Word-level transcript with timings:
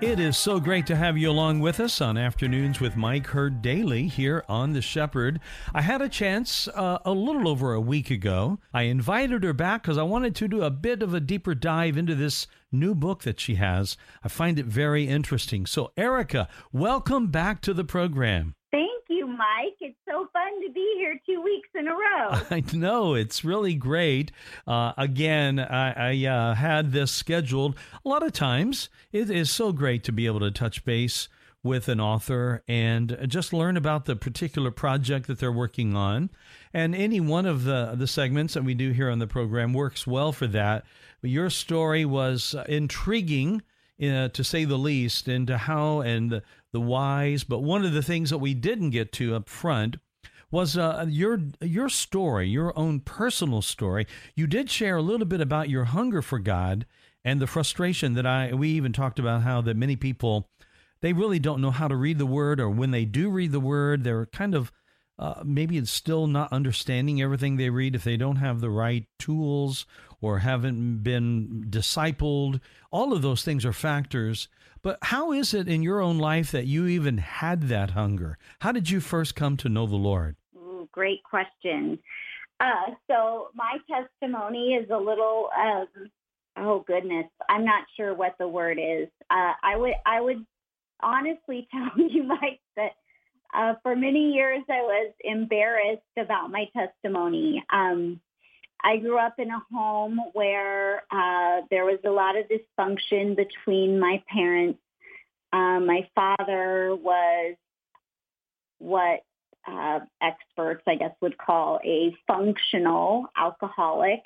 It 0.00 0.18
is 0.18 0.38
so 0.38 0.60
great 0.60 0.86
to 0.86 0.96
have 0.96 1.18
you 1.18 1.30
along 1.30 1.60
with 1.60 1.78
us 1.78 2.00
on 2.00 2.16
Afternoons 2.16 2.80
with 2.80 2.96
Mike 2.96 3.26
Heard 3.26 3.60
Daily 3.60 4.08
here 4.08 4.42
on 4.48 4.72
The 4.72 4.80
Shepherd. 4.80 5.40
I 5.74 5.82
had 5.82 6.00
a 6.00 6.08
chance 6.08 6.68
uh, 6.68 7.00
a 7.04 7.12
little 7.12 7.46
over 7.46 7.74
a 7.74 7.82
week 7.82 8.10
ago. 8.10 8.60
I 8.72 8.84
invited 8.84 9.44
her 9.44 9.52
back 9.52 9.82
because 9.82 9.98
I 9.98 10.02
wanted 10.04 10.34
to 10.36 10.48
do 10.48 10.62
a 10.62 10.70
bit 10.70 11.02
of 11.02 11.12
a 11.12 11.20
deeper 11.20 11.54
dive 11.54 11.98
into 11.98 12.14
this 12.14 12.46
new 12.72 12.94
book 12.94 13.24
that 13.24 13.40
she 13.40 13.56
has. 13.56 13.98
I 14.24 14.28
find 14.28 14.58
it 14.58 14.64
very 14.64 15.06
interesting. 15.06 15.66
So, 15.66 15.92
Erica, 15.98 16.48
welcome 16.72 17.26
back 17.26 17.60
to 17.60 17.74
the 17.74 17.84
program. 17.84 18.54
You, 19.20 19.26
Mike. 19.26 19.76
It's 19.80 19.98
so 20.08 20.28
fun 20.32 20.62
to 20.66 20.72
be 20.72 20.94
here 20.96 21.20
two 21.26 21.42
weeks 21.42 21.68
in 21.74 21.86
a 21.86 21.90
row. 21.90 22.40
I 22.50 22.64
know 22.72 23.12
it's 23.12 23.44
really 23.44 23.74
great. 23.74 24.32
Uh, 24.66 24.94
again, 24.96 25.58
I, 25.58 26.12
I 26.12 26.26
uh, 26.26 26.54
had 26.54 26.92
this 26.92 27.12
scheduled 27.12 27.76
a 28.02 28.08
lot 28.08 28.22
of 28.22 28.32
times. 28.32 28.88
It 29.12 29.28
is 29.28 29.50
so 29.50 29.72
great 29.72 30.04
to 30.04 30.12
be 30.12 30.24
able 30.24 30.40
to 30.40 30.50
touch 30.50 30.86
base 30.86 31.28
with 31.62 31.90
an 31.90 32.00
author 32.00 32.62
and 32.66 33.18
just 33.26 33.52
learn 33.52 33.76
about 33.76 34.06
the 34.06 34.16
particular 34.16 34.70
project 34.70 35.26
that 35.26 35.38
they're 35.38 35.52
working 35.52 35.94
on. 35.94 36.30
And 36.72 36.94
any 36.94 37.20
one 37.20 37.44
of 37.44 37.64
the, 37.64 37.92
the 37.94 38.06
segments 38.06 38.54
that 38.54 38.64
we 38.64 38.72
do 38.72 38.92
here 38.92 39.10
on 39.10 39.18
the 39.18 39.26
program 39.26 39.74
works 39.74 40.06
well 40.06 40.32
for 40.32 40.46
that. 40.46 40.86
Your 41.20 41.50
story 41.50 42.06
was 42.06 42.56
intriguing. 42.66 43.60
Uh, 44.02 44.28
to 44.28 44.42
say 44.42 44.64
the 44.64 44.78
least, 44.78 45.28
into 45.28 45.58
how 45.58 46.00
and 46.00 46.30
the, 46.30 46.42
the 46.72 46.80
whys. 46.80 47.44
But 47.44 47.62
one 47.62 47.84
of 47.84 47.92
the 47.92 48.02
things 48.02 48.30
that 48.30 48.38
we 48.38 48.54
didn't 48.54 48.90
get 48.90 49.12
to 49.12 49.34
up 49.34 49.48
front 49.48 49.96
was 50.50 50.76
uh, 50.76 51.06
your 51.08 51.40
your 51.60 51.88
story, 51.88 52.48
your 52.48 52.76
own 52.78 53.00
personal 53.00 53.62
story. 53.62 54.06
You 54.34 54.46
did 54.46 54.70
share 54.70 54.96
a 54.96 55.02
little 55.02 55.26
bit 55.26 55.40
about 55.40 55.70
your 55.70 55.84
hunger 55.84 56.22
for 56.22 56.38
God 56.38 56.86
and 57.24 57.40
the 57.40 57.46
frustration 57.46 58.14
that 58.14 58.26
I 58.26 58.52
we 58.52 58.70
even 58.70 58.92
talked 58.92 59.18
about 59.18 59.42
how 59.42 59.60
that 59.62 59.76
many 59.76 59.96
people 59.96 60.48
they 61.00 61.12
really 61.12 61.38
don't 61.38 61.62
know 61.62 61.70
how 61.70 61.88
to 61.88 61.96
read 61.96 62.18
the 62.18 62.26
word, 62.26 62.60
or 62.60 62.68
when 62.68 62.90
they 62.90 63.04
do 63.04 63.30
read 63.30 63.52
the 63.52 63.60
word, 63.60 64.04
they're 64.04 64.26
kind 64.26 64.54
of 64.54 64.70
uh, 65.18 65.42
maybe 65.44 65.76
it's 65.76 65.90
still 65.90 66.26
not 66.26 66.52
understanding 66.52 67.20
everything 67.20 67.56
they 67.56 67.68
read 67.68 67.94
if 67.94 68.04
they 68.04 68.16
don't 68.16 68.36
have 68.36 68.60
the 68.60 68.70
right 68.70 69.06
tools 69.18 69.84
or 70.22 70.38
haven't 70.38 71.02
been 71.02 71.66
discipled. 71.68 72.60
All 72.90 73.12
of 73.12 73.20
those 73.20 73.42
things 73.42 73.64
are 73.66 73.72
factors. 73.72 74.48
But 74.82 74.98
how 75.02 75.32
is 75.32 75.52
it 75.52 75.68
in 75.68 75.82
your 75.82 76.00
own 76.00 76.18
life 76.18 76.50
that 76.52 76.66
you 76.66 76.86
even 76.86 77.18
had 77.18 77.64
that 77.64 77.90
hunger? 77.90 78.38
How 78.60 78.72
did 78.72 78.90
you 78.90 79.00
first 79.00 79.34
come 79.34 79.56
to 79.58 79.68
know 79.68 79.86
the 79.86 79.96
Lord? 79.96 80.36
Ooh, 80.56 80.88
great 80.92 81.22
question. 81.22 81.98
Uh, 82.60 82.94
so 83.10 83.48
my 83.54 83.78
testimony 83.90 84.74
is 84.74 84.88
a 84.90 84.96
little, 84.96 85.48
um, 85.58 85.86
oh 86.56 86.84
goodness, 86.86 87.26
I'm 87.48 87.64
not 87.64 87.84
sure 87.96 88.14
what 88.14 88.36
the 88.38 88.48
word 88.48 88.78
is. 88.78 89.08
Uh, 89.30 89.52
I 89.62 89.76
would, 89.76 89.94
I 90.06 90.20
would 90.20 90.44
honestly 91.02 91.68
tell 91.72 91.90
you, 91.98 92.22
Mike, 92.22 92.60
that 92.76 92.92
uh, 93.54 93.74
for 93.82 93.96
many 93.96 94.32
years, 94.32 94.62
I 94.68 94.82
was 94.82 95.12
embarrassed 95.24 96.02
about 96.18 96.50
my 96.50 96.66
testimony. 96.76 97.62
Um, 97.72 98.20
I 98.82 98.96
grew 98.96 99.18
up 99.18 99.34
in 99.38 99.50
a 99.50 99.62
home 99.72 100.20
where 100.32 101.02
uh, 101.10 101.62
there 101.70 101.84
was 101.84 101.98
a 102.04 102.10
lot 102.10 102.36
of 102.36 102.46
dysfunction 102.46 103.36
between 103.36 103.98
my 103.98 104.22
parents. 104.32 104.78
Um, 105.52 105.86
my 105.86 106.08
father 106.14 106.94
was 106.94 107.56
what 108.78 109.20
uh, 109.66 110.00
experts, 110.22 110.82
I 110.86 110.96
guess, 110.96 111.12
would 111.20 111.36
call 111.36 111.80
a 111.84 112.14
functional 112.26 113.26
alcoholic. 113.36 114.22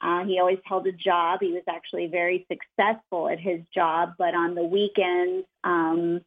Uh, 0.00 0.24
he 0.24 0.38
always 0.38 0.60
held 0.64 0.86
a 0.86 0.92
job. 0.92 1.40
He 1.42 1.52
was 1.52 1.64
actually 1.68 2.06
very 2.06 2.46
successful 2.48 3.28
at 3.28 3.38
his 3.38 3.60
job, 3.74 4.14
but 4.16 4.34
on 4.34 4.54
the 4.54 4.62
weekends, 4.62 5.46
um, 5.62 6.22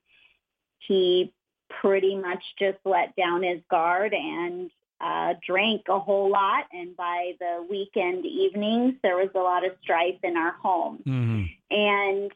he 0.80 1.34
pretty 1.82 2.16
much 2.16 2.44
just 2.60 2.78
let 2.86 3.16
down 3.16 3.42
his 3.42 3.62
guard 3.70 4.14
and 4.14 4.70
uh, 5.04 5.34
drank 5.46 5.84
a 5.90 6.00
whole 6.00 6.32
lot. 6.32 6.66
And 6.72 6.96
by 6.96 7.34
the 7.40 7.66
weekend 7.70 8.26
evenings, 8.26 8.96
there 9.04 9.18
was 9.18 9.30
a 9.36 9.40
lot 9.40 9.66
of 9.66 9.74
strife 9.82 10.20
in 10.24 10.38
our 10.38 10.54
home. 10.54 11.00
Mm-hmm. 11.06 11.44
And 11.72 12.32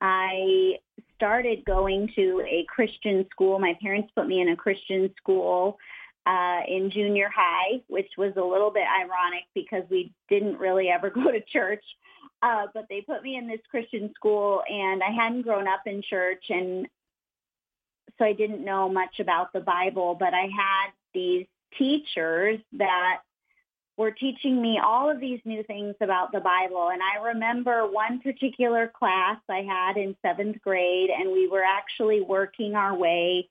I 0.00 0.78
started 1.14 1.64
going 1.64 2.10
to 2.16 2.42
a 2.48 2.66
Christian 2.68 3.26
school. 3.30 3.58
My 3.58 3.76
parents 3.80 4.10
put 4.16 4.26
me 4.26 4.40
in 4.40 4.48
a 4.48 4.56
Christian 4.56 5.10
school 5.18 5.78
uh, 6.26 6.60
in 6.66 6.90
junior 6.90 7.30
high, 7.34 7.80
which 7.88 8.10
was 8.18 8.32
a 8.36 8.42
little 8.42 8.72
bit 8.72 8.84
ironic 8.84 9.44
because 9.54 9.84
we 9.90 10.12
didn't 10.28 10.58
really 10.58 10.88
ever 10.88 11.10
go 11.14 11.30
to 11.30 11.40
church. 11.52 11.84
Uh, 12.42 12.66
but 12.74 12.86
they 12.88 13.02
put 13.02 13.22
me 13.22 13.36
in 13.36 13.46
this 13.46 13.60
Christian 13.70 14.10
school, 14.16 14.62
and 14.68 15.02
I 15.02 15.10
hadn't 15.10 15.42
grown 15.42 15.68
up 15.68 15.82
in 15.84 16.02
church, 16.08 16.44
and 16.48 16.88
so 18.18 18.24
I 18.24 18.32
didn't 18.32 18.64
know 18.64 18.88
much 18.88 19.20
about 19.20 19.52
the 19.52 19.60
Bible, 19.60 20.16
but 20.18 20.32
I 20.32 20.44
had 20.44 20.90
these 21.14 21.46
teachers 21.76 22.60
that 22.72 23.18
were 23.96 24.10
teaching 24.10 24.62
me 24.62 24.80
all 24.82 25.10
of 25.10 25.20
these 25.20 25.40
new 25.44 25.62
things 25.62 25.94
about 26.00 26.32
the 26.32 26.40
Bible. 26.40 26.88
And 26.90 27.02
I 27.02 27.22
remember 27.22 27.86
one 27.86 28.20
particular 28.20 28.90
class 28.98 29.36
I 29.48 29.62
had 29.62 29.98
in 29.98 30.16
seventh 30.22 30.60
grade, 30.62 31.10
and 31.10 31.32
we 31.32 31.48
were 31.48 31.62
actually 31.62 32.22
working 32.22 32.74
our 32.74 32.96
way 32.96 33.48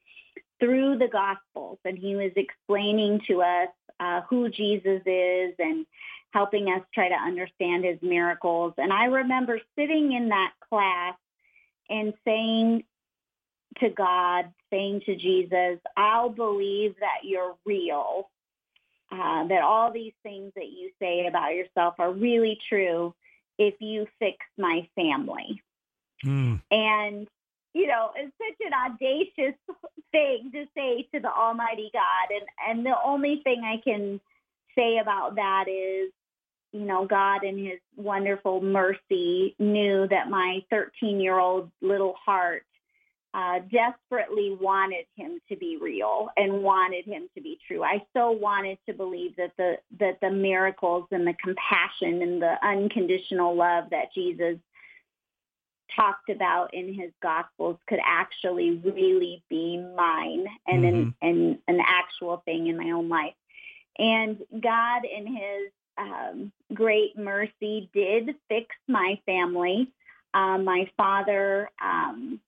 through 0.60 0.98
the 0.98 1.08
Gospels. 1.08 1.78
And 1.86 1.98
he 1.98 2.16
was 2.16 2.32
explaining 2.36 3.22
to 3.28 3.42
us 3.42 3.70
uh, 4.00 4.22
who 4.30 4.50
Jesus 4.50 5.02
is 5.06 5.54
and 5.60 5.86
helping 6.32 6.68
us 6.68 6.82
try 6.94 7.10
to 7.10 7.16
understand 7.16 7.86
his 7.86 8.00
miracles. 8.02 8.74
And 8.78 8.92
I 8.92 9.06
remember 9.06 9.60
sitting 9.78 10.14
in 10.14 10.30
that 10.30 10.54
class 10.68 11.16
and 11.90 12.14
saying 12.26 12.84
to 13.78 13.90
God, 13.90 14.52
saying 14.70 15.02
to 15.06 15.16
Jesus, 15.16 15.80
I'll 15.96 16.30
believe 16.30 16.96
that 17.00 17.24
you're 17.24 17.56
real, 17.66 18.30
uh, 19.12 19.48
that 19.48 19.62
all 19.64 19.92
these 19.92 20.14
things 20.24 20.52
that 20.56 20.68
you 20.68 20.92
say 21.00 21.28
about 21.28 21.56
yourself 21.56 21.96
are 22.00 22.12
really 22.12 22.60
true 22.68 23.14
if 23.58 23.76
you 23.80 24.08
fix 24.20 24.38
my 24.58 24.88
family. 24.96 25.62
Mm. 26.26 26.62
And, 26.72 27.28
you 27.74 27.88
know, 27.88 28.12
it's 28.16 28.34
such 28.38 28.68
an 28.68 28.74
audacious 28.74 29.60
thing 30.12 30.52
to 30.54 30.66
say 30.76 31.08
to 31.14 31.20
the 31.20 31.32
Almighty 31.32 31.92
God. 31.94 32.36
And, 32.36 32.78
and 32.78 32.86
the 32.86 32.96
only 33.04 33.42
thing 33.44 33.64
I 33.64 33.82
can 33.84 34.20
say 34.78 34.98
about 34.98 35.36
that 35.36 35.66
is, 35.68 36.12
you 36.72 36.86
know, 36.86 37.06
God 37.06 37.44
in 37.44 37.58
his 37.58 37.80
wonderful 37.96 38.62
mercy 38.62 39.56
knew 39.58 40.08
that 40.08 40.30
my 40.30 40.60
13 40.70 41.20
year 41.20 41.40
old 41.40 41.72
little 41.82 42.16
heart 42.24 42.64
uh, 43.34 43.60
desperately 43.72 44.58
wanted 44.60 45.06
him 45.16 45.40
to 45.50 45.56
be 45.56 45.78
real 45.80 46.30
and 46.36 46.64
wanted 46.64 47.06
him 47.06 47.30
to 47.36 47.42
be 47.42 47.60
true. 47.68 47.84
I 47.84 48.04
so 48.14 48.32
wanted 48.32 48.80
to 48.88 48.94
believe 48.94 49.36
that 49.36 49.52
the 49.58 49.78
that 50.00 50.20
the 50.20 50.32
miracles 50.32 51.06
and 51.12 51.28
the 51.28 51.34
compassion 51.34 52.22
and 52.24 52.42
the 52.42 52.56
unconditional 52.64 53.56
love 53.56 53.86
that 53.92 54.14
Jesus 54.16 54.58
talked 55.96 56.30
about 56.30 56.74
in 56.74 56.94
his 56.94 57.12
gospels 57.22 57.78
could 57.88 58.00
actually 58.04 58.82
really 58.84 59.44
be 59.50 59.78
mine 59.78 60.46
and 60.68 60.84
mm-hmm. 60.84 60.88
an, 60.88 61.16
and 61.22 61.58
an 61.68 61.80
actual 61.86 62.42
thing 62.46 62.68
in 62.68 62.78
my 62.78 62.92
own 62.92 63.10
life. 63.10 63.34
And 63.98 64.38
God 64.60 65.02
in 65.06 65.28
his 65.28 65.72
um, 65.98 66.52
great 66.74 67.18
mercy 67.18 67.90
did 67.94 68.36
fix 68.48 68.76
my 68.88 69.20
family. 69.26 69.92
Um, 70.34 70.64
my 70.64 70.90
father 70.96 71.70
um, 71.84 72.40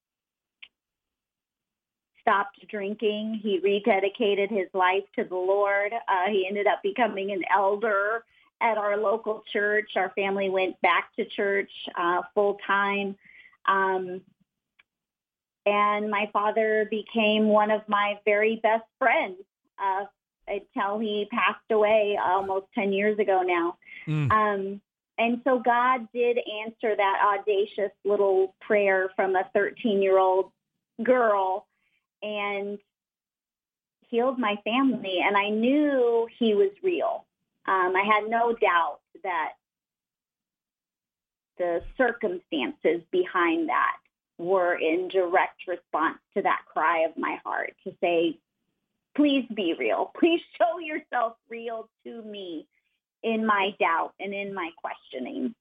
stopped 2.22 2.66
drinking. 2.70 3.40
He 3.42 3.60
rededicated 3.60 4.50
his 4.50 4.68
life 4.74 5.04
to 5.16 5.24
the 5.24 5.36
Lord. 5.36 5.92
Uh, 5.94 6.30
he 6.30 6.46
ended 6.48 6.68
up 6.68 6.82
becoming 6.84 7.32
an 7.32 7.44
elder 7.54 8.24
at 8.62 8.78
our 8.78 8.98
local 8.98 9.44
church. 9.52 9.92
Our 9.96 10.12
family 10.16 10.50
went 10.50 10.80
back 10.82 11.16
to 11.18 11.26
church 11.26 11.72
uh, 11.98 12.22
full 12.34 12.58
time. 12.66 13.16
Um, 13.68 14.22
and 15.66 16.10
my 16.10 16.30
father 16.34 16.88
became 16.90 17.48
one 17.48 17.72
of 17.72 17.82
my 17.88 18.20
very 18.26 18.60
best 18.64 18.86
friends 18.98 19.38
uh, 19.80 20.06
until 20.48 21.00
he 21.00 21.28
passed 21.32 21.60
away 21.70 22.18
almost 22.24 22.66
10 22.76 22.94
years 22.94 23.20
ago 23.20 23.44
now. 23.44 23.78
Mm. 24.08 24.32
Um, 24.32 24.82
and 25.18 25.42
so 25.44 25.60
God 25.60 26.08
did 26.14 26.40
answer 26.66 26.96
that 26.96 27.38
audacious 27.40 27.92
little 28.04 28.56
prayer 28.60 29.12
from 29.16 29.36
a 29.36 29.48
13 29.54 30.02
year 30.02 30.18
old 30.18 30.52
girl 31.04 31.68
and 32.22 32.80
healed 34.10 34.38
my 34.38 34.56
family, 34.64 35.20
and 35.26 35.38
I 35.38 35.50
knew 35.50 36.28
He 36.38 36.54
was 36.54 36.72
real. 36.84 37.26
Um, 37.66 37.94
I 37.96 38.04
had 38.04 38.30
no 38.30 38.54
doubt 38.54 39.00
that 39.24 39.54
the 41.58 41.82
circumstances 41.98 43.02
behind 43.12 43.70
that 43.70 43.98
were 44.38 44.74
in 44.74 45.08
direct 45.08 45.68
response 45.68 46.18
to 46.36 46.42
that 46.42 46.62
cry 46.74 47.06
of 47.06 47.16
my 47.18 47.38
heart 47.46 47.74
to 47.84 47.94
say, 48.02 48.38
please 49.16 49.46
be 49.54 49.76
real. 49.78 50.12
Please 50.20 50.42
show 50.58 50.80
yourself 50.80 51.36
real 51.50 51.88
to 52.06 52.22
me 52.24 52.66
in 53.24 53.46
my 53.46 53.76
doubt 53.80 54.14
and 54.20 54.34
in 54.34 54.54
my 54.54 54.72
questioning. 54.78 55.54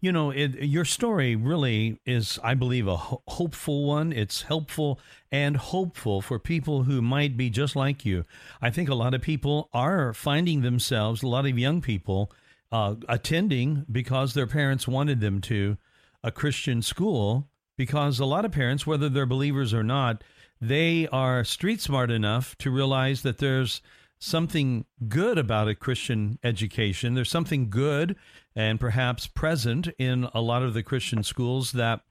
You 0.00 0.12
know, 0.12 0.30
it, 0.30 0.54
your 0.64 0.84
story 0.84 1.36
really 1.36 2.00
is, 2.04 2.38
I 2.42 2.54
believe, 2.54 2.86
a 2.86 2.96
ho- 2.96 3.22
hopeful 3.28 3.84
one. 3.84 4.12
It's 4.12 4.42
helpful 4.42 4.98
and 5.30 5.56
hopeful 5.56 6.20
for 6.20 6.38
people 6.38 6.82
who 6.84 7.00
might 7.00 7.36
be 7.36 7.50
just 7.50 7.76
like 7.76 8.04
you. 8.04 8.24
I 8.60 8.70
think 8.70 8.88
a 8.88 8.94
lot 8.94 9.14
of 9.14 9.22
people 9.22 9.68
are 9.72 10.12
finding 10.12 10.62
themselves, 10.62 11.22
a 11.22 11.28
lot 11.28 11.46
of 11.46 11.58
young 11.58 11.80
people, 11.80 12.32
uh, 12.70 12.96
attending 13.08 13.86
because 13.90 14.34
their 14.34 14.46
parents 14.46 14.88
wanted 14.88 15.20
them 15.20 15.40
to 15.42 15.76
a 16.22 16.30
Christian 16.30 16.82
school. 16.82 17.48
Because 17.78 18.20
a 18.20 18.26
lot 18.26 18.44
of 18.44 18.52
parents, 18.52 18.86
whether 18.86 19.08
they're 19.08 19.26
believers 19.26 19.72
or 19.72 19.82
not, 19.82 20.22
they 20.60 21.08
are 21.08 21.42
street 21.42 21.80
smart 21.80 22.10
enough 22.10 22.56
to 22.58 22.70
realize 22.70 23.22
that 23.22 23.38
there's 23.38 23.80
something 24.22 24.84
good 25.08 25.36
about 25.36 25.66
a 25.66 25.74
Christian 25.74 26.38
education. 26.44 27.14
There's 27.14 27.30
something 27.30 27.68
good 27.68 28.14
and 28.54 28.78
perhaps 28.78 29.26
present 29.26 29.88
in 29.98 30.28
a 30.32 30.40
lot 30.40 30.62
of 30.62 30.74
the 30.74 30.82
Christian 30.84 31.24
schools 31.24 31.72
that 31.72 32.02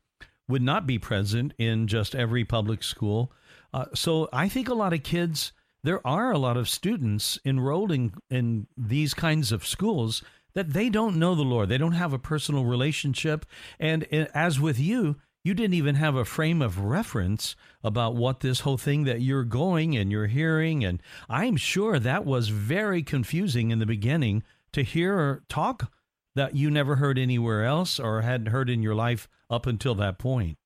would 0.50 0.62
not 0.62 0.86
be 0.86 1.00
present 1.00 1.54
in 1.58 1.88
just 1.88 2.14
every 2.14 2.44
public 2.44 2.84
school. 2.84 3.32
Uh, 3.74 3.86
so 3.96 4.28
I 4.34 4.50
think 4.50 4.68
a 4.68 4.74
lot 4.74 4.92
of 4.92 5.04
kids, 5.04 5.54
there 5.86 6.06
are 6.06 6.32
a 6.32 6.38
lot 6.38 6.58
of 6.58 6.68
students 6.68 7.40
enrolled 7.46 7.94
in, 7.94 8.14
in 8.30 8.68
these 8.76 9.14
kinds 9.14 9.54
of 9.54 9.66
schools 9.66 10.22
that 10.54 10.74
they 10.74 10.90
don't 10.90 11.16
know 11.16 11.34
the 11.34 11.44
Lord. 11.44 11.70
They 11.70 11.78
don't 11.78 11.94
have 11.94 12.12
a 12.12 12.20
personal 12.20 12.66
relationship. 12.66 13.46
And 13.80 14.06
eh, 14.12 14.26
as 14.34 14.60
with 14.60 14.78
you, 14.78 15.16
you 15.44 15.54
didn't 15.54 15.74
even 15.74 15.96
have 15.96 16.16
a 16.16 16.26
frame 16.26 16.62
of 16.62 16.80
reference 16.80 17.56
about 17.84 18.16
what 18.16 18.42
this 18.42 18.62
whole 18.62 18.78
thing 18.78 19.06
that 19.06 19.22
you're 19.22 19.44
going 19.44 19.96
and 19.98 20.12
you're 20.12 20.28
hearing. 20.28 20.86
And 20.86 21.02
I'm 21.30 21.58
sure 21.58 21.98
that 22.00 22.26
was 22.26 22.50
very 22.50 23.02
confusing 23.02 23.72
in 23.72 23.80
the 23.80 23.86
beginning 23.86 24.44
to 24.74 24.84
hear 24.84 25.44
talk 25.50 25.92
that 26.36 26.56
you 26.56 26.70
never 26.70 26.98
heard 26.98 27.18
anywhere 27.18 27.66
else 27.66 28.00
or 28.00 28.22
hadn't 28.22 28.48
heard 28.48 28.70
in 28.70 28.84
your 28.84 28.96
life 28.96 29.28
up 29.50 29.66
until 29.66 29.96
that 29.96 30.18
point. 30.18 30.58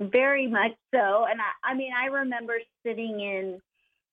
Very 0.00 0.48
much 0.48 0.72
so. 0.92 1.24
And 1.30 1.40
I, 1.40 1.70
I 1.70 1.74
mean, 1.74 1.92
I 1.96 2.06
remember 2.06 2.54
sitting 2.84 3.20
in 3.20 3.60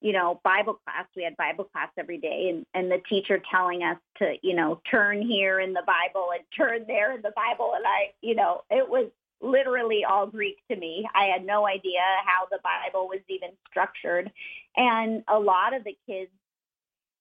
you 0.02 0.14
know, 0.14 0.42
Bible 0.44 0.80
class. 0.84 1.06
We 1.16 1.24
had 1.24 1.38
Bible 1.38 1.66
class 1.66 1.90
every 1.98 2.18
day, 2.18 2.50
and, 2.50 2.66
and 2.74 2.92
the 2.92 3.02
teacher 3.08 3.42
telling 3.52 3.84
us 3.84 3.98
to, 4.18 4.36
you 4.42 4.56
know, 4.56 4.82
turn 4.90 5.22
here 5.22 5.60
in 5.60 5.74
the 5.74 5.84
Bible 5.86 6.30
and 6.34 6.44
turn 6.58 6.86
there 6.88 7.14
in 7.14 7.22
the 7.22 7.32
Bible. 7.36 7.74
And 7.76 7.86
I, 7.86 8.12
you 8.22 8.36
know, 8.36 8.62
it 8.70 8.90
was 8.90 9.12
literally 9.42 10.04
all 10.04 10.26
Greek 10.26 10.58
to 10.70 10.76
me. 10.76 11.08
I 11.14 11.26
had 11.26 11.46
no 11.46 11.68
idea 11.68 12.02
how 12.26 12.48
the 12.50 12.60
Bible 12.64 13.08
was 13.08 13.22
even 13.30 13.50
structured. 13.70 14.32
And 14.76 15.24
a 15.28 15.40
lot 15.40 15.76
of 15.76 15.84
the 15.84 15.96
kids 16.08 16.32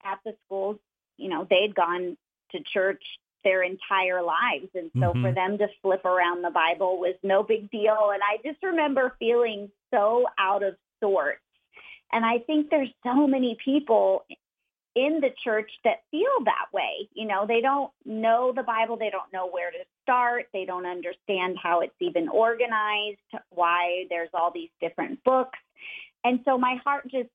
at 0.02 0.18
the 0.24 0.34
schools, 0.46 0.78
you 1.18 1.28
know, 1.28 1.46
they'd 1.48 1.74
gone 1.74 2.16
to 2.52 2.58
church 2.72 3.02
their 3.44 3.62
entire 3.62 4.22
lives. 4.22 4.68
And 4.74 4.90
so 4.94 5.12
mm-hmm. 5.12 5.22
for 5.22 5.32
them 5.32 5.58
to 5.58 5.68
flip 5.82 6.04
around 6.04 6.42
the 6.42 6.50
Bible 6.50 6.98
was 6.98 7.14
no 7.22 7.42
big 7.42 7.70
deal. 7.70 8.10
And 8.12 8.22
I 8.22 8.36
just 8.46 8.62
remember 8.62 9.14
feeling 9.18 9.70
so 9.92 10.26
out 10.38 10.62
of 10.62 10.76
sorts 11.02 11.40
and 12.12 12.24
I 12.24 12.38
think 12.38 12.70
there's 12.70 12.92
so 13.04 13.26
many 13.26 13.56
people 13.64 14.24
in 14.96 15.20
the 15.20 15.30
church 15.44 15.70
that 15.84 16.02
feel 16.10 16.44
that 16.44 16.66
way. 16.72 17.08
You 17.14 17.26
know, 17.26 17.46
they 17.46 17.60
don't 17.60 17.90
know 18.04 18.52
the 18.54 18.64
Bible, 18.64 18.96
they 18.96 19.10
don't 19.10 19.32
know 19.32 19.48
where 19.48 19.70
to 19.70 19.78
start, 20.02 20.46
they 20.52 20.64
don't 20.64 20.86
understand 20.86 21.56
how 21.62 21.80
it's 21.80 21.94
even 22.00 22.28
organized, 22.28 23.18
why 23.50 24.06
there's 24.10 24.30
all 24.34 24.50
these 24.52 24.70
different 24.80 25.22
books. 25.24 25.58
And 26.24 26.40
so 26.44 26.58
my 26.58 26.76
heart 26.84 27.04
just 27.10 27.28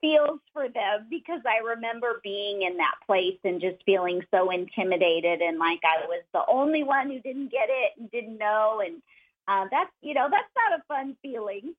feels 0.00 0.40
for 0.52 0.68
them 0.68 1.06
because 1.10 1.40
I 1.46 1.64
remember 1.64 2.20
being 2.22 2.62
in 2.62 2.78
that 2.78 2.94
place 3.06 3.38
and 3.44 3.60
just 3.60 3.82
feeling 3.84 4.22
so 4.30 4.50
intimidated 4.50 5.40
and 5.40 5.58
like 5.58 5.80
I 5.84 6.06
was 6.06 6.22
the 6.32 6.42
only 6.48 6.82
one 6.82 7.10
who 7.10 7.20
didn't 7.20 7.52
get 7.52 7.68
it 7.68 7.92
and 7.98 8.10
didn't 8.10 8.38
know. 8.38 8.82
And 8.84 9.02
uh, 9.46 9.68
that's, 9.70 9.92
you 10.00 10.14
know, 10.14 10.28
that's 10.30 10.50
not 10.56 10.80
a 10.80 10.82
fun 10.88 11.16
feeling. 11.22 11.74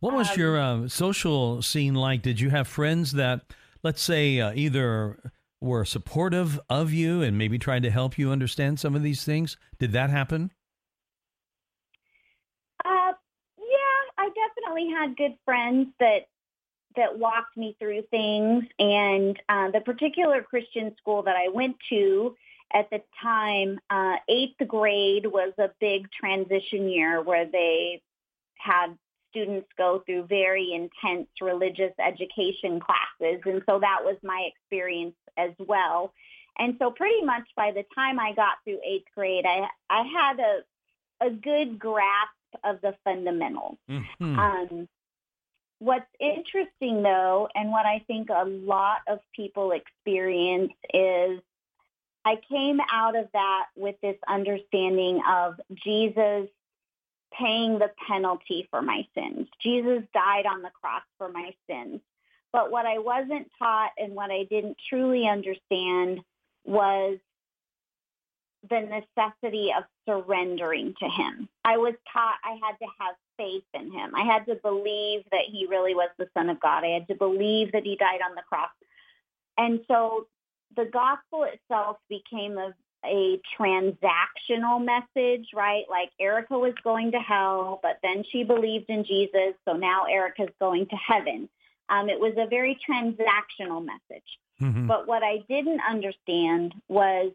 What 0.00 0.14
was 0.14 0.30
um, 0.30 0.38
your 0.38 0.58
uh, 0.58 0.88
social 0.88 1.62
scene 1.62 1.94
like? 1.94 2.22
Did 2.22 2.40
you 2.40 2.50
have 2.50 2.68
friends 2.68 3.12
that, 3.12 3.42
let's 3.82 4.02
say, 4.02 4.40
uh, 4.40 4.52
either 4.54 5.18
were 5.60 5.84
supportive 5.84 6.60
of 6.68 6.92
you 6.92 7.22
and 7.22 7.36
maybe 7.36 7.58
tried 7.58 7.82
to 7.82 7.90
help 7.90 8.16
you 8.16 8.30
understand 8.30 8.78
some 8.78 8.94
of 8.94 9.02
these 9.02 9.24
things? 9.24 9.56
Did 9.78 9.92
that 9.92 10.10
happen? 10.10 10.52
Uh, 12.84 13.12
yeah, 13.58 14.00
I 14.18 14.28
definitely 14.28 14.90
had 14.90 15.16
good 15.16 15.36
friends 15.44 15.88
that 15.98 16.28
that 16.96 17.18
walked 17.18 17.56
me 17.56 17.76
through 17.78 18.02
things. 18.10 18.64
And 18.78 19.38
uh, 19.48 19.70
the 19.70 19.80
particular 19.80 20.42
Christian 20.42 20.94
school 20.96 21.22
that 21.22 21.36
I 21.36 21.48
went 21.48 21.76
to 21.90 22.34
at 22.72 22.90
the 22.90 23.00
time, 23.22 23.78
uh, 23.88 24.16
eighth 24.28 24.66
grade 24.66 25.26
was 25.26 25.52
a 25.58 25.70
big 25.80 26.10
transition 26.10 26.88
year 26.88 27.22
where 27.22 27.46
they 27.46 28.02
had 28.56 28.96
students 29.30 29.68
go 29.76 30.02
through 30.04 30.24
very 30.24 30.72
intense 30.72 31.28
religious 31.40 31.92
education 32.04 32.80
classes. 32.80 33.40
And 33.44 33.62
so 33.68 33.78
that 33.80 34.00
was 34.02 34.16
my 34.22 34.48
experience 34.52 35.16
as 35.36 35.50
well. 35.58 36.12
And 36.58 36.76
so 36.78 36.90
pretty 36.90 37.22
much 37.22 37.44
by 37.56 37.70
the 37.72 37.84
time 37.94 38.18
I 38.18 38.32
got 38.34 38.54
through 38.64 38.80
eighth 38.84 39.06
grade, 39.14 39.44
I, 39.46 39.68
I 39.88 40.02
had 40.02 40.40
a, 40.40 41.26
a 41.26 41.30
good 41.30 41.78
grasp 41.78 42.32
of 42.64 42.80
the 42.80 42.94
fundamentals. 43.04 43.78
Mm-hmm. 43.88 44.38
Um, 44.38 44.88
what's 45.78 46.10
interesting 46.18 47.02
though, 47.02 47.48
and 47.54 47.70
what 47.70 47.86
I 47.86 48.02
think 48.06 48.28
a 48.30 48.44
lot 48.44 48.98
of 49.08 49.20
people 49.34 49.72
experience 49.72 50.72
is 50.92 51.40
I 52.24 52.34
came 52.50 52.78
out 52.92 53.16
of 53.16 53.28
that 53.32 53.66
with 53.76 53.94
this 54.02 54.16
understanding 54.28 55.20
of 55.28 55.54
Jesus 55.84 56.48
paying 57.36 57.78
the 57.78 57.90
penalty 58.06 58.66
for 58.70 58.82
my 58.82 59.06
sins. 59.14 59.48
Jesus 59.62 60.02
died 60.14 60.46
on 60.46 60.62
the 60.62 60.70
cross 60.80 61.02
for 61.18 61.28
my 61.28 61.52
sins. 61.68 62.00
But 62.52 62.70
what 62.70 62.86
I 62.86 62.98
wasn't 62.98 63.50
taught 63.58 63.90
and 63.98 64.14
what 64.14 64.30
I 64.30 64.44
didn't 64.44 64.78
truly 64.88 65.28
understand 65.28 66.20
was 66.64 67.18
the 68.68 68.80
necessity 68.80 69.70
of 69.76 69.84
surrendering 70.06 70.94
to 70.98 71.08
him. 71.08 71.48
I 71.64 71.76
was 71.76 71.94
taught 72.12 72.36
I 72.44 72.58
had 72.62 72.76
to 72.78 72.86
have 72.98 73.14
faith 73.36 73.64
in 73.74 73.92
him. 73.92 74.14
I 74.14 74.24
had 74.24 74.46
to 74.46 74.56
believe 74.56 75.24
that 75.30 75.44
he 75.50 75.66
really 75.66 75.94
was 75.94 76.10
the 76.18 76.28
Son 76.34 76.48
of 76.48 76.58
God. 76.60 76.84
I 76.84 76.88
had 76.88 77.08
to 77.08 77.14
believe 77.14 77.72
that 77.72 77.84
he 77.84 77.96
died 77.96 78.20
on 78.28 78.34
the 78.34 78.42
cross. 78.48 78.70
And 79.56 79.80
so 79.86 80.26
the 80.76 80.86
gospel 80.86 81.44
itself 81.44 81.98
became 82.08 82.58
a 82.58 82.74
a 83.04 83.40
transactional 83.58 84.84
message, 84.84 85.48
right? 85.54 85.84
Like 85.88 86.10
Erica 86.20 86.58
was 86.58 86.74
going 86.82 87.12
to 87.12 87.18
hell, 87.18 87.80
but 87.82 87.98
then 88.02 88.24
she 88.30 88.44
believed 88.44 88.86
in 88.88 89.04
Jesus, 89.04 89.54
so 89.64 89.74
now 89.74 90.04
Erica's 90.04 90.54
going 90.60 90.86
to 90.86 90.96
heaven. 90.96 91.48
Um, 91.88 92.08
it 92.08 92.20
was 92.20 92.34
a 92.36 92.46
very 92.46 92.78
transactional 92.88 93.84
message. 93.84 94.26
Mm-hmm. 94.60 94.86
But 94.86 95.06
what 95.06 95.22
I 95.22 95.38
didn't 95.48 95.80
understand 95.88 96.74
was 96.88 97.32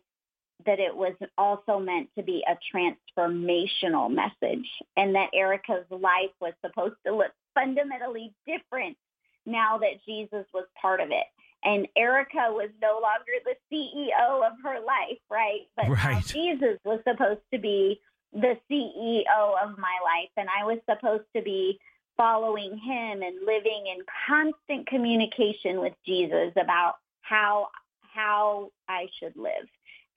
that 0.66 0.80
it 0.80 0.96
was 0.96 1.14
also 1.38 1.80
meant 1.80 2.10
to 2.18 2.24
be 2.24 2.44
a 2.48 2.58
transformational 2.74 4.12
message 4.12 4.68
and 4.96 5.16
that 5.16 5.30
Erica's 5.34 5.86
life 5.90 6.32
was 6.40 6.54
supposed 6.66 6.96
to 7.06 7.16
look 7.16 7.32
fundamentally 7.54 8.34
different 8.46 8.98
now 9.46 9.78
that 9.80 10.04
Jesus 10.06 10.46
was 10.54 10.66
part 10.82 11.00
of 11.00 11.10
it 11.12 11.26
and 11.64 11.88
Erica 11.96 12.50
was 12.50 12.70
no 12.82 13.00
longer 13.02 13.34
the 13.46 13.56
CEO 13.72 14.46
of 14.46 14.54
her 14.64 14.80
life, 14.80 15.20
right? 15.30 15.68
But 15.76 15.90
right. 15.90 16.26
Jesus 16.26 16.78
was 16.84 17.00
supposed 17.08 17.42
to 17.54 17.60
be 17.60 18.00
the 18.34 18.58
CEO 18.70 19.64
of 19.64 19.78
my 19.78 19.98
life, 20.04 20.30
and 20.38 20.48
I 20.50 20.66
was 20.66 20.80
supposed 20.90 21.26
to 21.36 21.42
be 21.42 21.80
following 22.18 22.78
him 22.78 23.22
and 23.22 23.46
living 23.46 23.86
in 23.88 24.04
constant 24.28 24.88
communication 24.88 25.80
with 25.80 25.94
Jesus 26.06 26.52
about 26.56 26.96
how 27.22 27.70
how 28.14 28.72
I 28.88 29.08
should 29.20 29.36
live 29.36 29.68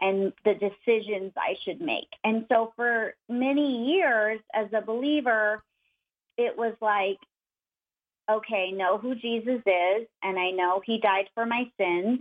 and 0.00 0.33
the 0.45 0.55
decisions 0.55 1.33
I 1.37 1.57
should 1.65 1.81
make. 1.81 2.09
And 2.23 2.45
so 2.50 2.73
for 2.76 3.15
many 3.29 3.95
years 3.95 4.41
as 4.53 4.67
a 4.75 4.83
believer, 4.83 5.62
it 6.37 6.57
was 6.59 6.75
like 6.83 7.19
okay, 8.30 8.73
know 8.73 8.99
who 8.99 9.14
Jesus 9.14 9.61
is, 9.66 10.06
and 10.23 10.38
I 10.38 10.50
know 10.50 10.83
he 10.85 10.99
died 10.99 11.28
for 11.35 11.47
my 11.47 11.71
sins, 11.78 12.21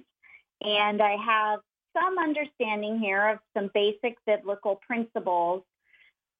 and 0.62 1.02
I 1.02 1.18
have 1.18 1.60
some 1.94 2.18
understanding 2.18 3.00
here 3.00 3.30
of 3.30 3.40
some 3.56 3.70
basic 3.74 4.18
biblical 4.26 4.80
principles, 4.88 5.64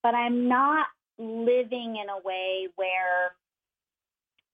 but 0.04 0.14
I'm 0.14 0.48
not 0.48 0.88
living 1.18 1.98
in 1.98 2.10
a 2.10 2.22
way 2.24 2.68
where 2.76 3.32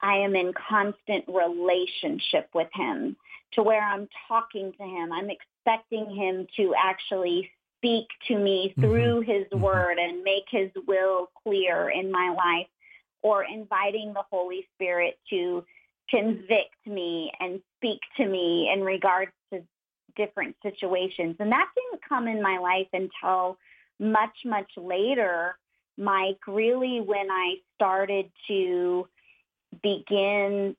I 0.02 0.18
am 0.18 0.36
in 0.36 0.54
constant 0.54 1.26
relationship 1.28 2.50
with 2.54 2.70
him 2.74 3.16
to 3.54 3.64
where 3.64 3.82
I'm 3.82 4.08
talking 4.28 4.72
to 4.74 4.84
him. 4.84 5.12
I'm 5.12 5.30
expecting 5.30 6.10
him 6.10 6.48
to 6.58 6.74
actually 6.78 7.52
speak 7.78 8.08
to 8.28 8.38
me 8.38 8.70
mm-hmm. 8.70 8.82
through 8.82 9.24
mm-hmm. 9.24 9.32
his 9.32 9.62
word 9.62 9.98
and 9.98 10.24
make 10.24 10.46
his 10.50 10.70
will 10.88 11.30
clear 11.44 11.90
in 11.90 12.12
my 12.12 12.34
life 12.36 12.68
or 13.22 13.44
inviting 13.44 14.14
the 14.14 14.24
Holy 14.30 14.68
Spirit 14.76 15.18
to 15.30 15.64
convict 16.10 16.86
me 16.86 17.32
and 17.40 17.62
speak 17.78 18.00
to 18.18 18.28
me 18.28 18.70
in 18.74 18.82
regards 18.82 19.32
to 19.54 19.62
different 20.16 20.56
situations. 20.62 21.36
And 21.40 21.52
that 21.52 21.70
didn't 21.76 22.02
come 22.08 22.28
in 22.28 22.42
my 22.42 22.58
life 22.58 22.88
until 22.94 23.58
much, 24.00 24.36
much 24.46 24.72
later, 24.76 25.56
Mike, 25.98 26.40
really 26.48 27.00
when 27.02 27.30
I 27.32 27.56
started 27.76 28.30
to 28.48 29.08
begin 29.82 30.76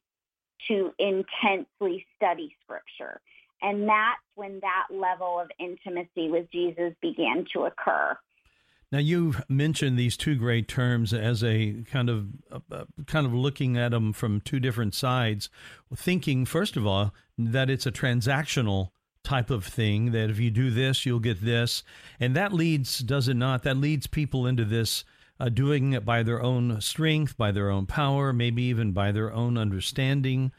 to 0.69 0.93
intensely 0.99 2.07
study 2.17 2.55
scripture. 2.63 3.21
And 3.63 3.89
that's 3.89 4.21
when 4.35 4.61
that 4.61 4.89
level 4.91 5.39
of 5.39 5.51
intimacy 5.59 6.29
with 6.29 6.51
Jesus 6.51 6.93
began 7.01 7.47
to 7.53 7.65
occur. 7.65 8.17
Now 8.93 8.99
you've 8.99 9.43
mentioned 9.49 9.99
these 9.99 10.19
two 10.19 10.37
great 10.37 10.69
terms 10.69 11.15
as 11.15 11.43
a 11.43 11.83
kind 11.91 12.11
of 12.11 12.27
uh, 12.71 12.85
kind 13.07 13.25
of 13.25 13.33
looking 13.33 13.79
at 13.79 13.91
them 13.91 14.13
from 14.13 14.43
two 14.43 14.61
different 14.61 14.95
sides, 14.95 15.49
thinking 15.97 16.45
first 16.45 16.77
of 16.77 16.87
all 16.87 17.15
that 17.39 17.71
it's 17.71 17.87
a 17.87 17.93
transactional 17.93 18.91
type 19.25 19.51
of 19.51 19.65
thing 19.65 20.13
that 20.13 20.29
if 20.29 20.39
you 20.39 20.51
do 20.51 20.71
this 20.71 21.07
you'll 21.07 21.21
get 21.21 21.43
this, 21.43 21.83
and 22.21 22.37
that 22.37 22.53
leads 22.53 22.99
does 22.99 23.29
it 23.29 23.37
not? 23.37 23.63
That 23.63 23.79
leads 23.79 24.07
people 24.07 24.47
into 24.47 24.67
this 24.67 25.05
uh, 25.41 25.49
doing 25.49 25.95
it 25.95 26.05
by 26.05 26.23
their 26.23 26.43
own 26.43 26.79
strength, 26.83 27.39
by 27.39 27.51
their 27.51 27.71
own 27.71 27.87
power, 27.87 28.31
maybe 28.33 28.63
even 28.65 28.93
by 28.93 29.11
their 29.11 29.33
own 29.33 29.57
understanding, 29.57 30.53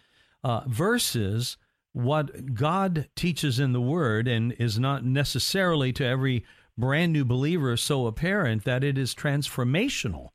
uh, 0.43 0.61
versus 0.67 1.57
what 1.91 2.55
God 2.55 3.07
teaches 3.15 3.59
in 3.59 3.73
the 3.73 3.81
Word 3.81 4.27
and 4.27 4.51
is 4.53 4.79
not 4.79 5.05
necessarily 5.05 5.93
to 5.93 6.03
every 6.03 6.43
brand 6.77 7.13
new 7.13 7.25
believer 7.25 7.77
so 7.77 8.07
apparent 8.07 8.63
that 8.63 8.83
it 8.83 8.97
is 8.97 9.15
transformational. 9.15 10.29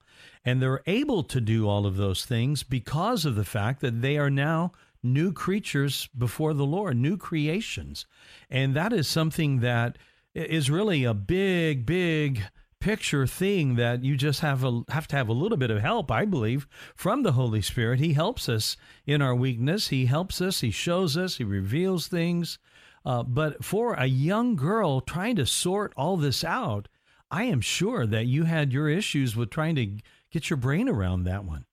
And 0.44 0.62
they're 0.62 0.82
able 0.86 1.24
to 1.24 1.40
do 1.40 1.68
all 1.68 1.84
of 1.84 1.96
those 1.96 2.24
things 2.24 2.62
because 2.62 3.24
of 3.24 3.34
the 3.34 3.44
fact 3.44 3.80
that 3.80 4.00
they 4.02 4.16
are 4.16 4.30
now 4.30 4.72
new 5.02 5.32
creatures 5.32 6.08
before 6.16 6.54
the 6.54 6.66
Lord, 6.66 6.96
new 6.96 7.16
creations. 7.16 8.06
And 8.50 8.74
that 8.74 8.92
is 8.92 9.06
something 9.08 9.60
that 9.60 9.98
is 10.34 10.70
really 10.70 11.04
a 11.04 11.14
big, 11.14 11.84
big 11.86 12.42
picture 12.80 13.26
thing 13.26 13.74
that 13.74 14.04
you 14.04 14.16
just 14.16 14.40
have 14.40 14.62
a, 14.64 14.82
have 14.88 15.08
to 15.08 15.16
have 15.16 15.28
a 15.28 15.32
little 15.32 15.58
bit 15.58 15.70
of 15.70 15.80
help, 15.80 16.10
I 16.10 16.24
believe, 16.24 16.68
from 16.94 17.22
the 17.22 17.32
Holy 17.32 17.60
Spirit. 17.60 17.98
He 17.98 18.12
helps 18.12 18.48
us 18.48 18.76
in 19.06 19.20
our 19.20 19.34
weakness. 19.34 19.88
He 19.88 20.06
helps 20.06 20.40
us. 20.40 20.60
He 20.60 20.70
shows 20.70 21.16
us. 21.16 21.38
He 21.38 21.44
reveals 21.44 22.06
things. 22.06 22.58
Uh, 23.04 23.22
but 23.22 23.64
for 23.64 23.94
a 23.94 24.06
young 24.06 24.56
girl 24.56 25.00
trying 25.00 25.36
to 25.36 25.46
sort 25.46 25.92
all 25.96 26.16
this 26.16 26.44
out, 26.44 26.88
I 27.30 27.44
am 27.44 27.60
sure 27.60 28.06
that 28.06 28.26
you 28.26 28.44
had 28.44 28.72
your 28.72 28.88
issues 28.88 29.36
with 29.36 29.50
trying 29.50 29.74
to 29.76 29.98
get 30.30 30.50
your 30.50 30.56
brain 30.56 30.88
around 30.88 31.24
that 31.24 31.44
one. 31.44 31.64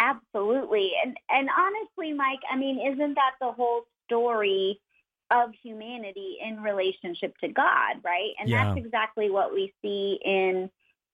Absolutely. 0.00 0.92
And 1.04 1.16
and 1.28 1.48
honestly, 1.56 2.12
Mike, 2.12 2.40
I 2.50 2.56
mean, 2.56 2.80
isn't 2.80 3.14
that 3.14 3.32
the 3.40 3.52
whole 3.52 3.82
story 4.06 4.80
of 5.30 5.50
humanity 5.62 6.38
in 6.44 6.60
relationship 6.62 7.34
to 7.38 7.48
God, 7.48 7.96
right? 8.04 8.32
And 8.38 8.48
yeah. 8.48 8.64
that's 8.64 8.84
exactly 8.84 9.30
what 9.30 9.52
we 9.52 9.72
see 9.80 10.18
in 10.22 10.70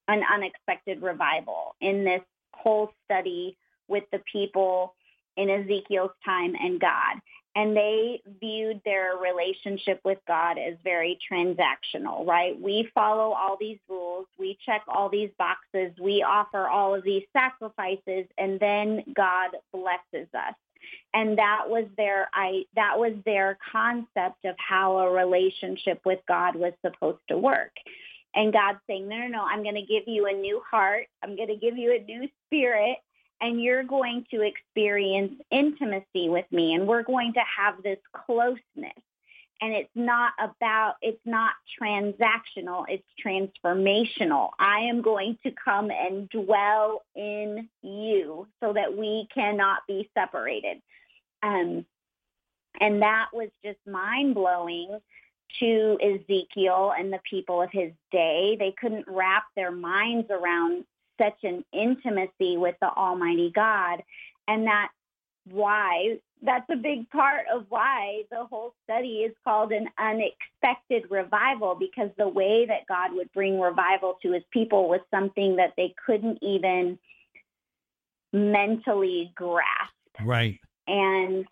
an 0.09 0.23
unexpected 0.33 1.03
revival 1.03 1.77
in 1.81 2.05
this 2.05 2.23
whole 2.55 2.91
study 3.05 3.57
with 3.87 4.05
the 4.11 4.21
people 4.31 4.95
in 5.37 5.49
Ezekiel's 5.51 6.11
time 6.25 6.55
and 6.61 6.81
God. 6.81 7.21
And 7.59 7.77
they 7.77 8.23
viewed 8.41 8.81
their 8.85 9.17
relationship 9.17 10.01
with 10.05 10.19
God 10.29 10.59
as 10.59 10.75
very 10.85 11.19
transactional, 11.29 12.25
right? 12.25 12.59
We 12.61 12.89
follow 12.95 13.33
all 13.33 13.57
these 13.59 13.79
rules. 13.89 14.27
We 14.39 14.57
check 14.65 14.83
all 14.87 15.09
these 15.09 15.31
boxes. 15.39 15.91
We 16.01 16.23
offer 16.23 16.69
all 16.69 16.95
of 16.95 17.03
these 17.03 17.25
sacrifices 17.33 18.27
and 18.39 18.61
then 18.61 19.03
God 19.13 19.57
blesses 19.73 20.29
us 20.33 20.55
and 21.13 21.39
that 21.39 21.65
was 21.67 21.87
their 21.97 22.29
I 22.33 22.65
that 22.77 22.99
was 22.99 23.13
their 23.25 23.59
concept 23.73 24.45
of 24.45 24.55
how 24.59 24.99
a 24.99 25.11
relationship 25.11 26.01
with 26.05 26.21
God 26.29 26.55
was 26.55 26.73
supposed 26.85 27.21
to 27.29 27.37
work. 27.37 27.73
And 28.35 28.53
God's 28.53 28.79
saying, 28.87 29.09
no, 29.09 29.17
no, 29.17 29.27
no, 29.27 29.43
I'm 29.43 29.63
going 29.63 29.75
to 29.75 29.83
give 29.83 30.05
you 30.07 30.27
a 30.27 30.33
new 30.33 30.63
heart. 30.71 31.07
I'm 31.25 31.35
going 31.35 31.49
to 31.49 31.57
give 31.57 31.77
you 31.77 31.93
a 31.93 32.05
new 32.05 32.29
spirit 32.47 32.99
and 33.41 33.61
you're 33.61 33.85
going 33.85 34.27
to 34.31 34.43
experience 34.43 35.35
intimacy 35.51 36.29
with 36.29 36.47
me 36.51 36.75
and 36.75 36.87
we're 36.87 37.03
going 37.03 37.33
to 37.35 37.43
have 37.57 37.83
this 37.83 37.99
closeness. 38.13 38.93
And 39.61 39.75
it's 39.75 39.91
not 39.97 40.33
about 40.39 40.95
it's 41.03 41.21
not 41.25 41.53
transactional 41.81 42.85
it's 42.89 43.05
transformational. 43.25 44.51
I 44.59 44.83
am 44.83 45.03
going 45.03 45.37
to 45.45 45.53
come 45.53 45.91
and 45.91 46.29
dwell 46.29 47.03
in 47.17 47.69
you 47.83 48.47
so 48.61 48.73
that 48.73 48.97
we 48.97 49.27
cannot 49.35 49.81
be 49.89 50.09
separated. 50.15 50.81
Um, 51.43 51.85
and 52.81 53.03
that 53.03 53.29
was 53.33 53.49
just 53.65 53.79
mind 53.87 54.35
blowing 54.35 55.01
to 55.61 55.99
ezekiel 56.03 56.93
and 56.97 57.13
the 57.13 57.21
people 57.29 57.63
of 57.63 57.71
his 57.73 57.93
day. 58.13 58.57
They 58.59 58.75
couldn't 58.79 59.07
wrap 59.09 59.45
their 59.57 59.71
minds 59.71 60.29
around 60.31 60.85
such 61.19 61.39
an 61.43 61.65
intimacy 61.73 62.57
with 62.57 62.77
the 62.81 62.89
almighty 62.89 63.51
god 63.55 64.03
and 64.47 64.67
that 64.67 64.89
why 65.51 66.19
that's 66.43 66.69
a 66.71 66.77
big 66.77 67.09
part 67.11 67.47
of 67.53 67.67
why 67.69 68.23
the 68.31 68.45
whole 68.45 68.73
study 68.85 69.23
is 69.23 69.35
called 69.45 69.73
an 69.73 69.89
unexpected 69.99 71.11
revival 71.11 71.75
because 71.75 72.11
the 72.17 72.29
way 72.29 72.67
that 72.67 72.87
God 72.87 73.13
would 73.13 73.33
bring 73.33 73.59
revival 73.59 74.19
to 74.23 74.33
his 74.33 74.45
people 74.53 74.89
was 74.89 75.01
something 75.11 75.57
that 75.57 75.75
they 75.77 75.95
couldn't 76.07 76.39
even 76.43 76.99
mentally 78.33 79.33
grasp. 79.35 79.95
Right. 80.23 80.61
And 80.87 81.45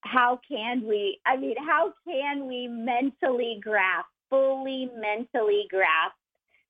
how 0.00 0.40
can 0.48 0.86
we, 0.86 1.20
I 1.24 1.36
mean, 1.36 1.56
how 1.58 1.92
can 2.06 2.46
we 2.46 2.68
mentally 2.68 3.60
grasp, 3.62 4.08
fully 4.28 4.90
mentally 4.96 5.66
grasp 5.70 6.16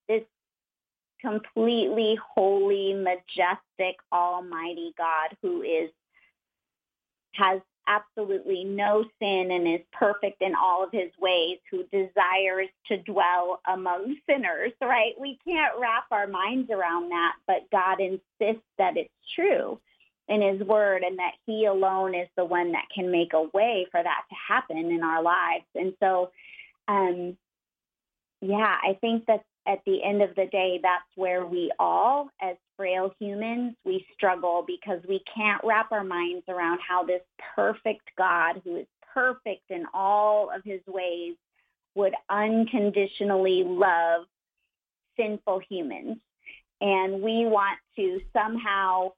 this 0.08 0.22
completely 1.20 2.18
holy, 2.34 2.94
majestic, 2.94 3.96
almighty 4.12 4.92
God 4.96 5.36
who 5.42 5.62
is 5.62 5.90
has 7.34 7.60
absolutely 7.86 8.64
no 8.64 9.04
sin 9.20 9.50
and 9.50 9.68
is 9.68 9.84
perfect 9.92 10.42
in 10.42 10.54
all 10.54 10.82
of 10.82 10.90
his 10.92 11.10
ways, 11.20 11.58
who 11.70 11.84
desires 11.84 12.68
to 12.86 12.98
dwell 12.98 13.60
among 13.68 14.16
sinners, 14.28 14.72
right? 14.80 15.12
We 15.20 15.38
can't 15.46 15.74
wrap 15.78 16.04
our 16.10 16.26
minds 16.26 16.70
around 16.70 17.10
that, 17.10 17.34
but 17.46 17.70
God 17.70 18.00
insists 18.00 18.66
that 18.78 18.96
it's 18.96 19.10
true 19.34 19.78
in 20.28 20.42
his 20.42 20.66
word 20.66 21.02
and 21.02 21.18
that 21.18 21.34
he 21.46 21.66
alone 21.66 22.14
is 22.14 22.28
the 22.36 22.44
one 22.44 22.72
that 22.72 22.86
can 22.92 23.10
make 23.12 23.32
a 23.32 23.48
way 23.54 23.86
for 23.90 24.02
that 24.02 24.22
to 24.28 24.36
happen 24.48 24.76
in 24.76 25.02
our 25.02 25.22
lives. 25.22 25.64
And 25.74 25.94
so, 26.00 26.30
um, 26.88 27.36
yeah, 28.40 28.76
I 28.82 28.98
think 29.00 29.26
that 29.26 29.44
at 29.66 29.80
the 29.84 30.02
end 30.02 30.22
of 30.22 30.34
the 30.36 30.46
day, 30.46 30.78
that's 30.82 31.04
where 31.16 31.46
we 31.46 31.70
all, 31.78 32.30
as 32.40 32.56
frail 32.76 33.12
humans, 33.18 33.74
we 33.84 34.06
struggle 34.14 34.64
because 34.66 35.00
we 35.08 35.22
can't 35.34 35.60
wrap 35.64 35.92
our 35.92 36.04
minds 36.04 36.44
around 36.48 36.80
how 36.86 37.04
this 37.04 37.22
perfect 37.54 38.08
God, 38.16 38.60
who 38.64 38.76
is 38.76 38.86
perfect 39.14 39.70
in 39.70 39.84
all 39.92 40.50
of 40.54 40.62
his 40.64 40.80
ways, 40.86 41.34
would 41.94 42.14
unconditionally 42.28 43.64
love 43.64 44.26
sinful 45.16 45.62
humans. 45.68 46.18
And 46.80 47.22
we 47.22 47.46
want 47.46 47.78
to 47.96 48.20
somehow 48.32 49.12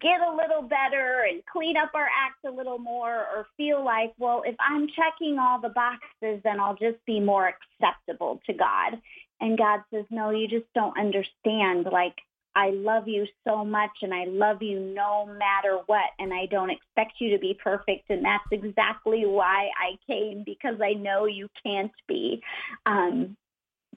get 0.00 0.20
a 0.20 0.34
little 0.34 0.62
better 0.62 1.26
and 1.30 1.42
clean 1.46 1.76
up 1.76 1.90
our 1.94 2.06
act 2.06 2.44
a 2.44 2.50
little 2.50 2.78
more 2.78 3.14
or 3.14 3.46
feel 3.56 3.84
like, 3.84 4.12
well, 4.18 4.42
if 4.44 4.56
I'm 4.58 4.88
checking 4.88 5.38
all 5.38 5.60
the 5.60 5.68
boxes, 5.68 6.40
then 6.42 6.58
I'll 6.58 6.76
just 6.76 7.04
be 7.06 7.20
more 7.20 7.48
acceptable 7.48 8.40
to 8.46 8.52
God. 8.52 9.00
And 9.40 9.56
God 9.56 9.80
says, 9.92 10.04
no, 10.10 10.30
you 10.30 10.48
just 10.48 10.66
don't 10.74 10.98
understand. 10.98 11.86
Like, 11.90 12.16
I 12.56 12.70
love 12.70 13.06
you 13.06 13.26
so 13.46 13.64
much 13.64 13.90
and 14.02 14.14
I 14.14 14.24
love 14.24 14.62
you 14.62 14.80
no 14.80 15.26
matter 15.26 15.78
what. 15.86 16.10
And 16.18 16.32
I 16.32 16.46
don't 16.46 16.70
expect 16.70 17.14
you 17.20 17.30
to 17.30 17.38
be 17.38 17.54
perfect. 17.62 18.10
And 18.10 18.24
that's 18.24 18.44
exactly 18.50 19.26
why 19.26 19.70
I 19.78 19.98
came 20.06 20.42
because 20.44 20.80
I 20.82 20.94
know 20.94 21.26
you 21.26 21.48
can't 21.62 21.92
be. 22.08 22.42
Um, 22.86 23.36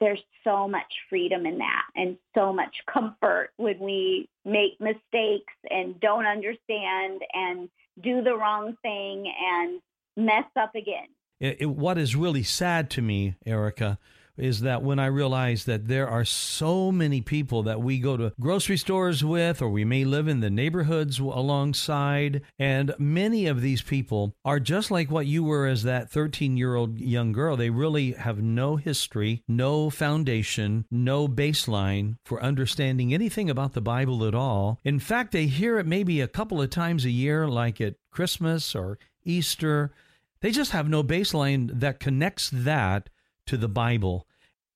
there's 0.00 0.22
so 0.44 0.66
much 0.66 0.92
freedom 1.08 1.46
in 1.46 1.58
that 1.58 1.82
and 1.94 2.16
so 2.34 2.52
much 2.52 2.74
comfort 2.92 3.50
when 3.56 3.78
we 3.78 4.28
make 4.44 4.80
mistakes 4.80 5.52
and 5.70 6.00
don't 6.00 6.26
understand 6.26 7.20
and 7.32 7.68
do 8.02 8.22
the 8.22 8.34
wrong 8.34 8.76
thing 8.82 9.32
and 9.40 9.80
mess 10.16 10.44
up 10.56 10.74
again. 10.74 11.06
It, 11.38 11.58
it, 11.60 11.66
what 11.66 11.98
is 11.98 12.16
really 12.16 12.42
sad 12.42 12.90
to 12.90 13.02
me, 13.02 13.36
Erica, 13.46 13.98
is 14.40 14.60
that 14.60 14.82
when 14.82 14.98
I 14.98 15.06
realize 15.06 15.64
that 15.64 15.86
there 15.86 16.08
are 16.08 16.24
so 16.24 16.90
many 16.90 17.20
people 17.20 17.62
that 17.64 17.80
we 17.80 17.98
go 17.98 18.16
to 18.16 18.32
grocery 18.40 18.76
stores 18.76 19.22
with, 19.22 19.60
or 19.62 19.68
we 19.68 19.84
may 19.84 20.04
live 20.04 20.28
in 20.28 20.40
the 20.40 20.50
neighborhoods 20.50 21.18
alongside, 21.18 22.42
and 22.58 22.94
many 22.98 23.46
of 23.46 23.60
these 23.60 23.82
people 23.82 24.34
are 24.44 24.60
just 24.60 24.90
like 24.90 25.10
what 25.10 25.26
you 25.26 25.44
were 25.44 25.66
as 25.66 25.82
that 25.82 26.10
13 26.10 26.56
year 26.56 26.74
old 26.74 26.98
young 26.98 27.32
girl. 27.32 27.56
They 27.56 27.70
really 27.70 28.12
have 28.12 28.42
no 28.42 28.76
history, 28.76 29.42
no 29.46 29.90
foundation, 29.90 30.86
no 30.90 31.28
baseline 31.28 32.16
for 32.24 32.42
understanding 32.42 33.12
anything 33.12 33.50
about 33.50 33.74
the 33.74 33.80
Bible 33.80 34.24
at 34.24 34.34
all. 34.34 34.80
In 34.84 34.98
fact, 34.98 35.32
they 35.32 35.46
hear 35.46 35.78
it 35.78 35.86
maybe 35.86 36.20
a 36.20 36.28
couple 36.28 36.60
of 36.60 36.70
times 36.70 37.04
a 37.04 37.10
year, 37.10 37.46
like 37.46 37.80
at 37.80 37.96
Christmas 38.10 38.74
or 38.74 38.98
Easter. 39.24 39.92
They 40.40 40.50
just 40.50 40.72
have 40.72 40.88
no 40.88 41.02
baseline 41.02 41.80
that 41.80 42.00
connects 42.00 42.50
that 42.52 43.10
to 43.46 43.56
the 43.56 43.68
Bible. 43.68 44.26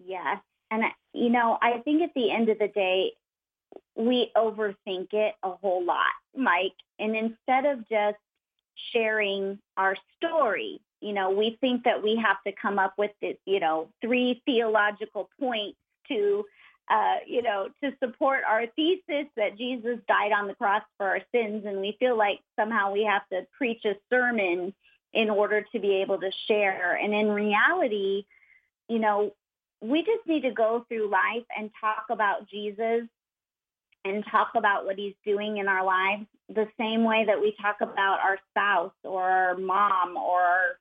Yes. 0.07 0.39
And, 0.71 0.85
you 1.13 1.31
know, 1.31 1.59
I 1.61 1.79
think 1.79 2.03
at 2.03 2.15
the 2.15 2.31
end 2.31 2.49
of 2.49 2.59
the 2.59 2.69
day, 2.69 3.13
we 3.97 4.31
overthink 4.37 5.13
it 5.13 5.35
a 5.43 5.51
whole 5.51 5.85
lot, 5.85 6.13
Mike. 6.37 6.75
And 6.99 7.17
instead 7.17 7.65
of 7.67 7.89
just 7.89 8.19
sharing 8.93 9.59
our 9.77 9.97
story, 10.17 10.81
you 11.01 11.13
know, 11.13 11.31
we 11.31 11.59
think 11.61 11.85
that 11.85 12.03
we 12.03 12.17
have 12.17 12.37
to 12.47 12.53
come 12.61 12.79
up 12.79 12.95
with 12.99 13.13
this, 13.21 13.37
you 13.45 13.61
know, 13.61 13.89
three 14.01 14.43
theological 14.47 15.29
points 15.39 15.79
to, 16.09 16.45
uh, 16.91 17.17
you 17.27 17.43
know, 17.43 17.69
to 17.83 17.93
support 18.03 18.41
our 18.49 18.67
thesis 18.75 19.27
that 19.37 19.57
Jesus 19.57 19.99
died 20.09 20.33
on 20.33 20.49
the 20.49 20.55
cross 20.55 20.83
for 20.97 21.07
our 21.07 21.21
sins. 21.33 21.65
And 21.67 21.81
we 21.81 21.97
feel 22.01 22.17
like 22.17 22.41
somehow 22.59 22.93
we 22.93 23.05
have 23.05 23.29
to 23.29 23.47
preach 23.57 23.85
a 23.85 23.95
sermon 24.11 24.75
in 25.13 25.31
order 25.31 25.65
to 25.73 25.79
be 25.79 26.03
able 26.03 26.19
to 26.19 26.31
share. 26.49 26.95
And 26.97 27.15
in 27.15 27.29
reality, 27.29 28.25
you 28.89 28.99
know, 28.99 29.33
we 29.85 30.01
just 30.01 30.27
need 30.27 30.43
to 30.43 30.51
go 30.51 30.85
through 30.89 31.11
life 31.11 31.45
and 31.57 31.71
talk 31.81 32.07
about 32.11 32.49
Jesus 32.49 33.07
and 34.05 34.25
talk 34.31 34.53
about 34.57 34.87
what 34.87 34.97
he's 34.97 35.15
doing 35.25 35.59
in 35.59 35.69
our 35.69 35.85
lives 35.85 36.27
the 36.49 36.69
same 36.79 37.05
way 37.05 37.25
that 37.27 37.41
we 37.41 37.55
talk 37.61 37.77
about 37.81 38.21
our 38.21 38.39
spouse 38.51 38.93
or 39.03 39.23
our 39.23 39.57
mom 39.57 40.17
or 40.17 40.79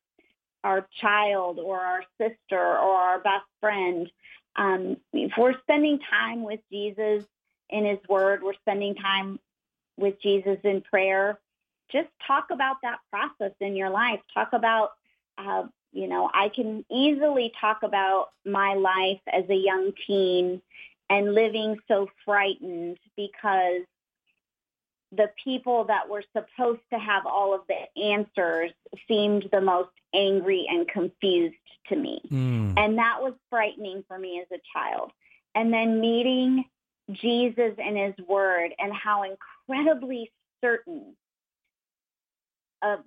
our 0.63 0.87
child 1.01 1.59
or 1.59 1.79
our 1.79 2.03
sister 2.17 2.59
or 2.59 2.95
our 2.95 3.19
best 3.19 3.45
friend. 3.59 4.09
Um, 4.55 4.97
if 5.11 5.31
we're 5.37 5.59
spending 5.61 5.99
time 6.09 6.43
with 6.43 6.59
Jesus 6.71 7.25
in 7.69 7.85
his 7.85 7.99
word, 8.07 8.41
we're 8.41 8.53
spending 8.55 8.95
time 8.95 9.39
with 9.97 10.21
Jesus 10.21 10.59
in 10.63 10.81
prayer, 10.81 11.39
just 11.91 12.09
talk 12.25 12.47
about 12.51 12.77
that 12.83 12.99
process 13.11 13.53
in 13.59 13.75
your 13.75 13.89
life. 13.89 14.19
Talk 14.33 14.49
about 14.53 14.91
uh, 15.37 15.63
you 15.93 16.07
know, 16.07 16.29
I 16.33 16.49
can 16.49 16.83
easily 16.91 17.53
talk 17.61 17.83
about 17.83 18.29
my 18.45 18.73
life 18.73 19.21
as 19.31 19.43
a 19.49 19.55
young 19.55 19.91
teen 20.07 20.61
and 21.09 21.33
living 21.33 21.77
so 21.87 22.09
frightened 22.25 22.97
because 23.15 23.83
the 25.11 25.29
people 25.43 25.85
that 25.85 26.09
were 26.09 26.23
supposed 26.35 26.81
to 26.91 26.97
have 26.97 27.25
all 27.27 27.53
of 27.53 27.61
the 27.67 28.01
answers 28.01 28.71
seemed 29.07 29.47
the 29.51 29.61
most 29.61 29.91
angry 30.13 30.65
and 30.67 30.87
confused 30.87 31.55
to 31.89 31.95
me. 31.95 32.21
Mm. 32.31 32.73
And 32.77 32.97
that 32.97 33.21
was 33.21 33.33
frightening 33.49 34.03
for 34.07 34.17
me 34.17 34.41
as 34.41 34.47
a 34.51 34.61
child. 34.73 35.11
And 35.53 35.71
then 35.71 36.01
meeting 36.01 36.65
Jesus 37.11 37.73
and 37.77 37.97
his 37.97 38.27
word 38.27 38.71
and 38.79 38.91
how 38.91 39.23
incredibly 39.23 40.31
certain 40.61 41.15
of 42.81 42.99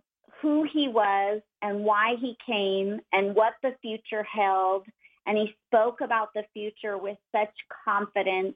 who 0.47 0.63
he 0.63 0.87
was 0.87 1.43
and 1.61 1.83
why 1.83 2.15
he 2.21 2.37
came 2.47 3.01
and 3.13 3.35
what 3.35 3.55
the 3.65 3.75
future 3.83 4.23
held. 4.23 4.87
And 5.27 5.37
he 5.37 5.57
spoke 5.67 6.01
about 6.01 6.29
the 6.35 6.45
future 6.55 6.97
with 6.97 7.19
such 7.33 7.51
confidence. 7.85 8.55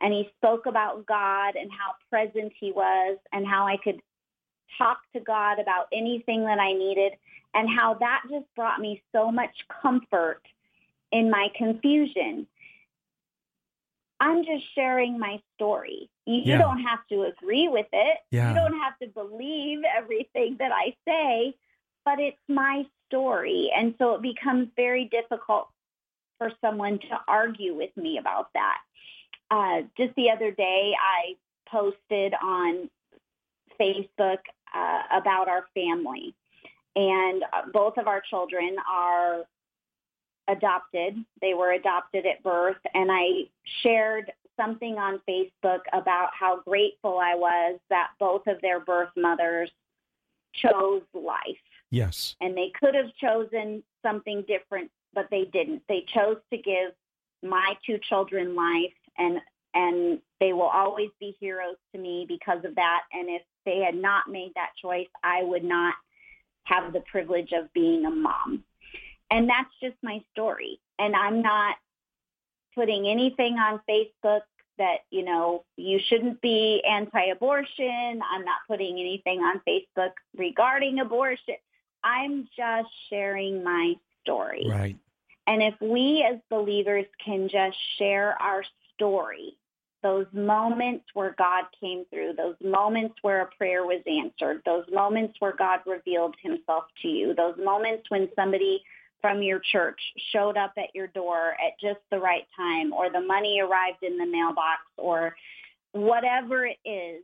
And 0.00 0.14
he 0.14 0.30
spoke 0.38 0.64
about 0.64 1.04
God 1.04 1.54
and 1.54 1.70
how 1.70 1.92
present 2.08 2.54
he 2.58 2.72
was 2.72 3.18
and 3.30 3.46
how 3.46 3.66
I 3.66 3.76
could 3.76 4.00
talk 4.78 5.00
to 5.12 5.20
God 5.20 5.58
about 5.58 5.88
anything 5.92 6.46
that 6.46 6.58
I 6.58 6.72
needed 6.72 7.12
and 7.52 7.68
how 7.68 7.92
that 8.00 8.22
just 8.30 8.46
brought 8.56 8.80
me 8.80 9.02
so 9.12 9.30
much 9.30 9.54
comfort 9.82 10.40
in 11.12 11.30
my 11.30 11.48
confusion. 11.58 12.46
I'm 14.20 14.44
just 14.44 14.64
sharing 14.74 15.18
my 15.18 15.40
story. 15.54 16.10
You, 16.26 16.42
yeah. 16.44 16.52
you, 16.54 16.58
don't 16.58 16.82
have 16.82 17.00
to 17.10 17.22
agree 17.22 17.68
with 17.68 17.86
it. 17.92 18.18
Yeah. 18.30 18.50
You 18.50 18.54
don't 18.54 18.78
have 18.80 18.98
to 19.00 19.08
believe 19.08 19.80
everything 19.96 20.56
that 20.58 20.72
I 20.72 20.94
say, 21.06 21.54
but 22.04 22.18
it's 22.18 22.36
my 22.48 22.84
story. 23.06 23.70
And 23.76 23.94
so 23.98 24.14
it 24.14 24.22
becomes 24.22 24.68
very 24.76 25.06
difficult 25.06 25.68
for 26.38 26.52
someone 26.60 26.98
to 26.98 27.20
argue 27.26 27.74
with 27.74 27.96
me 27.96 28.18
about 28.18 28.48
that. 28.54 28.78
Uh, 29.50 29.82
just 29.96 30.14
the 30.16 30.30
other 30.30 30.50
day, 30.50 30.94
I 31.00 31.36
posted 31.70 32.34
on 32.42 32.90
Facebook 33.80 34.38
uh, 34.74 35.02
about 35.12 35.48
our 35.48 35.66
family. 35.74 36.34
And 36.96 37.42
uh, 37.52 37.62
both 37.72 37.96
of 37.96 38.08
our 38.08 38.22
children 38.28 38.76
are 38.90 39.44
adopted. 40.48 41.16
They 41.40 41.54
were 41.54 41.72
adopted 41.72 42.26
at 42.26 42.42
birth. 42.42 42.78
And 42.94 43.10
I 43.12 43.48
shared 43.82 44.32
something 44.58 44.96
on 44.98 45.20
Facebook 45.28 45.80
about 45.92 46.30
how 46.38 46.60
grateful 46.66 47.18
I 47.18 47.34
was 47.34 47.78
that 47.90 48.10
both 48.18 48.46
of 48.46 48.60
their 48.60 48.80
birth 48.80 49.10
mothers 49.16 49.70
chose 50.54 51.02
life. 51.14 51.56
Yes. 51.90 52.34
And 52.40 52.56
they 52.56 52.72
could 52.78 52.94
have 52.94 53.14
chosen 53.20 53.82
something 54.02 54.44
different, 54.46 54.90
but 55.14 55.28
they 55.30 55.44
didn't. 55.44 55.82
They 55.88 56.04
chose 56.12 56.38
to 56.52 56.58
give 56.58 56.92
my 57.42 57.74
two 57.86 57.98
children 58.08 58.56
life 58.56 58.92
and 59.16 59.40
and 59.74 60.18
they 60.40 60.52
will 60.52 60.62
always 60.62 61.10
be 61.20 61.36
heroes 61.38 61.76
to 61.92 62.00
me 62.00 62.24
because 62.26 62.64
of 62.64 62.74
that. 62.76 63.02
And 63.12 63.28
if 63.28 63.42
they 63.66 63.78
had 63.78 63.94
not 63.94 64.24
made 64.28 64.52
that 64.54 64.70
choice, 64.80 65.06
I 65.22 65.42
would 65.42 65.62
not 65.62 65.94
have 66.64 66.92
the 66.92 67.00
privilege 67.00 67.52
of 67.52 67.72
being 67.72 68.06
a 68.06 68.10
mom. 68.10 68.64
And 69.30 69.48
that's 69.48 69.70
just 69.82 69.96
my 70.02 70.22
story. 70.32 70.80
And 70.98 71.14
I'm 71.14 71.42
not 71.42 71.76
putting 72.74 73.06
anything 73.06 73.54
on 73.54 73.80
Facebook 73.88 74.42
that, 74.78 74.98
you 75.10 75.24
know, 75.24 75.64
you 75.76 75.98
shouldn't 76.08 76.40
be 76.40 76.82
anti-abortion. 76.88 78.20
I'm 78.30 78.44
not 78.44 78.58
putting 78.68 78.98
anything 78.98 79.40
on 79.40 79.60
Facebook 79.68 80.12
regarding 80.36 81.00
abortion. 81.00 81.56
I'm 82.02 82.48
just 82.56 82.88
sharing 83.10 83.64
my 83.64 83.94
story. 84.22 84.66
Right. 84.68 84.96
And 85.46 85.62
if 85.62 85.74
we 85.80 86.24
as 86.30 86.38
believers 86.48 87.06
can 87.24 87.48
just 87.48 87.76
share 87.98 88.40
our 88.40 88.62
story, 88.94 89.56
those 90.02 90.26
moments 90.32 91.06
where 91.14 91.34
God 91.36 91.64
came 91.80 92.04
through, 92.10 92.34
those 92.36 92.54
moments 92.62 93.16
where 93.22 93.42
a 93.42 93.46
prayer 93.56 93.84
was 93.84 94.02
answered, 94.06 94.62
those 94.64 94.84
moments 94.92 95.34
where 95.40 95.56
God 95.56 95.80
revealed 95.86 96.36
himself 96.40 96.84
to 97.02 97.08
you, 97.08 97.34
those 97.34 97.56
moments 97.58 98.04
when 98.08 98.28
somebody 98.36 98.84
from 99.20 99.42
your 99.42 99.60
church 99.60 100.00
showed 100.32 100.56
up 100.56 100.72
at 100.76 100.94
your 100.94 101.08
door 101.08 101.52
at 101.52 101.78
just 101.80 102.00
the 102.10 102.18
right 102.18 102.46
time 102.56 102.92
or 102.92 103.10
the 103.10 103.20
money 103.20 103.60
arrived 103.60 104.02
in 104.02 104.18
the 104.18 104.26
mailbox 104.26 104.80
or 104.96 105.34
whatever 105.92 106.66
it 106.66 106.78
is, 106.84 107.22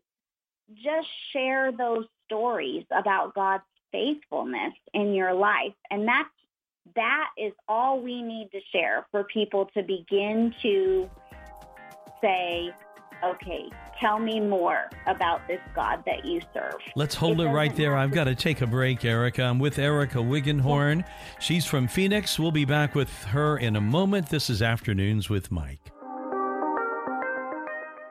just 0.82 1.08
share 1.32 1.72
those 1.72 2.06
stories 2.26 2.84
about 2.90 3.34
God's 3.34 3.64
faithfulness 3.92 4.74
in 4.92 5.14
your 5.14 5.34
life. 5.34 5.74
And 5.90 6.08
that's 6.08 6.28
that 6.96 7.30
is 7.38 7.52
all 7.68 8.00
we 8.00 8.22
need 8.22 8.50
to 8.52 8.60
share 8.72 9.06
for 9.10 9.24
people 9.24 9.70
to 9.74 9.82
begin 9.82 10.54
to 10.62 11.08
say, 12.20 12.70
okay, 13.24 13.70
tell 14.00 14.18
me 14.18 14.40
more 14.40 14.90
about 15.06 15.46
this 15.48 15.60
God 15.74 16.02
that 16.06 16.24
you 16.24 16.40
serve. 16.52 16.74
Let's 16.96 17.14
hold 17.14 17.40
it, 17.40 17.44
it 17.44 17.50
right 17.50 17.74
there. 17.74 17.96
I've 17.96 18.12
got 18.12 18.24
to 18.24 18.34
take 18.34 18.60
a 18.60 18.66
break, 18.66 19.04
Erica. 19.04 19.42
I'm 19.42 19.58
with 19.58 19.78
Erica 19.78 20.18
Wiggenhorn. 20.18 21.04
She's 21.40 21.64
from 21.64 21.88
Phoenix. 21.88 22.38
We'll 22.38 22.52
be 22.52 22.64
back 22.64 22.94
with 22.94 23.10
her 23.24 23.58
in 23.58 23.76
a 23.76 23.80
moment. 23.80 24.28
This 24.28 24.50
is 24.50 24.62
Afternoons 24.62 25.28
with 25.30 25.50
Mike. 25.50 25.92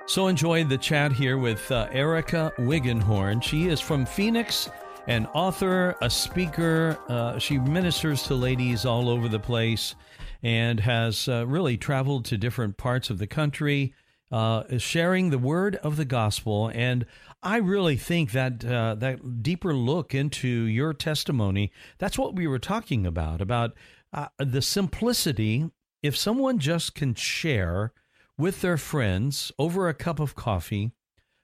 So 0.06 0.28
enjoy 0.28 0.66
the 0.66 0.78
chat 0.78 1.14
here 1.14 1.38
with 1.38 1.72
uh, 1.72 1.88
Erica 1.92 2.52
Wiggenhorn. 2.58 3.42
She 3.42 3.70
is 3.70 3.80
from 3.80 4.06
Phoenix, 4.06 4.70
an 5.08 5.28
author, 5.28 5.96
a 6.02 6.10
speaker. 6.10 6.98
Uh, 7.08 7.40
she 7.40 7.58
ministers 7.58 8.24
to 8.24 8.36
ladies 8.36 8.86
all 8.86 9.08
over 9.08 9.30
the 9.30 9.40
place 9.40 9.96
and 10.44 10.82
has 10.82 11.30
uh, 11.30 11.48
really 11.48 11.78
traveled 11.78 12.26
to 12.26 12.38
different 12.38 12.76
parts 12.76 13.10
of 13.10 13.18
the 13.18 13.28
country 13.28 13.94
uh, 14.34 14.80
sharing 14.80 15.30
the 15.30 15.38
word 15.38 15.76
of 15.78 15.96
the 15.96 16.06
gospel. 16.06 16.72
And 16.74 17.06
I 17.44 17.58
really 17.58 17.98
think 17.98 18.32
that 18.32 18.66
uh, 18.66 18.96
that 18.96 19.44
deeper 19.44 19.76
look 19.76 20.16
into 20.16 20.48
your 20.48 20.92
testimony, 20.92 21.72
that's 22.00 22.18
what 22.18 22.36
we 22.36 22.48
were 22.48 22.58
talking 22.58 23.06
about, 23.06 23.42
about 23.42 23.74
uh, 24.12 24.30
the 24.40 24.64
simplicity. 24.64 25.70
If 26.02 26.18
someone 26.18 26.58
just 26.58 26.96
can 26.96 27.14
share 27.14 27.94
with 28.36 28.62
their 28.62 28.78
friends 28.78 29.52
over 29.60 29.88
a 29.88 29.94
cup 29.94 30.20
of 30.20 30.36
coffee 30.36 30.94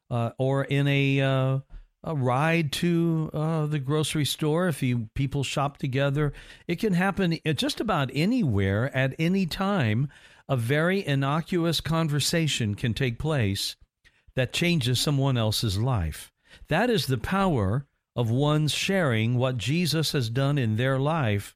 uh, 0.10 0.32
or 0.40 0.64
in 0.64 0.88
a 0.88 1.22
uh, 1.22 1.60
a 2.04 2.16
ride 2.16 2.72
to 2.72 3.30
uh, 3.34 3.66
the 3.68 3.78
grocery 3.78 4.26
store, 4.26 4.68
if 4.68 4.82
you 4.82 5.10
people 5.14 5.44
shop 5.44 5.78
together. 5.78 6.34
It 6.68 6.80
can 6.80 6.94
happen 6.94 7.38
just 7.56 7.80
about 7.80 8.10
anywhere 8.14 8.96
at 8.98 9.14
any 9.20 9.46
time. 9.46 10.10
A 10.50 10.58
very 10.58 11.06
innocuous 11.06 11.80
conversation 11.80 12.76
can 12.76 12.94
take 12.94 13.18
place 13.18 13.78
that 14.36 14.52
changes 14.52 15.00
someone 15.00 15.38
else's 15.38 15.78
life. 15.78 16.34
That 16.68 16.90
is 16.90 17.06
the 17.06 17.18
power 17.18 17.88
of 18.16 18.30
one's 18.30 18.74
sharing 18.74 19.38
what 19.38 19.58
Jesus 19.58 20.12
has 20.12 20.30
done 20.30 20.58
in 20.58 20.76
their 20.76 21.00
life 21.00 21.56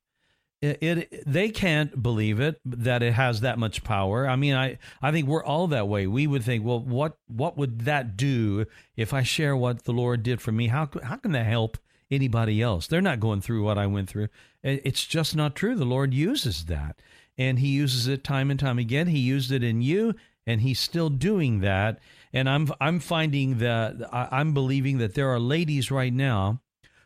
it, 0.64 0.82
it, 0.82 1.24
they 1.28 1.50
can't 1.50 2.02
believe 2.02 2.40
it 2.40 2.60
that 2.64 3.04
it 3.04 3.14
has 3.14 3.42
that 3.42 3.60
much 3.60 3.84
power. 3.84 4.26
I 4.28 4.38
mean, 4.38 4.54
I 4.54 4.78
I 5.02 5.12
think 5.12 5.28
we're 5.28 5.44
all 5.44 5.68
that 5.68 5.90
way. 5.90 6.08
We 6.08 6.26
would 6.26 6.44
think, 6.44 6.64
well, 6.64 6.80
what 6.80 7.18
what 7.28 7.58
would 7.58 7.82
that 7.82 8.16
do 8.16 8.66
if 8.96 9.14
I 9.14 9.24
share 9.24 9.58
what 9.58 9.84
the 9.84 9.92
Lord 9.92 10.24
did 10.24 10.40
for 10.40 10.54
me? 10.54 10.68
How 10.68 10.90
how 11.04 11.18
can 11.18 11.34
that 11.34 11.46
help 11.46 11.78
anybody 12.10 12.62
else? 12.62 12.88
They're 12.88 13.02
not 13.02 13.20
going 13.20 13.42
through 13.42 13.64
what 13.64 13.78
I 13.78 13.88
went 13.88 14.10
through. 14.10 14.30
It's 14.64 15.06
just 15.06 15.36
not 15.36 15.56
true. 15.56 15.76
The 15.76 15.84
Lord 15.84 16.14
uses 16.14 16.66
that, 16.66 16.98
and 17.38 17.60
He 17.60 17.70
uses 17.70 18.08
it 18.08 18.24
time 18.24 18.52
and 18.52 18.60
time 18.60 18.80
again. 18.80 19.08
He 19.08 19.20
used 19.20 19.52
it 19.52 19.64
in 19.64 19.82
you, 19.82 20.16
and 20.46 20.62
He's 20.62 20.80
still 20.80 21.10
doing 21.10 21.60
that. 21.62 22.00
And 22.32 22.50
I'm 22.50 22.72
I'm 22.82 23.00
finding 23.00 23.60
that 23.60 23.96
I'm 24.12 24.54
believing 24.54 24.98
that 25.00 25.14
there 25.14 25.30
are 25.30 25.40
ladies 25.40 25.92
right 25.92 26.14
now 26.14 26.62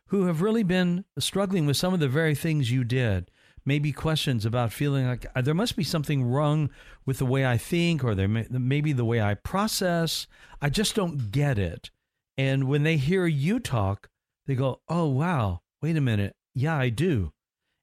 who 0.07 0.25
have 0.25 0.41
really 0.41 0.63
been 0.63 1.03
struggling 1.19 1.65
with 1.65 1.77
some 1.77 1.93
of 1.93 1.99
the 1.99 2.07
very 2.07 2.33
things 2.33 2.71
you 2.71 2.83
did 2.83 3.29
maybe 3.67 3.91
questions 3.91 4.45
about 4.45 4.71
feeling 4.71 5.05
like 5.05 5.25
uh, 5.35 5.41
there 5.41 5.53
must 5.53 5.75
be 5.75 5.83
something 5.83 6.23
wrong 6.23 6.69
with 7.05 7.17
the 7.17 7.25
way 7.25 7.45
I 7.45 7.57
think 7.57 8.01
or 8.01 8.15
there 8.15 8.27
may, 8.27 8.47
maybe 8.49 8.93
the 8.93 9.05
way 9.05 9.21
I 9.21 9.33
process. 9.33 10.25
I 10.61 10.69
just 10.69 10.95
don't 10.95 11.31
get 11.31 11.59
it. 11.59 11.91
And 12.37 12.69
when 12.69 12.83
they 12.83 12.95
hear 12.95 13.27
you 13.27 13.59
talk, 13.59 14.09
they 14.45 14.55
go, 14.55 14.79
"Oh 14.87 15.07
wow, 15.07 15.61
wait 15.81 15.97
a 15.97 16.01
minute. 16.01 16.35
Yeah, 16.55 16.77
I 16.77 16.87
do." 16.89 17.33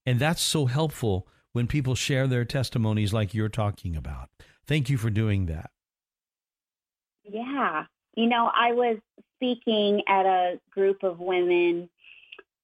And 0.06 0.18
that's 0.18 0.40
so 0.40 0.66
helpful 0.66 1.28
when 1.54 1.68
people 1.68 1.94
share 1.94 2.26
their 2.26 2.44
testimonies 2.44 3.12
like 3.12 3.32
you're 3.32 3.48
talking 3.48 3.96
about. 3.96 4.28
Thank 4.66 4.90
you 4.90 4.98
for 4.98 5.08
doing 5.08 5.46
that. 5.46 5.70
Yeah. 7.22 7.84
You 8.16 8.26
know, 8.26 8.50
I 8.52 8.72
was 8.72 8.98
speaking 9.36 10.02
at 10.08 10.26
a 10.26 10.60
group 10.70 11.02
of 11.02 11.20
women 11.20 11.88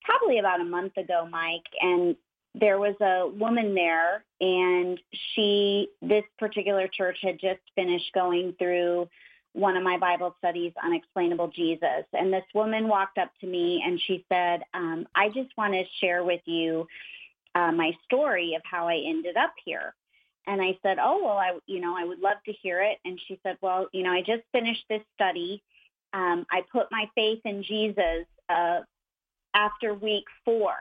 probably 0.05 0.39
about 0.39 0.61
a 0.61 0.65
month 0.65 0.97
ago, 0.97 1.27
Mike, 1.31 1.67
and 1.81 2.17
there 2.55 2.79
was 2.79 2.97
a 3.01 3.29
woman 3.29 3.75
there 3.75 4.25
and 4.41 5.01
she 5.35 5.89
this 6.03 6.25
particular 6.37 6.89
church 6.89 7.19
had 7.23 7.39
just 7.39 7.61
finished 7.77 8.11
going 8.13 8.55
through 8.59 9.09
one 9.53 9.77
of 9.77 9.85
my 9.85 9.97
bible 9.99 10.35
studies 10.39 10.73
unexplainable 10.85 11.49
jesus 11.55 12.05
and 12.13 12.33
this 12.33 12.43
woman 12.53 12.89
walked 12.89 13.19
up 13.19 13.31
to 13.41 13.47
me 13.47 13.81
and 13.87 14.01
she 14.05 14.25
said 14.29 14.63
um, 14.75 15.07
i 15.15 15.29
just 15.29 15.57
want 15.57 15.73
to 15.73 15.85
share 16.01 16.25
with 16.25 16.41
you 16.45 16.87
uh, 17.55 17.73
my 17.73 17.93
story 18.05 18.55
of 18.55 18.63
how 18.65 18.89
i 18.89 18.97
ended 19.07 19.37
up 19.37 19.53
here 19.65 19.95
and 20.47 20.61
i 20.61 20.77
said 20.83 20.99
oh 21.01 21.23
well 21.23 21.39
i 21.39 21.59
you 21.67 21.81
know 21.81 21.97
i 21.97 22.05
would 22.05 22.21
love 22.21 22.37
to 22.45 22.53
hear 22.53 22.83
it 22.83 22.99
and 23.05 23.19
she 23.27 23.39
said 23.43 23.57
well 23.61 23.89
you 23.93 24.03
know 24.03 24.11
i 24.11 24.21
just 24.21 24.43
finished 24.53 24.85
this 24.89 25.03
study 25.15 25.63
um, 26.13 26.47
i 26.51 26.63
put 26.73 26.87
my 26.91 27.07
faith 27.15 27.41
in 27.45 27.63
jesus 27.63 28.27
uh, 28.49 28.81
after 29.55 29.95
week 29.95 30.25
four 30.45 30.75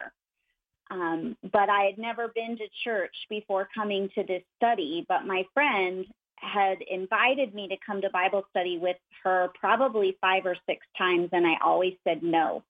um, 0.91 1.37
but 1.51 1.69
I 1.69 1.83
had 1.83 1.97
never 1.97 2.29
been 2.29 2.57
to 2.57 2.67
church 2.83 3.13
before 3.29 3.67
coming 3.75 4.09
to 4.15 4.23
this 4.23 4.41
study. 4.57 5.05
But 5.07 5.25
my 5.25 5.43
friend 5.53 6.05
had 6.37 6.77
invited 6.89 7.53
me 7.53 7.67
to 7.67 7.75
come 7.85 8.01
to 8.01 8.09
Bible 8.09 8.43
study 8.49 8.77
with 8.77 8.97
her 9.23 9.49
probably 9.59 10.17
five 10.21 10.45
or 10.45 10.55
six 10.65 10.85
times, 10.97 11.29
and 11.31 11.45
I 11.45 11.55
always 11.63 11.93
said 12.03 12.23
no. 12.23 12.63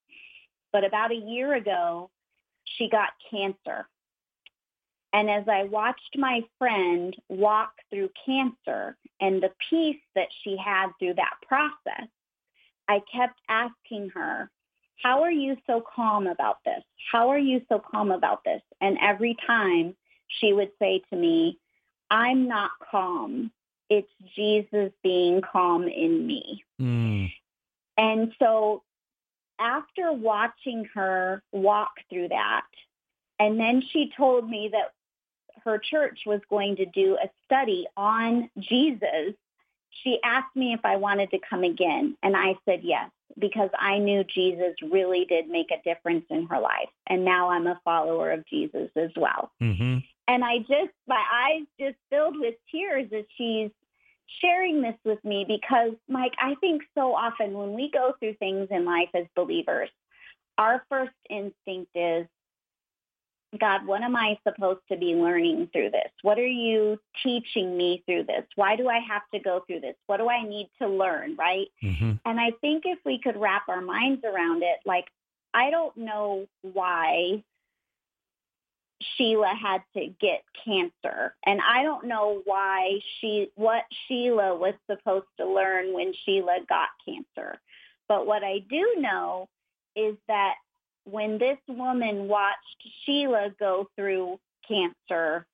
But 0.72 0.84
about 0.84 1.12
a 1.12 1.16
year 1.16 1.54
ago, 1.54 2.10
she 2.76 2.88
got 2.88 3.10
cancer. 3.30 3.88
And 5.12 5.28
as 5.28 5.44
I 5.48 5.64
watched 5.64 6.16
my 6.16 6.42
friend 6.58 7.16
walk 7.28 7.72
through 7.90 8.10
cancer 8.24 8.96
and 9.20 9.42
the 9.42 9.52
peace 9.68 10.00
that 10.14 10.28
she 10.42 10.56
had 10.56 10.88
through 10.98 11.14
that 11.14 11.34
process, 11.46 12.08
I 12.88 13.00
kept 13.12 13.40
asking 13.48 14.10
her, 14.14 14.50
how 15.02 15.22
are 15.22 15.30
you 15.30 15.56
so 15.66 15.82
calm 15.94 16.26
about 16.26 16.58
this? 16.64 16.82
How 17.10 17.30
are 17.30 17.38
you 17.38 17.62
so 17.68 17.80
calm 17.80 18.12
about 18.12 18.44
this? 18.44 18.62
And 18.80 18.98
every 19.00 19.36
time 19.46 19.96
she 20.28 20.52
would 20.52 20.70
say 20.78 21.02
to 21.10 21.16
me, 21.16 21.58
I'm 22.10 22.48
not 22.48 22.70
calm. 22.90 23.50
It's 23.88 24.10
Jesus 24.36 24.92
being 25.02 25.40
calm 25.40 25.88
in 25.88 26.26
me. 26.26 26.64
Mm. 26.80 27.32
And 27.96 28.32
so 28.38 28.82
after 29.60 30.12
watching 30.12 30.86
her 30.94 31.42
walk 31.52 31.92
through 32.08 32.28
that, 32.28 32.66
and 33.38 33.60
then 33.60 33.82
she 33.92 34.12
told 34.16 34.48
me 34.48 34.70
that 34.72 34.92
her 35.64 35.78
church 35.78 36.20
was 36.26 36.40
going 36.48 36.76
to 36.76 36.86
do 36.86 37.16
a 37.22 37.28
study 37.44 37.86
on 37.96 38.50
Jesus, 38.58 39.34
she 40.02 40.18
asked 40.24 40.54
me 40.56 40.72
if 40.72 40.80
I 40.84 40.96
wanted 40.96 41.30
to 41.30 41.38
come 41.38 41.64
again. 41.64 42.16
And 42.22 42.36
I 42.36 42.54
said 42.64 42.80
yes 42.82 43.10
because 43.38 43.70
I 43.78 43.98
knew 43.98 44.24
Jesus 44.24 44.74
really 44.82 45.24
did 45.24 45.48
make 45.48 45.70
a 45.70 45.82
difference 45.82 46.24
in 46.30 46.46
her 46.46 46.58
life. 46.58 46.88
And 47.06 47.24
now 47.24 47.50
I'm 47.50 47.66
a 47.66 47.80
follower 47.84 48.32
of 48.32 48.46
Jesus 48.46 48.90
as 48.96 49.10
well. 49.16 49.50
Mm-hmm. 49.62 49.98
And 50.28 50.44
I 50.44 50.58
just, 50.58 50.92
my 51.06 51.22
eyes 51.32 51.66
just 51.78 51.96
filled 52.08 52.38
with 52.38 52.54
tears 52.70 53.08
as 53.16 53.24
she's 53.36 53.70
sharing 54.40 54.82
this 54.82 54.96
with 55.04 55.22
me 55.24 55.44
because, 55.46 55.92
Mike, 56.08 56.34
I 56.38 56.54
think 56.60 56.82
so 56.94 57.14
often 57.14 57.52
when 57.52 57.74
we 57.74 57.90
go 57.92 58.14
through 58.18 58.34
things 58.34 58.68
in 58.70 58.84
life 58.84 59.08
as 59.14 59.26
believers, 59.34 59.90
our 60.58 60.84
first 60.88 61.12
instinct 61.28 61.90
is, 61.94 62.26
God, 63.58 63.84
what 63.84 64.02
am 64.02 64.14
I 64.14 64.38
supposed 64.46 64.80
to 64.92 64.96
be 64.96 65.14
learning 65.14 65.70
through 65.72 65.90
this? 65.90 66.10
What 66.22 66.38
are 66.38 66.46
you 66.46 67.00
teaching 67.22 67.76
me 67.76 68.02
through 68.06 68.24
this? 68.24 68.44
Why 68.54 68.76
do 68.76 68.88
I 68.88 69.00
have 69.00 69.22
to 69.34 69.40
go 69.40 69.64
through 69.66 69.80
this? 69.80 69.96
What 70.06 70.18
do 70.18 70.28
I 70.28 70.44
need 70.44 70.70
to 70.80 70.88
learn? 70.88 71.34
Right. 71.36 71.66
Mm-hmm. 71.82 72.12
And 72.24 72.40
I 72.40 72.52
think 72.60 72.84
if 72.86 72.98
we 73.04 73.18
could 73.18 73.36
wrap 73.36 73.68
our 73.68 73.80
minds 73.80 74.22
around 74.24 74.62
it, 74.62 74.78
like, 74.86 75.06
I 75.52 75.70
don't 75.70 75.96
know 75.96 76.46
why 76.62 77.42
Sheila 79.16 79.54
had 79.60 79.82
to 79.96 80.06
get 80.20 80.42
cancer. 80.64 81.34
And 81.44 81.60
I 81.60 81.82
don't 81.82 82.06
know 82.06 82.42
why 82.44 83.00
she, 83.20 83.50
what 83.54 83.84
Sheila 84.06 84.54
was 84.54 84.74
supposed 84.90 85.26
to 85.38 85.46
learn 85.46 85.94
when 85.94 86.12
Sheila 86.24 86.58
got 86.68 86.88
cancer. 87.06 87.58
But 88.08 88.26
what 88.26 88.42
I 88.42 88.58
do 88.68 88.96
know 88.98 89.48
is 89.96 90.16
that 90.28 90.54
when 91.04 91.38
this 91.38 91.58
woman 91.68 92.28
watched 92.28 92.58
Sheila 93.04 93.50
go 93.58 93.88
through 93.96 94.38
cancer, 94.68 95.46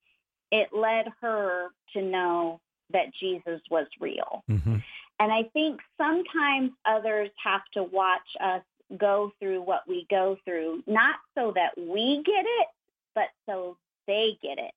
it 0.50 0.68
led 0.72 1.06
her 1.20 1.68
to 1.92 2.02
know 2.02 2.60
that 2.92 3.14
Jesus 3.14 3.60
was 3.70 3.86
real. 4.00 4.44
Mm-hmm. 4.50 4.76
And 5.18 5.32
I 5.32 5.44
think 5.52 5.80
sometimes 5.96 6.72
others 6.84 7.30
have 7.42 7.62
to 7.74 7.82
watch 7.82 8.28
us 8.40 8.62
go 8.96 9.32
through 9.40 9.62
what 9.62 9.82
we 9.88 10.06
go 10.08 10.36
through, 10.44 10.82
not 10.86 11.16
so 11.34 11.52
that 11.54 11.72
we 11.76 12.22
get 12.24 12.44
it, 12.46 12.68
but 13.16 13.30
so 13.46 13.76
they 14.06 14.38
get 14.40 14.58
it. 14.58 14.74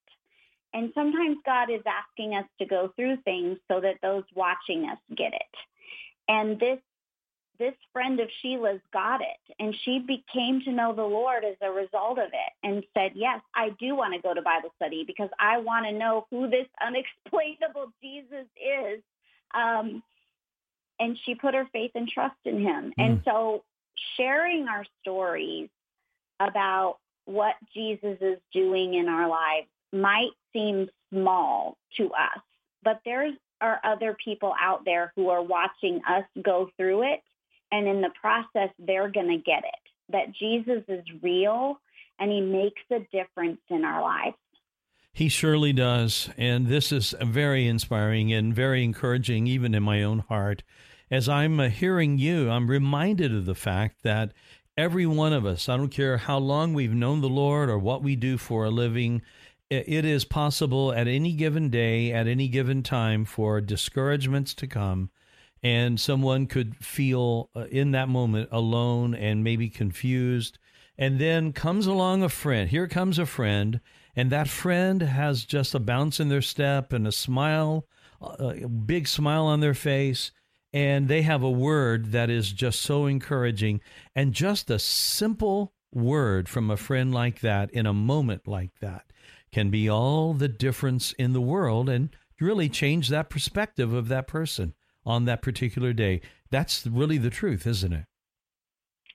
And 0.74 0.92
sometimes 0.96 1.38
God 1.46 1.70
is 1.70 1.82
asking 1.86 2.34
us 2.34 2.46
to 2.60 2.66
go 2.66 2.92
through 2.96 3.18
things 3.18 3.58
so 3.68 3.80
that 3.82 3.96
those 4.02 4.24
watching 4.36 4.90
us 4.90 4.98
get 5.16 5.34
it. 5.34 5.56
And 6.28 6.60
this 6.60 6.80
this 7.60 7.74
friend 7.92 8.22
of 8.22 8.30
Sheila's 8.42 8.80
got 8.94 9.20
it. 9.20 9.56
And 9.60 9.76
she 9.84 10.00
became 10.00 10.62
to 10.62 10.72
know 10.72 10.96
the 10.96 11.04
Lord 11.04 11.44
as 11.44 11.58
a 11.62 11.70
result 11.70 12.18
of 12.18 12.30
it 12.30 12.54
and 12.64 12.84
said, 12.94 13.12
Yes, 13.16 13.42
I 13.54 13.72
do 13.80 13.96
want 13.96 14.14
to 14.14 14.22
go 14.22 14.34
to 14.34 14.42
Bible 14.42 14.70
study 14.78 15.04
because 15.06 15.30
I 15.40 15.58
want 15.58 15.86
to 15.86 15.92
know 15.92 16.26
who 16.32 16.50
this 16.50 16.68
unexplainable 16.82 17.92
Jesus 18.02 18.48
is. 18.56 19.02
Um, 19.54 20.02
and 21.00 21.18
she 21.26 21.36
put 21.36 21.54
her 21.54 21.68
faith 21.72 21.92
and 21.96 22.08
trust 22.08 22.38
in 22.46 22.62
him. 22.62 22.94
Mm. 22.98 23.06
And 23.06 23.22
so 23.26 23.64
sharing 24.16 24.68
our 24.68 24.86
stories 25.02 25.70
about 26.40 26.98
what 27.30 27.56
Jesus 27.74 28.18
is 28.22 28.40
doing 28.54 28.96
in 28.96 29.08
our 29.08 29.28
lives 29.30 29.68
might 29.92 30.32
seem 30.54 30.90
small 31.12 31.78
to 31.98 32.06
us, 32.08 32.42
but 32.84 33.02
there 33.06 33.32
are 33.62 33.80
other 33.84 34.16
people 34.24 34.54
out 34.62 34.86
there 34.86 35.12
who 35.16 35.30
are 35.30 35.42
watching 35.42 36.02
us 36.08 36.24
go 36.44 36.70
through 36.78 37.04
it 37.14 37.22
and 37.72 37.88
in 37.88 38.02
the 38.02 38.12
process, 38.20 38.70
they're 38.80 39.10
going 39.10 39.28
to 39.28 39.38
get 39.38 39.64
it 39.64 39.90
that 40.12 40.34
Jesus 40.34 40.84
is 40.88 41.04
real 41.22 41.80
and 42.18 42.32
he 42.32 42.42
makes 42.42 42.82
a 42.92 43.00
difference 43.16 43.62
in 43.70 43.86
our 43.86 44.02
lives. 44.02 44.36
He 45.14 45.30
surely 45.30 45.74
does. 45.74 46.30
And 46.38 46.68
this 46.68 46.92
is 46.92 47.14
very 47.22 47.68
inspiring 47.68 48.34
and 48.34 48.54
very 48.54 48.84
encouraging, 48.84 49.48
even 49.48 49.76
in 49.76 49.84
my 49.84 50.04
own 50.04 50.20
heart. 50.20 50.64
As 51.12 51.28
I'm 51.28 51.60
hearing 51.60 52.18
you, 52.18 52.50
I'm 52.50 52.70
reminded 52.70 53.34
of 53.34 53.46
the 53.46 53.56
fact 53.56 54.04
that 54.04 54.32
every 54.80 55.06
one 55.06 55.34
of 55.34 55.46
us, 55.46 55.68
I 55.68 55.76
don't 55.76 55.90
care 55.90 56.18
how 56.18 56.38
long 56.38 56.74
we've 56.74 56.94
known 56.94 57.20
the 57.20 57.28
Lord 57.28 57.70
or 57.70 57.78
what 57.78 58.02
we 58.02 58.16
do 58.16 58.38
for 58.38 58.64
a 58.64 58.70
living, 58.70 59.22
it 59.70 60.06
is 60.06 60.24
possible 60.24 60.94
at 60.94 61.08
any 61.08 61.34
given 61.34 61.70
day, 61.70 62.12
at 62.14 62.28
any 62.28 62.48
given 62.48 62.82
time, 62.82 63.26
for 63.26 63.62
discouragements 63.62 64.54
to 64.56 64.68
come 64.68 65.12
and 65.62 66.00
someone 66.00 66.48
could 66.48 66.78
feel 66.78 67.50
uh, 67.56 67.66
in 67.66 67.92
that 67.92 68.08
moment 68.08 68.48
alone 68.52 69.14
and 69.14 69.44
maybe 69.44 69.70
confused. 69.70 70.58
And 70.98 71.20
then 71.20 71.54
comes 71.54 71.86
along 71.86 72.24
a 72.24 72.30
friend. 72.30 72.70
Here 72.70 72.88
comes 72.88 73.20
a 73.20 73.26
friend, 73.26 73.82
and 74.16 74.30
that 74.32 74.48
friend 74.48 75.02
has 75.02 75.46
just 75.46 75.76
a 75.76 75.80
bounce 75.80 76.20
in 76.20 76.30
their 76.30 76.42
step 76.42 76.92
and 76.94 77.06
a 77.06 77.12
smile, 77.12 77.86
a 78.22 78.68
big 78.68 79.08
smile 79.08 79.46
on 79.46 79.60
their 79.60 79.74
face. 79.74 80.32
And 80.72 81.08
they 81.08 81.24
have 81.24 81.42
a 81.42 81.50
word 81.50 82.12
that 82.12 82.30
is 82.30 82.52
just 82.52 82.82
so 82.82 83.06
encouraging. 83.06 83.82
And 84.16 84.34
just 84.34 84.70
a 84.70 84.80
simple 84.80 85.74
word 85.92 86.48
from 86.48 86.70
a 86.70 86.78
friend 86.78 87.14
like 87.14 87.40
that 87.42 87.72
in 87.72 87.86
a 87.86 87.94
moment 87.94 88.48
like 88.48 88.72
that 88.80 89.06
can 89.52 89.70
be 89.70 89.90
all 89.90 90.34
the 90.34 90.48
difference 90.48 91.12
in 91.14 91.34
the 91.34 91.42
world 91.42 91.90
and 91.90 92.10
really 92.40 92.70
change 92.70 93.10
that 93.10 93.30
perspective 93.30 93.94
of 93.94 94.08
that 94.08 94.28
person 94.28 94.74
on 95.06 95.26
that 95.26 95.42
particular 95.42 95.94
day. 95.94 96.22
That's 96.52 96.86
really 96.86 97.18
the 97.18 97.30
truth, 97.30 97.66
isn't 97.66 97.94
it? 97.94 98.06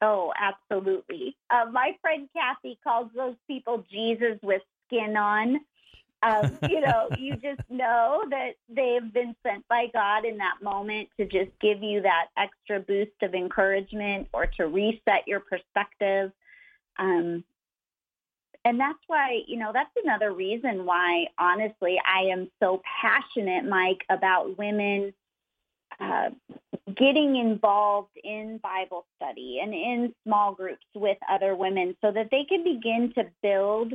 Oh, 0.02 0.32
absolutely. 0.38 1.36
Uh, 1.50 1.70
my 1.70 1.92
friend 2.02 2.28
Kathy 2.34 2.78
calls 2.82 3.10
those 3.14 3.36
people 3.46 3.84
Jesus 3.90 4.38
with 4.42 4.62
skin 4.86 5.16
on. 5.16 5.60
Um, 6.24 6.58
you 6.70 6.80
know, 6.80 7.08
you 7.18 7.36
just 7.36 7.60
know 7.68 8.24
that 8.30 8.52
they've 8.68 9.12
been 9.12 9.36
sent 9.46 9.66
by 9.68 9.86
God 9.92 10.24
in 10.24 10.38
that 10.38 10.62
moment 10.62 11.08
to 11.18 11.26
just 11.26 11.50
give 11.60 11.82
you 11.82 12.00
that 12.02 12.28
extra 12.38 12.80
boost 12.80 13.22
of 13.22 13.34
encouragement 13.34 14.28
or 14.32 14.46
to 14.56 14.66
reset 14.66 15.26
your 15.26 15.40
perspective. 15.40 16.32
Um, 16.98 17.44
and 18.64 18.80
that's 18.80 18.98
why, 19.06 19.40
you 19.46 19.58
know, 19.58 19.72
that's 19.74 19.90
another 20.02 20.32
reason 20.32 20.86
why, 20.86 21.26
honestly, 21.38 21.98
I 22.06 22.32
am 22.32 22.50
so 22.58 22.80
passionate, 23.02 23.68
Mike, 23.68 24.00
about 24.08 24.56
women 24.56 25.12
uh, 26.00 26.30
getting 26.96 27.36
involved 27.36 28.16
in 28.22 28.58
Bible 28.62 29.04
study 29.16 29.58
and 29.62 29.74
in 29.74 30.14
small 30.24 30.54
groups 30.54 30.86
with 30.94 31.18
other 31.30 31.54
women 31.54 31.94
so 32.00 32.10
that 32.10 32.28
they 32.30 32.44
can 32.48 32.64
begin 32.64 33.12
to 33.16 33.24
build 33.42 33.92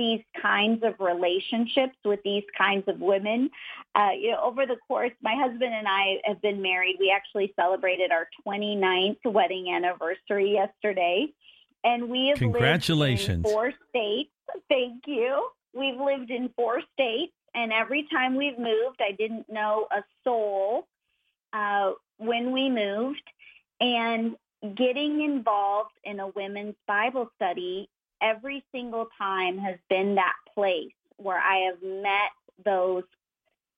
these 0.00 0.22
kinds 0.40 0.82
of 0.82 0.94
relationships 0.98 1.94
with 2.06 2.20
these 2.24 2.44
kinds 2.56 2.84
of 2.88 3.00
women. 3.00 3.50
Uh, 3.94 4.12
you 4.18 4.30
know, 4.30 4.40
over 4.42 4.64
the 4.64 4.76
course, 4.88 5.12
my 5.20 5.34
husband 5.34 5.74
and 5.74 5.86
I 5.86 6.22
have 6.24 6.40
been 6.40 6.62
married. 6.62 6.96
We 6.98 7.12
actually 7.14 7.52
celebrated 7.54 8.10
our 8.10 8.26
29th 8.46 9.18
wedding 9.26 9.70
anniversary 9.70 10.52
yesterday. 10.52 11.26
And 11.84 12.08
we 12.08 12.28
have 12.28 12.38
Congratulations. 12.38 13.44
lived 13.44 13.46
in 13.46 13.52
four 13.52 13.72
states. 13.90 14.30
Thank 14.70 15.02
you. 15.06 15.50
We've 15.74 16.00
lived 16.00 16.30
in 16.30 16.48
four 16.56 16.80
states. 16.94 17.34
And 17.54 17.70
every 17.70 18.08
time 18.10 18.36
we've 18.36 18.58
moved, 18.58 19.00
I 19.00 19.12
didn't 19.12 19.50
know 19.50 19.86
a 19.90 20.02
soul 20.24 20.88
uh, 21.52 21.92
when 22.16 22.52
we 22.52 22.70
moved. 22.70 23.22
And 23.82 24.36
getting 24.74 25.22
involved 25.22 25.92
in 26.04 26.20
a 26.20 26.28
women's 26.28 26.76
Bible 26.86 27.30
study 27.36 27.90
every 28.22 28.64
single 28.72 29.08
time 29.18 29.58
has 29.58 29.76
been 29.88 30.14
that 30.16 30.34
place 30.54 30.92
where 31.16 31.38
I 31.38 31.70
have 31.70 31.82
met 31.82 32.30
those 32.64 33.04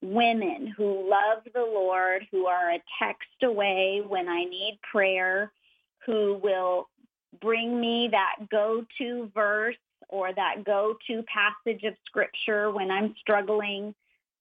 women 0.03 0.67
who 0.77 1.09
love 1.09 1.45
the 1.55 1.61
Lord, 1.61 2.27
who 2.31 2.47
are 2.47 2.73
a 2.73 2.83
text 3.01 3.43
away 3.43 4.03
when 4.07 4.29
I 4.29 4.45
need 4.45 4.79
prayer, 4.91 5.53
who 6.05 6.41
will 6.43 6.89
bring 7.41 7.81
me 7.81 8.09
that 8.11 8.49
go 8.51 8.85
to 8.99 9.31
verse 9.35 9.77
or 10.09 10.33
that 10.35 10.65
go 10.65 10.97
to 11.07 11.23
passage 11.23 11.85
of 11.85 11.95
scripture 12.05 12.71
when 12.71 12.91
I'm 12.91 13.15
struggling, 13.21 13.95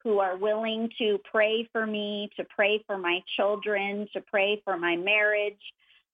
who 0.04 0.20
are 0.20 0.36
willing 0.36 0.90
to 0.98 1.20
pray 1.32 1.68
for 1.72 1.86
me, 1.86 2.30
to 2.38 2.44
pray 2.44 2.84
for 2.88 2.98
my 2.98 3.22
children, 3.38 4.08
to 4.14 4.22
pray 4.22 4.62
for 4.66 4.78
my 4.78 4.96
marriage. 4.96 5.62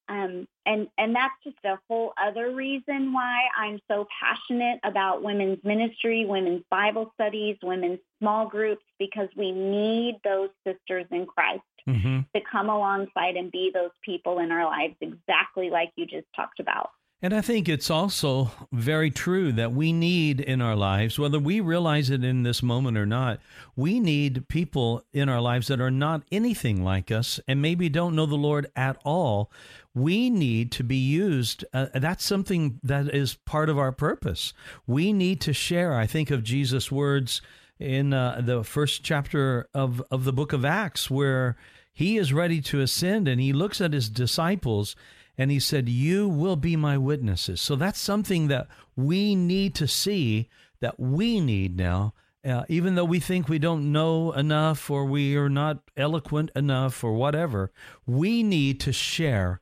Um, 0.09 0.47
and 0.65 0.87
and 0.97 1.15
that's 1.15 1.33
just 1.43 1.57
a 1.65 1.77
whole 1.89 2.13
other 2.21 2.53
reason 2.53 3.13
why 3.13 3.47
I'm 3.57 3.79
so 3.89 4.07
passionate 4.21 4.79
about 4.83 5.21
women's 5.21 5.63
ministry, 5.63 6.25
women's 6.25 6.63
Bible 6.69 7.11
studies, 7.15 7.57
women's 7.61 7.99
small 8.19 8.47
groups, 8.47 8.83
because 8.99 9.27
we 9.35 9.51
need 9.51 10.19
those 10.23 10.49
sisters 10.65 11.05
in 11.11 11.25
Christ 11.25 11.61
mm-hmm. 11.87 12.19
to 12.35 12.41
come 12.49 12.69
alongside 12.69 13.35
and 13.35 13.51
be 13.51 13.71
those 13.73 13.91
people 14.03 14.39
in 14.39 14.51
our 14.51 14.65
lives, 14.65 14.95
exactly 15.01 15.69
like 15.69 15.91
you 15.95 16.05
just 16.05 16.27
talked 16.35 16.59
about. 16.59 16.91
And 17.19 17.33
I 17.33 17.41
think 17.41 17.67
it's 17.67 17.89
also 17.89 18.51
very 18.71 19.09
true 19.09 19.51
that 19.53 19.71
we 19.71 19.91
need 19.91 20.39
in 20.39 20.61
our 20.61 20.75
lives, 20.75 21.17
whether 21.17 21.39
we 21.39 21.59
realize 21.59 22.11
it 22.11 22.23
in 22.23 22.43
this 22.43 22.61
moment 22.61 22.95
or 22.95 23.07
not, 23.07 23.39
we 23.75 23.99
need 23.99 24.47
people 24.49 25.03
in 25.13 25.27
our 25.27 25.41
lives 25.41 25.67
that 25.67 25.81
are 25.81 25.89
not 25.89 26.21
anything 26.31 26.83
like 26.83 27.09
us 27.09 27.39
and 27.47 27.59
maybe 27.59 27.89
don't 27.89 28.15
know 28.15 28.27
the 28.27 28.35
Lord 28.35 28.69
at 28.75 29.01
all. 29.03 29.51
We 29.95 30.29
need 30.29 30.71
to 30.73 30.83
be 30.83 30.97
used. 30.97 31.65
Uh, 31.73 31.87
that's 31.95 32.23
something 32.23 32.79
that 32.83 33.07
is 33.07 33.33
part 33.33 33.69
of 33.69 33.79
our 33.79 33.91
purpose. 33.91 34.53
We 34.85 35.11
need 35.11 35.41
to 35.41 35.53
share. 35.53 35.95
I 35.95 36.05
think 36.05 36.29
of 36.29 36.43
Jesus' 36.43 36.91
words 36.91 37.41
in 37.79 38.13
uh, 38.13 38.41
the 38.45 38.63
first 38.63 39.03
chapter 39.03 39.67
of, 39.73 40.03
of 40.11 40.23
the 40.23 40.33
book 40.33 40.53
of 40.53 40.63
Acts, 40.63 41.09
where 41.09 41.57
he 41.91 42.17
is 42.17 42.31
ready 42.31 42.61
to 42.61 42.81
ascend 42.81 43.27
and 43.27 43.41
he 43.41 43.53
looks 43.53 43.81
at 43.81 43.93
his 43.93 44.07
disciples 44.07 44.95
and 45.37 45.51
he 45.51 45.59
said, 45.59 45.87
You 45.87 46.27
will 46.27 46.55
be 46.55 46.75
my 46.75 46.97
witnesses. 46.97 47.61
So 47.61 47.75
that's 47.75 47.99
something 47.99 48.47
that 48.47 48.67
we 48.95 49.35
need 49.35 49.75
to 49.75 49.87
see, 49.87 50.49
that 50.79 50.99
we 50.99 51.39
need 51.39 51.77
now. 51.77 52.13
Uh, 52.45 52.63
even 52.69 52.95
though 52.95 53.05
we 53.05 53.19
think 53.19 53.49
we 53.49 53.59
don't 53.59 53.91
know 53.91 54.31
enough 54.31 54.89
or 54.89 55.05
we 55.05 55.35
are 55.35 55.49
not 55.49 55.79
eloquent 55.97 56.49
enough 56.55 57.03
or 57.03 57.13
whatever, 57.13 57.71
we 58.05 58.41
need 58.41 58.79
to 58.79 58.93
share 58.93 59.59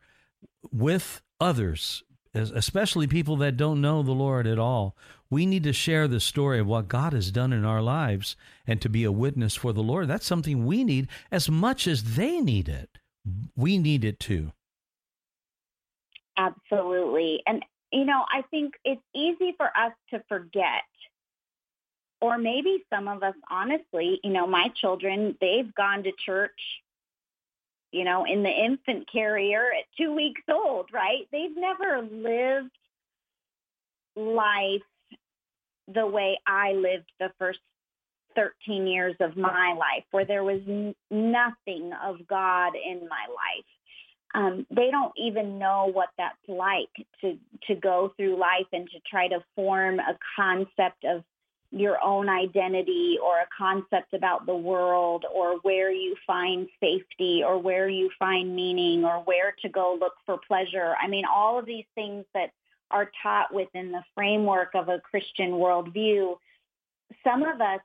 with 0.71 1.21
others, 1.39 2.03
especially 2.33 3.07
people 3.07 3.37
that 3.37 3.57
don't 3.57 3.81
know 3.81 4.03
the 4.03 4.11
Lord 4.11 4.45
at 4.45 4.59
all. 4.59 4.95
We 5.29 5.45
need 5.45 5.63
to 5.63 5.73
share 5.73 6.07
the 6.07 6.19
story 6.19 6.59
of 6.59 6.67
what 6.67 6.87
God 6.87 7.13
has 7.13 7.31
done 7.31 7.51
in 7.51 7.65
our 7.65 7.81
lives 7.81 8.35
and 8.67 8.79
to 8.81 8.89
be 8.89 9.03
a 9.03 9.11
witness 9.11 9.55
for 9.55 9.73
the 9.73 9.81
Lord. 9.81 10.07
That's 10.07 10.27
something 10.27 10.65
we 10.65 10.83
need 10.83 11.07
as 11.31 11.49
much 11.49 11.87
as 11.87 12.15
they 12.15 12.39
need 12.39 12.69
it. 12.69 12.99
We 13.55 13.79
need 13.79 14.05
it 14.05 14.19
too. 14.19 14.51
Absolutely. 16.37 17.41
And, 17.47 17.63
you 17.91 18.05
know, 18.05 18.25
I 18.31 18.41
think 18.51 18.73
it's 18.83 19.01
easy 19.13 19.53
for 19.57 19.67
us 19.67 19.93
to 20.11 20.21
forget. 20.27 20.83
Or 22.21 22.37
maybe 22.37 22.83
some 22.93 23.07
of 23.07 23.23
us, 23.23 23.35
honestly, 23.49 24.19
you 24.23 24.31
know, 24.31 24.47
my 24.47 24.69
children, 24.75 25.37
they've 25.41 25.73
gone 25.75 26.03
to 26.03 26.11
church, 26.25 26.59
you 27.91 28.03
know, 28.03 28.25
in 28.25 28.43
the 28.43 28.49
infant 28.49 29.09
carrier 29.11 29.65
at 29.77 29.85
two 29.97 30.13
weeks 30.15 30.41
old, 30.49 30.89
right? 30.91 31.27
They've 31.31 31.55
never 31.55 32.01
lived 32.01 32.71
life 34.15 34.81
the 35.93 36.07
way 36.07 36.39
I 36.47 36.73
lived 36.73 37.11
the 37.19 37.31
first 37.37 37.59
13 38.35 38.87
years 38.87 39.15
of 39.19 39.37
my 39.37 39.73
life, 39.73 40.03
where 40.11 40.25
there 40.25 40.43
was 40.43 40.61
n- 40.67 40.95
nothing 41.11 41.91
of 42.03 42.25
God 42.27 42.73
in 42.75 43.07
my 43.07 43.27
life 43.29 43.65
um, 44.35 44.67
they 44.69 44.91
don't 44.91 45.13
even 45.17 45.57
know 45.57 45.89
what 45.91 46.09
that's 46.17 46.35
like 46.47 46.89
to 47.21 47.37
to 47.67 47.75
go 47.75 48.13
through 48.17 48.37
life 48.37 48.67
and 48.73 48.87
to 48.91 48.99
try 49.09 49.29
to 49.29 49.39
form 49.55 49.99
a 49.99 50.17
concept 50.35 51.05
of 51.05 51.23
your 51.71 52.01
own 52.03 52.29
identity 52.29 53.17
or 53.23 53.39
a 53.39 53.47
concept 53.57 54.13
about 54.13 54.45
the 54.45 54.55
world 54.55 55.25
or 55.33 55.55
where 55.63 55.91
you 55.91 56.15
find 56.27 56.67
safety 56.79 57.43
or 57.45 57.57
where 57.57 57.89
you 57.89 58.09
find 58.19 58.55
meaning 58.55 59.03
or 59.03 59.17
where 59.23 59.55
to 59.61 59.69
go 59.69 59.97
look 59.99 60.13
for 60.25 60.37
pleasure. 60.47 60.95
I 61.01 61.07
mean, 61.07 61.23
all 61.25 61.57
of 61.57 61.65
these 61.65 61.85
things 61.95 62.25
that 62.33 62.51
are 62.91 63.09
taught 63.23 63.53
within 63.53 63.91
the 63.91 64.03
framework 64.13 64.69
of 64.75 64.89
a 64.89 64.99
Christian 64.99 65.51
worldview, 65.51 66.35
some 67.23 67.43
of 67.43 67.59
us, 67.59 67.81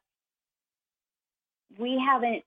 we 1.79 1.99
haven't 1.99 2.45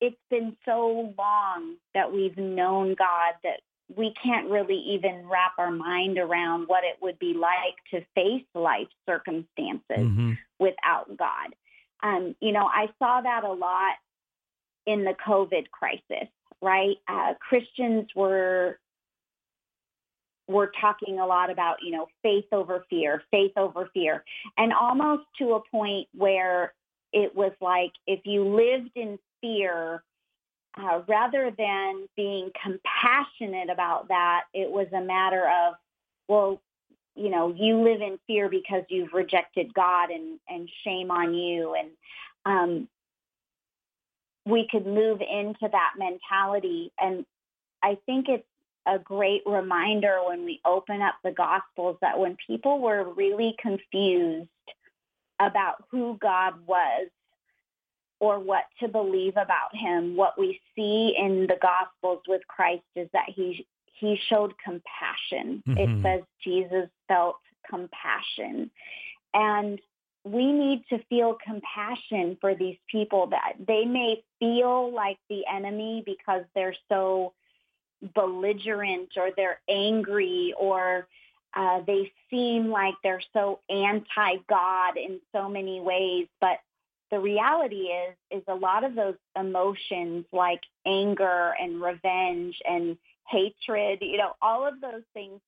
it's 0.00 0.16
been 0.30 0.56
so 0.64 1.12
long 1.18 1.76
that 1.94 2.12
we've 2.12 2.36
known 2.36 2.94
God 2.94 3.34
that 3.44 3.60
we 3.96 4.14
can't 4.22 4.48
really 4.50 4.78
even 4.94 5.28
wrap 5.28 5.52
our 5.58 5.70
mind 5.70 6.18
around 6.18 6.68
what 6.68 6.84
it 6.84 6.96
would 7.02 7.18
be 7.18 7.34
like 7.34 7.76
to 7.90 8.06
face 8.14 8.46
life 8.54 8.88
circumstances 9.06 9.82
mm-hmm. 9.90 10.32
without 10.58 11.16
God. 11.16 11.54
Um, 12.02 12.34
you 12.40 12.52
know, 12.52 12.66
I 12.66 12.86
saw 12.98 13.20
that 13.20 13.44
a 13.44 13.52
lot 13.52 13.94
in 14.86 15.04
the 15.04 15.14
COVID 15.26 15.70
crisis, 15.70 16.28
right? 16.62 16.96
Uh, 17.08 17.34
Christians 17.40 18.08
were 18.14 18.78
were 20.48 20.72
talking 20.80 21.20
a 21.20 21.26
lot 21.26 21.48
about, 21.48 21.76
you 21.80 21.92
know, 21.92 22.08
faith 22.24 22.46
over 22.50 22.84
fear, 22.90 23.22
faith 23.30 23.52
over 23.56 23.88
fear, 23.94 24.24
and 24.56 24.72
almost 24.72 25.22
to 25.38 25.54
a 25.54 25.60
point 25.70 26.08
where 26.12 26.74
it 27.12 27.34
was 27.34 27.52
like 27.60 27.92
if 28.06 28.20
you 28.24 28.44
lived 28.44 28.90
in 28.96 29.18
fear, 29.40 30.02
uh, 30.76 31.00
rather 31.08 31.50
than 31.56 32.06
being 32.16 32.50
compassionate 32.62 33.70
about 33.70 34.08
that, 34.08 34.42
it 34.54 34.70
was 34.70 34.86
a 34.92 35.00
matter 35.00 35.48
of, 35.48 35.74
well, 36.28 36.60
you 37.16 37.28
know, 37.28 37.52
you 37.54 37.82
live 37.82 38.00
in 38.00 38.18
fear 38.26 38.48
because 38.48 38.84
you've 38.88 39.12
rejected 39.12 39.74
God 39.74 40.10
and, 40.10 40.38
and 40.48 40.68
shame 40.84 41.10
on 41.10 41.34
you. 41.34 41.74
And, 41.74 41.90
um, 42.44 42.88
we 44.46 44.66
could 44.70 44.86
move 44.86 45.20
into 45.20 45.68
that 45.70 45.92
mentality. 45.98 46.92
And 46.98 47.26
I 47.82 47.98
think 48.06 48.28
it's 48.28 48.46
a 48.86 48.98
great 48.98 49.42
reminder 49.44 50.18
when 50.26 50.44
we 50.44 50.60
open 50.64 51.02
up 51.02 51.16
the 51.22 51.32
Gospels 51.32 51.98
that 52.00 52.18
when 52.18 52.36
people 52.46 52.80
were 52.80 53.04
really 53.04 53.54
confused 53.60 54.48
about 55.38 55.84
who 55.90 56.16
God 56.20 56.54
was 56.66 57.08
or 58.20 58.38
what 58.38 58.64
to 58.78 58.88
believe 58.88 59.32
about 59.32 59.74
him, 59.74 60.16
what 60.16 60.38
we 60.38 60.60
see 60.76 61.14
in 61.18 61.46
the 61.48 61.56
Gospels 61.60 62.22
with 62.28 62.46
Christ 62.46 62.84
is 62.94 63.08
that 63.12 63.28
he 63.28 63.66
he 63.94 64.18
showed 64.28 64.54
compassion. 64.62 65.62
Mm-hmm. 65.66 65.76
It 65.76 66.02
says 66.02 66.22
Jesus 66.42 66.88
felt 67.08 67.36
compassion. 67.68 68.70
And 69.34 69.80
we 70.24 70.52
need 70.52 70.84
to 70.90 70.98
feel 71.08 71.36
compassion 71.44 72.36
for 72.40 72.54
these 72.54 72.76
people 72.90 73.28
that 73.28 73.54
they 73.66 73.84
may 73.84 74.22
feel 74.38 74.92
like 74.92 75.18
the 75.28 75.42
enemy 75.52 76.02
because 76.04 76.44
they're 76.54 76.76
so 76.88 77.32
belligerent 78.14 79.10
or 79.16 79.30
they're 79.36 79.60
angry 79.68 80.54
or 80.58 81.06
uh, 81.54 81.80
they 81.86 82.12
seem 82.30 82.68
like 82.68 82.94
they're 83.02 83.22
so 83.32 83.60
anti-God 83.68 84.96
in 84.96 85.20
so 85.34 85.48
many 85.48 85.80
ways. 85.80 86.26
But 86.40 86.58
the 87.10 87.18
reality 87.18 87.88
is, 87.88 88.16
is 88.30 88.42
a 88.48 88.54
lot 88.54 88.84
of 88.84 88.94
those 88.94 89.16
emotions 89.38 90.24
like 90.32 90.60
anger 90.86 91.54
and 91.60 91.80
revenge 91.80 92.56
and 92.68 92.96
hatred, 93.28 93.98
you 94.00 94.18
know, 94.18 94.32
all 94.42 94.66
of 94.66 94.80
those 94.80 95.02
things 95.14 95.40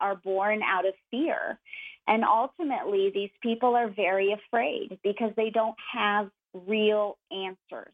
are 0.00 0.16
born 0.16 0.62
out 0.62 0.86
of 0.86 0.94
fear. 1.10 1.58
And 2.06 2.24
ultimately, 2.24 3.10
these 3.14 3.30
people 3.42 3.76
are 3.76 3.88
very 3.88 4.32
afraid 4.32 4.98
because 5.02 5.32
they 5.36 5.50
don't 5.50 5.76
have 5.92 6.30
real 6.66 7.16
answers. 7.30 7.92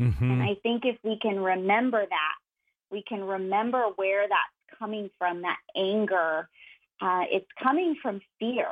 Mm-hmm. 0.00 0.30
And 0.30 0.42
I 0.42 0.56
think 0.62 0.84
if 0.84 0.96
we 1.02 1.18
can 1.20 1.38
remember 1.38 2.04
that, 2.04 2.34
we 2.90 3.02
can 3.02 3.22
remember 3.22 3.84
where 3.96 4.26
that's 4.28 4.78
coming 4.78 5.10
from, 5.18 5.42
that 5.42 5.58
anger, 5.76 6.48
uh, 7.00 7.24
it's 7.30 7.48
coming 7.62 7.96
from 8.00 8.20
fear. 8.38 8.66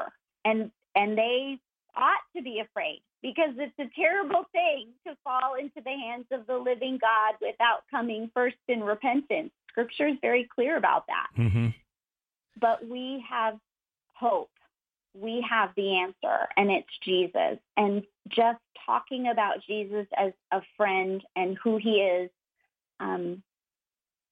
And, 0.44 0.70
and 0.94 1.16
they 1.16 1.58
ought 1.96 2.22
to 2.36 2.42
be 2.42 2.60
afraid 2.60 3.00
because 3.22 3.54
it's 3.56 3.78
a 3.78 3.90
terrible 3.98 4.44
thing 4.52 4.88
to 5.06 5.16
fall 5.24 5.54
into 5.58 5.80
the 5.84 5.90
hands 5.90 6.26
of 6.30 6.46
the 6.46 6.56
living 6.56 6.98
God 7.00 7.34
without 7.40 7.82
coming 7.90 8.30
first 8.34 8.56
in 8.68 8.82
repentance. 8.82 9.50
Scripture 9.70 10.08
is 10.08 10.16
very 10.20 10.48
clear 10.54 10.76
about 10.76 11.04
that. 11.08 11.28
Mm-hmm. 11.36 11.68
But 12.60 12.86
we 12.86 13.24
have 13.28 13.58
hope. 14.14 14.50
We 15.14 15.44
have 15.48 15.70
the 15.76 15.98
answer, 15.98 16.48
and 16.56 16.70
it's 16.70 16.88
Jesus. 17.04 17.58
And 17.76 18.02
just 18.28 18.60
talking 18.84 19.28
about 19.28 19.64
Jesus 19.66 20.06
as 20.16 20.32
a 20.52 20.60
friend 20.76 21.22
and 21.34 21.56
who 21.62 21.78
he 21.78 22.02
is, 22.02 22.30
um, 23.00 23.42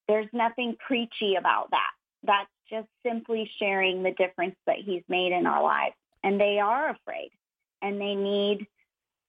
there's 0.09 0.29
nothing 0.33 0.77
preachy 0.87 1.37
about 1.39 1.71
that. 1.71 1.91
That's 2.23 2.51
just 2.71 2.89
simply 3.05 3.51
sharing 3.59 4.03
the 4.03 4.11
difference 4.13 4.57
that 4.67 4.77
he's 4.77 5.03
made 5.09 5.33
in 5.33 5.47
our 5.47 5.63
lives. 5.63 5.95
And 6.23 6.41
they 6.41 6.59
are 6.59 6.91
afraid 6.91 7.31
and 7.85 8.01
they 8.01 8.15
need 8.15 8.67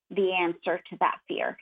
the 0.10 0.32
answer 0.32 0.82
to 0.90 0.98
that 1.02 1.18
fear. 1.28 1.58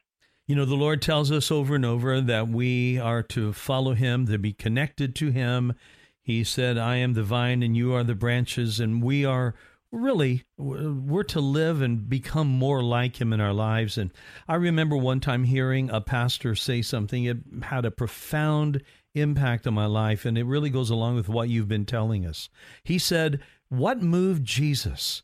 You 0.47 0.55
know, 0.55 0.65
the 0.65 0.75
Lord 0.75 1.01
tells 1.01 1.31
us 1.31 1.51
over 1.51 1.75
and 1.75 1.85
over 1.85 2.21
that 2.21 2.47
we 2.49 2.99
are 2.99 3.23
to 3.23 3.51
follow 3.51 3.93
Him, 3.93 4.27
to 4.27 4.37
be 4.37 4.53
connected 4.53 5.15
to 5.15 5.31
Him. 5.31 5.73
He 6.21 6.43
said, 6.43 6.77
I 6.77 6.97
am 6.97 7.13
the 7.13 7.23
vine 7.23 7.63
and 7.63 7.75
you 7.75 7.93
are 7.93 8.03
the 8.03 8.15
branches, 8.15 8.79
and 8.79 9.01
we 9.01 9.25
are 9.25 9.55
really 9.91 10.43
we're 10.57 11.23
to 11.23 11.39
live 11.39 11.81
and 11.81 12.09
become 12.09 12.47
more 12.47 12.81
like 12.81 13.21
him 13.21 13.31
in 13.31 13.39
our 13.39 13.53
lives 13.53 13.95
and 13.95 14.11
i 14.47 14.55
remember 14.55 14.97
one 14.97 15.19
time 15.19 15.43
hearing 15.43 15.87
a 15.91 16.01
pastor 16.01 16.55
say 16.55 16.81
something 16.81 17.25
it 17.25 17.37
had 17.61 17.85
a 17.85 17.91
profound 17.91 18.81
impact 19.13 19.67
on 19.67 19.73
my 19.75 19.85
life 19.85 20.25
and 20.25 20.35
it 20.35 20.45
really 20.45 20.71
goes 20.71 20.89
along 20.89 21.13
with 21.13 21.29
what 21.29 21.47
you've 21.47 21.67
been 21.67 21.85
telling 21.85 22.25
us 22.25 22.49
he 22.83 22.97
said 22.97 23.39
what 23.69 24.01
moved 24.01 24.43
jesus 24.43 25.21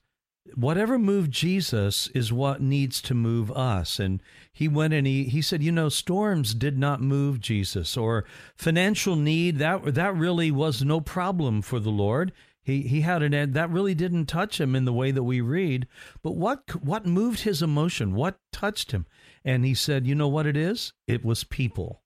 whatever 0.56 1.00
moved 1.00 1.32
Jesus 1.32 2.08
is 2.14 2.34
what 2.34 2.62
needs 2.62 3.02
to 3.04 3.14
move 3.14 3.52
us. 3.52 4.00
And 4.00 4.22
he 4.52 4.68
went 4.68 4.94
and 4.94 5.06
he, 5.06 5.26
he 5.26 5.42
said, 5.42 5.64
you 5.64 5.72
know, 5.72 5.90
storms 5.90 6.54
did 6.54 6.78
not 6.78 7.02
move 7.02 7.40
Jesus 7.40 7.98
or 7.98 8.26
financial 8.56 9.16
need. 9.16 9.58
That, 9.58 9.94
that 9.96 10.16
really 10.16 10.52
was 10.52 10.84
no 10.84 11.02
problem 11.02 11.62
for 11.62 11.80
the 11.80 11.90
Lord. 11.90 12.32
He, 12.62 12.84
he 12.84 13.02
had 13.02 13.24
an 13.24 13.34
ed 13.34 13.54
that 13.54 13.70
really 13.70 13.96
didn't 13.96 14.26
touch 14.28 14.60
him 14.60 14.76
in 14.76 14.86
the 14.86 14.94
way 14.94 15.12
that 15.12 15.24
we 15.24 15.42
read. 15.42 15.88
But 16.22 16.36
what, 16.36 16.84
what 16.84 17.06
moved 17.06 17.42
his 17.42 17.62
emotion? 17.62 18.14
What 18.14 18.40
touched 18.52 18.92
him? 18.92 19.06
And 19.44 19.66
he 19.66 19.74
said, 19.74 20.06
you 20.06 20.16
know 20.16 20.28
what 20.28 20.46
it 20.46 20.58
is? 20.58 20.94
It 21.08 21.26
was 21.26 21.44
people. 21.44 22.02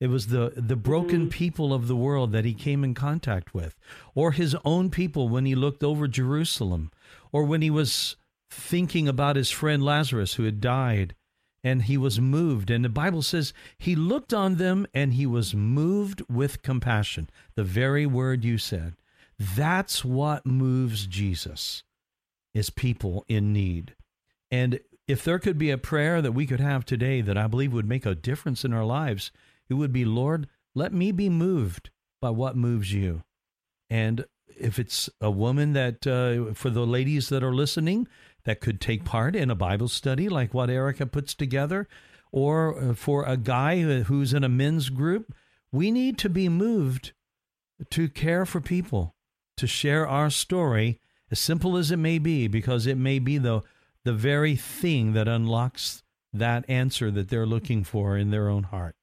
It 0.00 0.10
was 0.10 0.26
the, 0.26 0.52
the 0.56 0.74
broken 0.74 1.22
mm-hmm. 1.22 1.28
people 1.28 1.72
of 1.72 1.86
the 1.86 1.94
world 1.94 2.32
that 2.32 2.44
he 2.44 2.54
came 2.54 2.82
in 2.82 2.92
contact 2.92 3.54
with, 3.54 3.78
or 4.16 4.32
his 4.32 4.56
own 4.64 4.90
people 4.90 5.28
when 5.28 5.46
he 5.46 5.54
looked 5.54 5.84
over 5.84 6.08
Jerusalem, 6.08 6.90
or 7.32 7.44
when 7.44 7.62
he 7.62 7.70
was 7.70 8.16
thinking 8.50 9.08
about 9.08 9.36
his 9.36 9.50
friend 9.50 9.82
Lazarus 9.82 10.34
who 10.34 10.44
had 10.44 10.60
died 10.60 11.14
and 11.64 11.82
he 11.82 11.96
was 11.96 12.20
moved. 12.20 12.70
And 12.70 12.84
the 12.84 12.88
Bible 12.88 13.22
says 13.22 13.54
he 13.78 13.94
looked 13.94 14.34
on 14.34 14.56
them 14.56 14.86
and 14.92 15.14
he 15.14 15.26
was 15.26 15.54
moved 15.54 16.22
with 16.28 16.62
compassion. 16.62 17.30
The 17.54 17.64
very 17.64 18.04
word 18.04 18.44
you 18.44 18.58
said. 18.58 18.96
That's 19.38 20.04
what 20.04 20.44
moves 20.46 21.06
Jesus, 21.06 21.82
is 22.54 22.70
people 22.70 23.24
in 23.28 23.52
need. 23.52 23.94
And 24.50 24.80
if 25.08 25.24
there 25.24 25.38
could 25.38 25.58
be 25.58 25.70
a 25.70 25.78
prayer 25.78 26.20
that 26.22 26.32
we 26.32 26.46
could 26.46 26.60
have 26.60 26.84
today 26.84 27.22
that 27.22 27.38
I 27.38 27.46
believe 27.46 27.72
would 27.72 27.88
make 27.88 28.06
a 28.06 28.14
difference 28.14 28.64
in 28.64 28.72
our 28.72 28.84
lives, 28.84 29.32
it 29.68 29.74
would 29.74 29.92
be, 29.92 30.04
Lord, 30.04 30.48
let 30.74 30.92
me 30.92 31.10
be 31.12 31.28
moved 31.28 31.90
by 32.20 32.30
what 32.30 32.56
moves 32.56 32.92
you. 32.92 33.22
And 33.90 34.26
if 34.62 34.78
it's 34.78 35.10
a 35.20 35.30
woman 35.30 35.72
that, 35.72 36.06
uh, 36.06 36.54
for 36.54 36.70
the 36.70 36.86
ladies 36.86 37.28
that 37.28 37.42
are 37.42 37.54
listening, 37.54 38.08
that 38.44 38.60
could 38.60 38.80
take 38.80 39.04
part 39.04 39.36
in 39.36 39.50
a 39.50 39.54
Bible 39.54 39.88
study 39.88 40.28
like 40.28 40.54
what 40.54 40.70
Erica 40.70 41.06
puts 41.06 41.34
together, 41.34 41.88
or 42.30 42.78
uh, 42.78 42.94
for 42.94 43.24
a 43.24 43.36
guy 43.36 43.80
who's 44.02 44.32
in 44.32 44.44
a 44.44 44.48
men's 44.48 44.88
group, 44.88 45.34
we 45.70 45.90
need 45.90 46.18
to 46.18 46.28
be 46.28 46.48
moved 46.48 47.12
to 47.90 48.08
care 48.08 48.46
for 48.46 48.60
people, 48.60 49.14
to 49.56 49.66
share 49.66 50.06
our 50.06 50.30
story, 50.30 51.00
as 51.30 51.38
simple 51.38 51.76
as 51.76 51.90
it 51.90 51.98
may 51.98 52.18
be, 52.18 52.48
because 52.48 52.86
it 52.86 52.96
may 52.96 53.18
be 53.18 53.38
the, 53.38 53.62
the 54.04 54.12
very 54.12 54.56
thing 54.56 55.12
that 55.12 55.28
unlocks 55.28 56.02
that 56.32 56.64
answer 56.68 57.10
that 57.10 57.28
they're 57.28 57.46
looking 57.46 57.84
for 57.84 58.16
in 58.16 58.30
their 58.30 58.48
own 58.48 58.64
heart. 58.64 58.96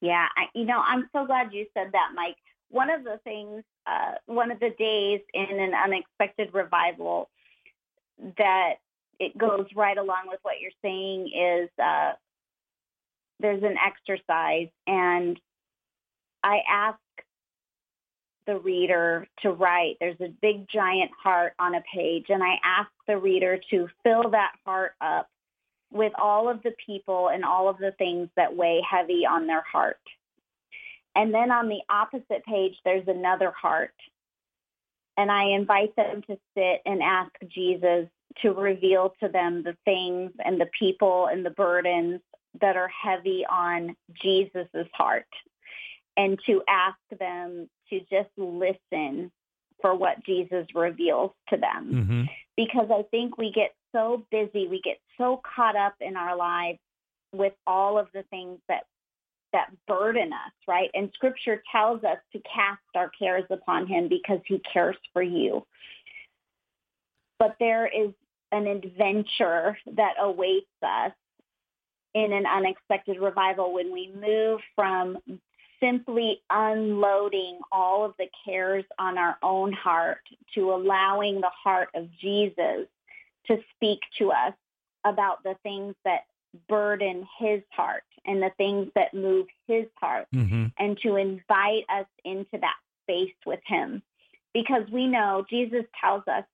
Yeah, 0.00 0.26
I, 0.36 0.44
you 0.54 0.64
know, 0.64 0.80
I'm 0.80 1.08
so 1.12 1.26
glad 1.26 1.52
you 1.52 1.66
said 1.74 1.88
that, 1.92 2.10
Mike. 2.14 2.36
One 2.70 2.90
of 2.90 3.04
the 3.04 3.18
things, 3.24 3.64
uh, 3.86 4.14
one 4.26 4.50
of 4.50 4.60
the 4.60 4.70
days 4.78 5.20
in 5.32 5.58
an 5.58 5.72
unexpected 5.74 6.52
revival 6.52 7.30
that 8.36 8.74
it 9.18 9.36
goes 9.36 9.66
right 9.74 9.96
along 9.96 10.24
with 10.26 10.38
what 10.42 10.54
you're 10.60 10.70
saying 10.82 11.28
is 11.28 11.70
uh, 11.82 12.12
there's 13.40 13.62
an 13.62 13.76
exercise, 13.78 14.68
and 14.86 15.40
I 16.42 16.58
ask 16.68 16.98
the 18.46 18.58
reader 18.58 19.26
to 19.42 19.50
write. 19.50 19.96
There's 20.00 20.20
a 20.20 20.32
big 20.40 20.68
giant 20.68 21.10
heart 21.22 21.52
on 21.58 21.74
a 21.74 21.82
page, 21.94 22.26
and 22.28 22.42
I 22.42 22.54
ask 22.64 22.90
the 23.06 23.16
reader 23.16 23.60
to 23.70 23.88
fill 24.02 24.30
that 24.30 24.52
heart 24.64 24.92
up 25.00 25.28
with 25.90 26.12
all 26.20 26.48
of 26.48 26.62
the 26.62 26.72
people 26.84 27.28
and 27.28 27.44
all 27.44 27.68
of 27.68 27.78
the 27.78 27.92
things 27.98 28.28
that 28.36 28.56
weigh 28.56 28.80
heavy 28.88 29.24
on 29.26 29.46
their 29.46 29.62
heart. 29.62 30.00
And 31.14 31.34
then 31.34 31.50
on 31.50 31.68
the 31.68 31.80
opposite 31.88 32.44
page, 32.46 32.74
there's 32.84 33.08
another 33.08 33.50
heart. 33.50 33.94
And 35.16 35.32
I 35.32 35.46
invite 35.46 35.96
them 35.96 36.22
to 36.28 36.38
sit 36.56 36.80
and 36.86 37.02
ask 37.02 37.32
Jesus 37.48 38.06
to 38.42 38.52
reveal 38.52 39.14
to 39.20 39.28
them 39.28 39.64
the 39.64 39.76
things 39.84 40.30
and 40.44 40.60
the 40.60 40.70
people 40.78 41.26
and 41.26 41.44
the 41.44 41.50
burdens 41.50 42.20
that 42.60 42.76
are 42.76 42.88
heavy 42.88 43.44
on 43.48 43.96
Jesus's 44.22 44.86
heart 44.94 45.26
and 46.16 46.38
to 46.46 46.62
ask 46.68 46.98
them 47.18 47.68
to 47.90 48.00
just 48.10 48.30
listen 48.36 49.30
for 49.80 49.94
what 49.94 50.24
Jesus 50.24 50.66
reveals 50.74 51.30
to 51.48 51.56
them. 51.56 51.92
Mm-hmm. 51.92 52.22
Because 52.56 52.88
I 52.90 53.02
think 53.10 53.38
we 53.38 53.52
get 53.52 53.74
so 53.92 54.24
busy, 54.30 54.66
we 54.66 54.80
get 54.82 54.98
so 55.16 55.40
caught 55.54 55.76
up 55.76 55.94
in 56.00 56.16
our 56.16 56.36
lives 56.36 56.78
with 57.32 57.52
all 57.66 57.98
of 57.98 58.08
the 58.12 58.24
things 58.24 58.58
that 58.68 58.84
that 59.52 59.70
burden 59.86 60.32
us, 60.32 60.52
right? 60.66 60.90
And 60.94 61.10
scripture 61.14 61.62
tells 61.70 62.04
us 62.04 62.18
to 62.32 62.40
cast 62.40 62.80
our 62.94 63.10
cares 63.18 63.44
upon 63.50 63.86
him 63.86 64.08
because 64.08 64.40
he 64.46 64.60
cares 64.72 64.96
for 65.12 65.22
you. 65.22 65.64
But 67.38 67.56
there 67.60 67.86
is 67.86 68.10
an 68.52 68.66
adventure 68.66 69.78
that 69.96 70.14
awaits 70.20 70.66
us 70.82 71.12
in 72.14 72.32
an 72.32 72.46
unexpected 72.46 73.20
revival 73.20 73.72
when 73.72 73.92
we 73.92 74.12
move 74.20 74.60
from 74.74 75.18
simply 75.80 76.40
unloading 76.50 77.58
all 77.70 78.04
of 78.04 78.14
the 78.18 78.26
cares 78.44 78.84
on 78.98 79.16
our 79.16 79.36
own 79.42 79.72
heart 79.72 80.22
to 80.54 80.72
allowing 80.72 81.40
the 81.40 81.50
heart 81.50 81.88
of 81.94 82.08
Jesus 82.20 82.86
to 83.46 83.58
speak 83.74 84.00
to 84.18 84.32
us 84.32 84.54
about 85.04 85.42
the 85.44 85.54
things 85.62 85.94
that 86.04 86.22
burden 86.68 87.26
his 87.38 87.60
heart 87.70 88.02
and 88.28 88.42
the 88.42 88.50
things 88.56 88.88
that 88.94 89.14
move 89.14 89.46
his 89.66 89.86
heart 90.00 90.26
Mm-hmm. 90.34 90.66
and 90.78 90.98
to 91.02 91.16
invite 91.16 91.84
us 91.88 92.06
into 92.24 92.58
that 92.60 92.76
space 93.04 93.34
with 93.46 93.60
him. 93.66 94.02
Because 94.52 94.82
we 94.92 95.06
know 95.06 95.44
Jesus 95.48 95.84
tells 96.00 96.22
us 96.28 96.44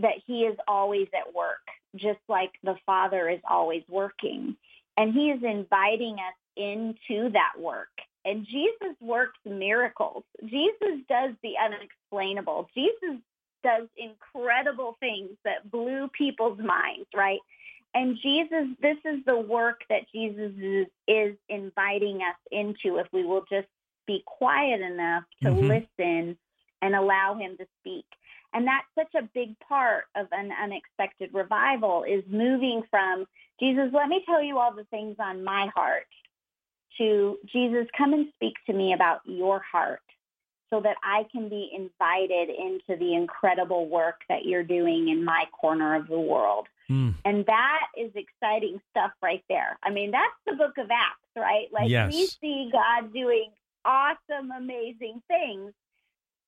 that 0.00 0.14
he 0.26 0.40
is 0.42 0.56
always 0.66 1.08
at 1.14 1.34
work 1.34 1.60
just 1.96 2.18
like 2.28 2.50
the 2.62 2.76
father 2.84 3.28
is 3.28 3.40
always 3.48 3.82
working. 3.88 4.56
And 4.96 5.12
he 5.12 5.30
is 5.30 5.42
inviting 5.42 6.14
us 6.14 6.34
into 6.56 7.30
that 7.30 7.52
work. 7.58 7.88
And 8.24 8.46
Jesus 8.46 8.96
works 9.00 9.38
miracles. 9.44 10.24
Jesus 10.40 11.00
does 11.08 11.32
the 11.42 11.54
unexplainable. 11.62 12.68
Jesus 12.74 13.20
does 13.62 13.88
incredible 13.96 14.96
things 15.00 15.30
that 15.44 15.70
blew 15.70 16.08
people's 16.16 16.58
minds 16.58 17.08
right 17.14 17.40
and 17.94 18.18
Jesus, 18.20 18.66
this 18.82 18.98
is 19.04 19.24
the 19.24 19.38
work 19.38 19.82
that 19.88 20.02
Jesus 20.12 20.52
is, 20.58 20.86
is 21.06 21.36
inviting 21.48 22.16
us 22.16 22.36
into 22.50 22.98
if 22.98 23.06
we 23.12 23.24
will 23.24 23.44
just 23.48 23.68
be 24.06 24.22
quiet 24.26 24.80
enough 24.80 25.24
to 25.42 25.50
Mhm. 25.50 25.68
listen 25.98 26.38
and 26.82 26.94
allow 26.94 27.34
him 27.34 27.56
to 27.56 27.66
speak. 27.80 28.06
And 28.52 28.66
that's 28.66 28.86
such 28.94 29.14
a 29.14 29.22
big 29.34 29.58
part 29.60 30.04
of 30.14 30.28
an 30.32 30.52
unexpected 30.52 31.32
revival 31.32 32.04
is 32.04 32.24
moving 32.26 32.82
from 32.90 33.26
Jesus, 33.60 33.92
let 33.92 34.08
me 34.08 34.22
tell 34.26 34.42
you 34.42 34.58
all 34.58 34.72
the 34.72 34.84
things 34.84 35.16
on 35.18 35.44
my 35.44 35.68
heart 35.68 36.06
to 36.98 37.38
Jesus, 37.46 37.86
come 37.96 38.12
and 38.12 38.32
speak 38.34 38.54
to 38.66 38.72
me 38.72 38.92
about 38.92 39.20
your 39.24 39.60
heart 39.60 40.02
so 40.70 40.80
that 40.80 40.96
I 41.02 41.24
can 41.30 41.48
be 41.48 41.70
invited 41.72 42.48
into 42.50 42.96
the 42.98 43.14
incredible 43.14 43.88
work 43.88 44.22
that 44.28 44.44
you're 44.44 44.64
doing 44.64 45.08
in 45.08 45.24
my 45.24 45.44
corner 45.52 45.94
of 45.94 46.08
the 46.08 46.18
world. 46.18 46.68
Mm. 46.90 47.14
And 47.24 47.46
that 47.46 47.86
is 47.96 48.12
exciting 48.14 48.80
stuff 48.90 49.12
right 49.22 49.42
there. 49.48 49.78
I 49.82 49.90
mean, 49.90 50.10
that's 50.10 50.34
the 50.46 50.54
book 50.54 50.76
of 50.78 50.90
Acts, 50.90 51.30
right? 51.36 51.68
Like 51.72 51.88
we 52.10 52.26
see 52.26 52.70
God 52.72 53.12
doing 53.12 53.50
awesome, 53.84 54.50
amazing 54.50 55.22
things. 55.28 55.72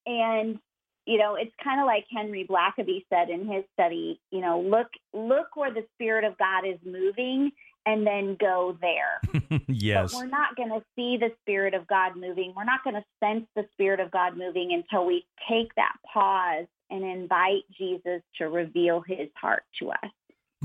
And 0.07 0.59
you 1.07 1.18
know, 1.18 1.37
it's 1.37 1.55
kind 1.62 1.80
of 1.80 1.87
like 1.87 2.05
Henry 2.11 2.45
Blackaby 2.49 3.05
said 3.09 3.30
in 3.30 3.47
his 3.47 3.64
study, 3.74 4.20
you 4.30 4.41
know, 4.41 4.61
look 4.61 4.89
look 5.14 5.55
where 5.55 5.72
the 5.72 5.84
spirit 5.95 6.24
of 6.24 6.37
God 6.37 6.66
is 6.66 6.78
moving 6.84 7.53
and 7.87 8.05
then 8.05 8.37
go 8.39 8.76
there. 8.80 9.20
yes. 9.68 10.12
But 10.12 10.18
we're 10.18 10.26
not 10.26 10.57
going 10.57 10.70
to 10.70 10.82
see 10.97 11.16
the 11.16 11.30
Spirit 11.43 11.72
of 11.72 11.87
God 11.87 12.16
moving. 12.16 12.53
We're 12.55 12.64
not 12.64 12.82
going 12.82 12.97
to 12.97 13.05
sense 13.22 13.47
the 13.55 13.64
Spirit 13.72 14.01
of 14.01 14.11
God 14.11 14.37
moving 14.37 14.72
until 14.72 15.07
we 15.07 15.24
take 15.49 15.72
that 15.76 15.95
pause 16.12 16.66
and 16.91 17.05
invite 17.05 17.62
Jesus 17.78 18.22
to 18.39 18.49
reveal 18.49 19.03
his 19.07 19.28
heart 19.41 19.62
to 19.78 19.91
us. 19.91 20.11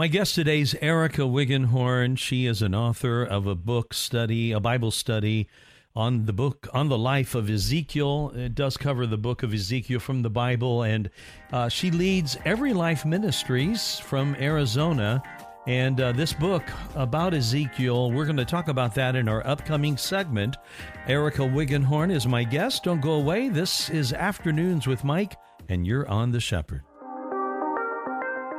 My 0.01 0.07
guest 0.07 0.33
today 0.33 0.61
is 0.61 0.75
Erica 0.81 1.21
Wiggenhorn. 1.21 2.17
She 2.17 2.47
is 2.47 2.63
an 2.63 2.73
author 2.73 3.23
of 3.23 3.45
a 3.45 3.53
book 3.53 3.93
study, 3.93 4.51
a 4.51 4.59
Bible 4.59 4.89
study 4.89 5.47
on 5.95 6.25
the 6.25 6.33
book 6.33 6.67
on 6.73 6.89
the 6.89 6.97
life 6.97 7.35
of 7.35 7.51
Ezekiel. 7.51 8.31
It 8.33 8.55
does 8.55 8.77
cover 8.77 9.05
the 9.05 9.19
book 9.19 9.43
of 9.43 9.53
Ezekiel 9.53 9.99
from 9.99 10.23
the 10.23 10.29
Bible, 10.31 10.81
and 10.81 11.07
uh, 11.53 11.69
she 11.69 11.91
leads 11.91 12.35
Every 12.45 12.73
Life 12.73 13.05
Ministries 13.05 13.99
from 13.99 14.35
Arizona. 14.39 15.21
And 15.67 16.01
uh, 16.01 16.13
this 16.13 16.33
book 16.33 16.63
about 16.95 17.35
Ezekiel, 17.35 18.11
we're 18.11 18.25
going 18.25 18.37
to 18.37 18.43
talk 18.43 18.69
about 18.69 18.95
that 18.95 19.15
in 19.15 19.29
our 19.29 19.45
upcoming 19.45 19.97
segment. 19.97 20.57
Erica 21.05 21.43
Wiggenhorn 21.43 22.11
is 22.11 22.25
my 22.25 22.43
guest. 22.43 22.85
Don't 22.85 23.01
go 23.01 23.11
away. 23.11 23.49
This 23.49 23.91
is 23.91 24.13
Afternoons 24.13 24.87
with 24.87 25.03
Mike, 25.03 25.35
and 25.69 25.85
you're 25.85 26.09
on 26.09 26.31
The 26.31 26.39
Shepherd. 26.39 26.81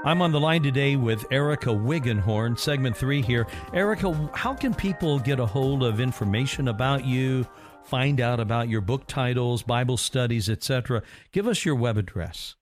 I'm 0.05 0.21
on 0.21 0.33
the 0.33 0.41
line 0.41 0.65
today 0.65 0.97
with 0.97 1.25
Erica 1.31 1.69
Wiggenhorn, 1.69 2.59
segment 2.59 2.97
three 2.97 3.23
here. 3.23 3.47
Erica, 3.73 4.29
how 4.35 4.53
can 4.53 4.75
people 4.75 5.21
get 5.21 5.39
a 5.39 5.47
hold 5.47 5.85
of 5.85 6.01
information 6.01 6.67
about 6.67 7.05
you, 7.05 7.47
find 7.85 8.21
out 8.21 8.41
about 8.41 8.69
your 8.69 8.81
book 8.81 9.07
titles, 9.07 9.63
Bible 9.63 9.97
studies, 9.97 10.51
etc.? 10.51 11.05
Give 11.31 11.47
us 11.47 11.65
your 11.65 11.77
web 11.77 11.99
address. 11.99 12.57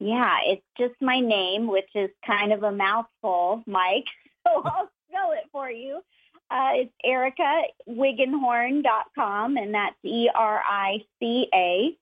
Yeah, 0.00 0.36
it's 0.44 0.66
just 0.76 0.92
my 1.00 1.18
name, 1.18 1.66
which 1.66 1.88
is 1.94 2.10
kind 2.26 2.52
of 2.52 2.62
a 2.62 2.72
mouthful, 2.72 3.62
Mike. 3.66 4.04
So 4.44 4.60
I'll 4.64 4.90
spell 5.08 5.30
it 5.30 5.44
for 5.52 5.70
you. 5.70 6.02
Uh, 6.50 6.72
it's 6.74 6.92
ericawiggenhorn.com, 7.06 9.56
and 9.56 9.72
that's 9.72 9.94
E 10.04 10.28
R 10.34 10.60
I 10.68 11.04
C 11.20 11.46
A 11.54 11.96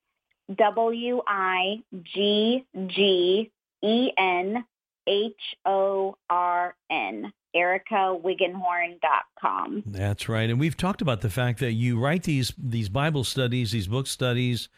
W 0.57 1.21
I 1.27 1.83
G 2.03 2.65
G 2.87 3.53
E 3.83 4.11
N 4.19 4.65
H 5.07 5.55
O 5.65 6.17
R 6.29 6.75
N. 6.91 7.33
ericawiggenhorn.com. 7.57 9.83
That's 9.87 10.29
right. 10.29 10.51
And 10.51 10.61
we've 10.61 10.77
talked 10.77 11.03
about 11.03 11.21
the 11.21 11.31
fact 11.31 11.59
that 11.61 11.73
you 11.73 11.99
write 11.99 12.25
these 12.25 12.53
these 12.57 12.89
Bible 12.89 13.25
studies, 13.25 13.73
these 13.73 13.89
book 13.89 14.07
studies 14.07 14.69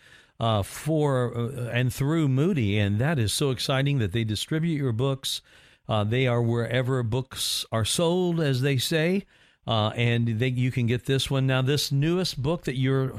uh, 0.40 0.62
for 0.62 1.36
uh, 1.36 1.68
and 1.70 1.92
through 1.92 2.28
Moody, 2.28 2.78
and 2.78 2.98
that 2.98 3.18
is 3.18 3.32
so 3.32 3.50
exciting 3.50 3.98
that 3.98 4.12
they 4.12 4.24
distribute 4.24 4.76
your 4.76 4.92
books. 4.92 5.42
Uh, 5.88 6.04
they 6.04 6.26
are 6.26 6.42
wherever 6.42 7.02
books 7.02 7.66
are 7.72 7.84
sold, 7.84 8.40
as 8.40 8.62
they 8.62 8.78
say, 8.78 9.24
uh, 9.66 9.88
and 9.90 10.38
they, 10.38 10.48
you 10.48 10.70
can 10.70 10.86
get 10.86 11.06
this 11.06 11.30
one 11.30 11.46
now. 11.46 11.62
This 11.62 11.92
newest 11.92 12.40
book 12.40 12.64
that 12.64 12.76
you're 12.76 13.12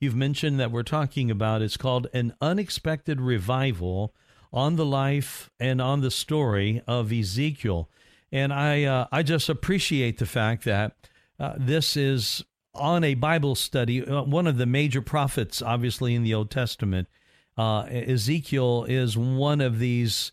you've 0.00 0.16
mentioned 0.16 0.58
that 0.60 0.70
we're 0.70 0.82
talking 0.82 1.30
about 1.30 1.62
is 1.62 1.76
called 1.76 2.08
"An 2.12 2.34
Unexpected 2.40 3.20
Revival." 3.20 4.14
On 4.52 4.76
the 4.76 4.86
life 4.86 5.50
and 5.60 5.82
on 5.82 6.00
the 6.00 6.10
story 6.10 6.82
of 6.86 7.12
Ezekiel, 7.12 7.90
and 8.32 8.52
I 8.52 8.84
uh, 8.84 9.06
I 9.12 9.22
just 9.22 9.48
appreciate 9.48 10.18
the 10.18 10.26
fact 10.26 10.64
that 10.64 10.96
uh, 11.38 11.54
this 11.58 11.96
is 11.96 12.44
on 12.74 13.04
a 13.04 13.14
Bible 13.14 13.54
study. 13.54 14.06
Uh, 14.06 14.22
one 14.22 14.46
of 14.46 14.56
the 14.56 14.66
major 14.66 15.02
prophets, 15.02 15.62
obviously 15.62 16.14
in 16.14 16.22
the 16.22 16.34
Old 16.34 16.50
Testament, 16.50 17.08
uh, 17.56 17.82
Ezekiel 17.90 18.84
is 18.88 19.16
one 19.16 19.60
of 19.60 19.78
these 19.78 20.32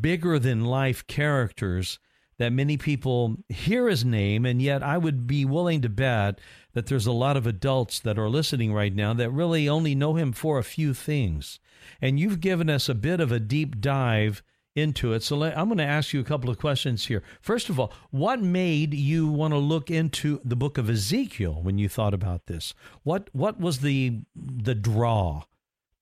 bigger 0.00 0.38
than 0.38 0.64
life 0.64 1.06
characters 1.06 1.98
that 2.38 2.52
many 2.52 2.76
people 2.76 3.36
hear 3.48 3.88
his 3.88 4.04
name, 4.04 4.46
and 4.46 4.62
yet 4.62 4.82
I 4.82 4.96
would 4.96 5.26
be 5.26 5.44
willing 5.44 5.82
to 5.82 5.88
bet 5.90 6.40
that 6.72 6.86
there's 6.86 7.06
a 7.06 7.12
lot 7.12 7.36
of 7.36 7.46
adults 7.46 8.00
that 8.00 8.18
are 8.18 8.30
listening 8.30 8.72
right 8.72 8.94
now 8.94 9.12
that 9.14 9.30
really 9.30 9.68
only 9.68 9.94
know 9.94 10.14
him 10.14 10.32
for 10.32 10.58
a 10.58 10.64
few 10.64 10.94
things. 10.94 11.60
And 12.00 12.18
you've 12.18 12.40
given 12.40 12.70
us 12.70 12.88
a 12.88 12.94
bit 12.94 13.20
of 13.20 13.32
a 13.32 13.40
deep 13.40 13.80
dive 13.80 14.42
into 14.74 15.12
it. 15.12 15.22
So 15.22 15.36
let, 15.36 15.56
I'm 15.58 15.66
going 15.66 15.78
to 15.78 15.84
ask 15.84 16.12
you 16.12 16.20
a 16.20 16.24
couple 16.24 16.50
of 16.50 16.58
questions 16.58 17.06
here. 17.06 17.22
First 17.40 17.68
of 17.68 17.78
all, 17.78 17.92
what 18.10 18.40
made 18.40 18.94
you 18.94 19.28
want 19.28 19.52
to 19.52 19.58
look 19.58 19.90
into 19.90 20.40
the 20.44 20.56
book 20.56 20.78
of 20.78 20.88
Ezekiel 20.88 21.60
when 21.62 21.78
you 21.78 21.88
thought 21.88 22.14
about 22.14 22.46
this? 22.46 22.74
What 23.02 23.28
what 23.32 23.60
was 23.60 23.80
the 23.80 24.20
the 24.34 24.74
draw 24.74 25.44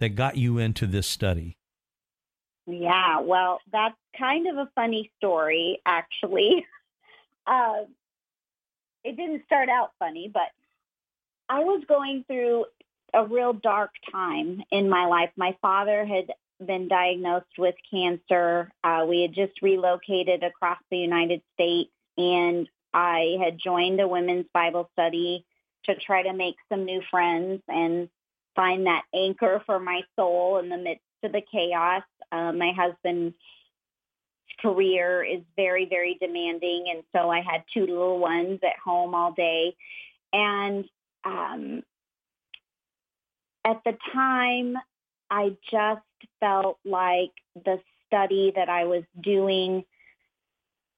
that 0.00 0.10
got 0.10 0.36
you 0.36 0.58
into 0.58 0.86
this 0.86 1.06
study? 1.06 1.56
Yeah, 2.66 3.20
well, 3.20 3.60
that's 3.72 3.96
kind 4.18 4.46
of 4.46 4.58
a 4.58 4.70
funny 4.74 5.10
story, 5.18 5.80
actually. 5.86 6.66
Uh, 7.46 7.86
it 9.04 9.16
didn't 9.16 9.42
start 9.46 9.70
out 9.70 9.92
funny, 9.98 10.30
but 10.30 10.50
I 11.48 11.60
was 11.60 11.82
going 11.88 12.24
through 12.26 12.66
a 13.14 13.24
real 13.24 13.52
dark 13.52 13.90
time 14.12 14.62
in 14.70 14.88
my 14.88 15.06
life. 15.06 15.30
My 15.36 15.56
father 15.62 16.04
had 16.04 16.32
been 16.64 16.88
diagnosed 16.88 17.46
with 17.56 17.74
cancer. 17.90 18.70
Uh, 18.82 19.06
we 19.08 19.22
had 19.22 19.34
just 19.34 19.62
relocated 19.62 20.42
across 20.42 20.78
the 20.90 20.98
United 20.98 21.40
States, 21.54 21.90
and 22.16 22.68
I 22.92 23.36
had 23.42 23.58
joined 23.62 24.00
a 24.00 24.08
women's 24.08 24.46
Bible 24.52 24.90
study 24.92 25.44
to 25.84 25.94
try 25.94 26.22
to 26.22 26.32
make 26.32 26.56
some 26.68 26.84
new 26.84 27.00
friends 27.10 27.62
and 27.68 28.08
find 28.56 28.86
that 28.86 29.04
anchor 29.14 29.62
for 29.66 29.78
my 29.78 30.02
soul 30.16 30.58
in 30.58 30.68
the 30.68 30.76
midst 30.76 31.04
of 31.22 31.32
the 31.32 31.42
chaos. 31.52 32.02
Uh, 32.32 32.52
my 32.52 32.72
husband's 32.76 33.36
career 34.60 35.22
is 35.22 35.40
very, 35.56 35.86
very 35.86 36.18
demanding, 36.20 36.86
and 36.92 37.04
so 37.14 37.30
I 37.30 37.40
had 37.40 37.62
two 37.72 37.86
little 37.86 38.18
ones 38.18 38.58
at 38.64 38.78
home 38.84 39.14
all 39.14 39.32
day. 39.32 39.76
And 40.32 40.84
um, 41.24 41.82
at 43.68 43.82
the 43.84 43.96
time, 44.14 44.76
I 45.30 45.56
just 45.70 46.00
felt 46.40 46.78
like 46.84 47.32
the 47.54 47.80
study 48.06 48.52
that 48.56 48.70
I 48.70 48.84
was 48.84 49.02
doing 49.20 49.84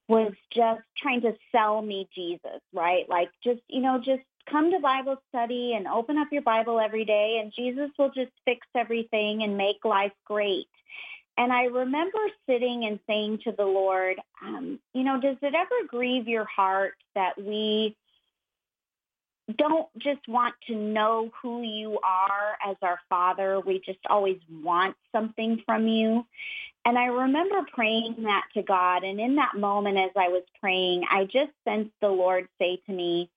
was 0.08 0.32
just 0.52 0.82
trying 0.96 1.22
to 1.22 1.34
sell 1.52 1.82
me 1.82 2.08
Jesus, 2.14 2.60
right? 2.72 3.08
Like 3.08 3.30
just, 3.42 3.60
you 3.68 3.80
know, 3.80 3.98
just 3.98 4.22
come 4.48 4.70
to 4.70 4.78
Bible 4.80 5.16
study 5.28 5.74
and 5.76 5.86
open 5.86 6.16
up 6.16 6.28
your 6.30 6.42
Bible 6.42 6.80
every 6.80 7.04
day 7.04 7.40
and 7.42 7.52
Jesus 7.56 7.90
will 7.98 8.10
just 8.10 8.32
fix 8.44 8.66
everything 8.76 9.42
and 9.42 9.56
make 9.56 9.84
life 9.84 10.12
great. 10.24 10.66
And 11.36 11.52
I 11.52 11.64
remember 11.64 12.18
sitting 12.48 12.84
and 12.84 12.98
saying 13.06 13.40
to 13.44 13.52
the 13.52 13.64
Lord, 13.64 14.16
um, 14.44 14.78
you 14.94 15.04
know, 15.04 15.20
does 15.20 15.36
it 15.42 15.54
ever 15.54 15.86
grieve 15.88 16.28
your 16.28 16.44
heart 16.44 16.94
that 17.14 17.32
we 17.40 17.96
don't 19.57 19.88
just 19.98 20.26
want 20.28 20.55
to 20.66 20.74
know 20.74 21.30
who 21.42 21.62
you 21.62 21.98
are 22.03 22.57
as 22.70 22.76
our 22.82 22.98
Father? 23.09 23.61
We 23.61 23.80
just 23.84 23.98
always 24.09 24.38
want 24.51 24.96
something 25.12 25.62
from 25.64 25.86
you. 25.86 26.26
And 26.84 26.98
I 26.98 27.07
remember 27.07 27.66
praying 27.74 28.16
that 28.22 28.44
to 28.55 28.62
God. 28.62 29.05
And 29.05 29.20
in 29.20 29.36
that 29.36 29.55
moment, 29.57 29.98
as 29.98 30.11
I 30.16 30.28
was 30.28 30.44
praying, 30.61 31.05
I 31.11 31.24
just 31.24 31.53
sensed 31.64 31.92
the 32.01 32.09
Lord 32.09 32.48
say 32.59 32.80
to 32.86 32.92
me, 32.92 33.30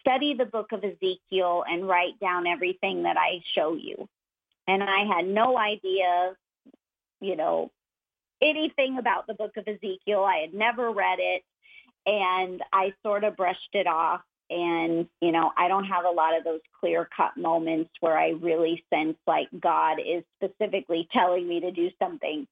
study 0.00 0.34
the 0.34 0.46
book 0.46 0.72
of 0.72 0.82
Ezekiel 0.82 1.64
and 1.68 1.86
write 1.86 2.18
down 2.20 2.46
everything 2.46 3.04
that 3.04 3.16
I 3.16 3.42
show 3.54 3.74
you. 3.74 4.08
And 4.66 4.82
I 4.82 5.04
had 5.04 5.26
no 5.26 5.58
idea, 5.58 6.34
you 7.20 7.36
know, 7.36 7.70
anything 8.42 8.98
about 8.98 9.26
the 9.26 9.34
book 9.34 9.56
of 9.56 9.68
Ezekiel. 9.68 10.24
I 10.24 10.38
had 10.38 10.54
never 10.54 10.90
read 10.90 11.18
it. 11.20 11.42
And 12.06 12.62
I 12.72 12.94
sort 13.02 13.24
of 13.24 13.36
brushed 13.36 13.74
it 13.74 13.86
off. 13.86 14.22
And, 14.50 15.08
you 15.20 15.32
know, 15.32 15.52
I 15.56 15.68
don't 15.68 15.84
have 15.84 16.04
a 16.04 16.10
lot 16.10 16.36
of 16.36 16.44
those 16.44 16.60
clear 16.80 17.08
cut 17.16 17.36
moments 17.36 17.90
where 18.00 18.18
I 18.18 18.30
really 18.30 18.84
sense 18.92 19.16
like 19.26 19.48
God 19.58 19.98
is 20.04 20.24
specifically 20.42 21.08
telling 21.12 21.48
me 21.48 21.60
to 21.60 21.70
do 21.70 21.90
something. 21.98 22.46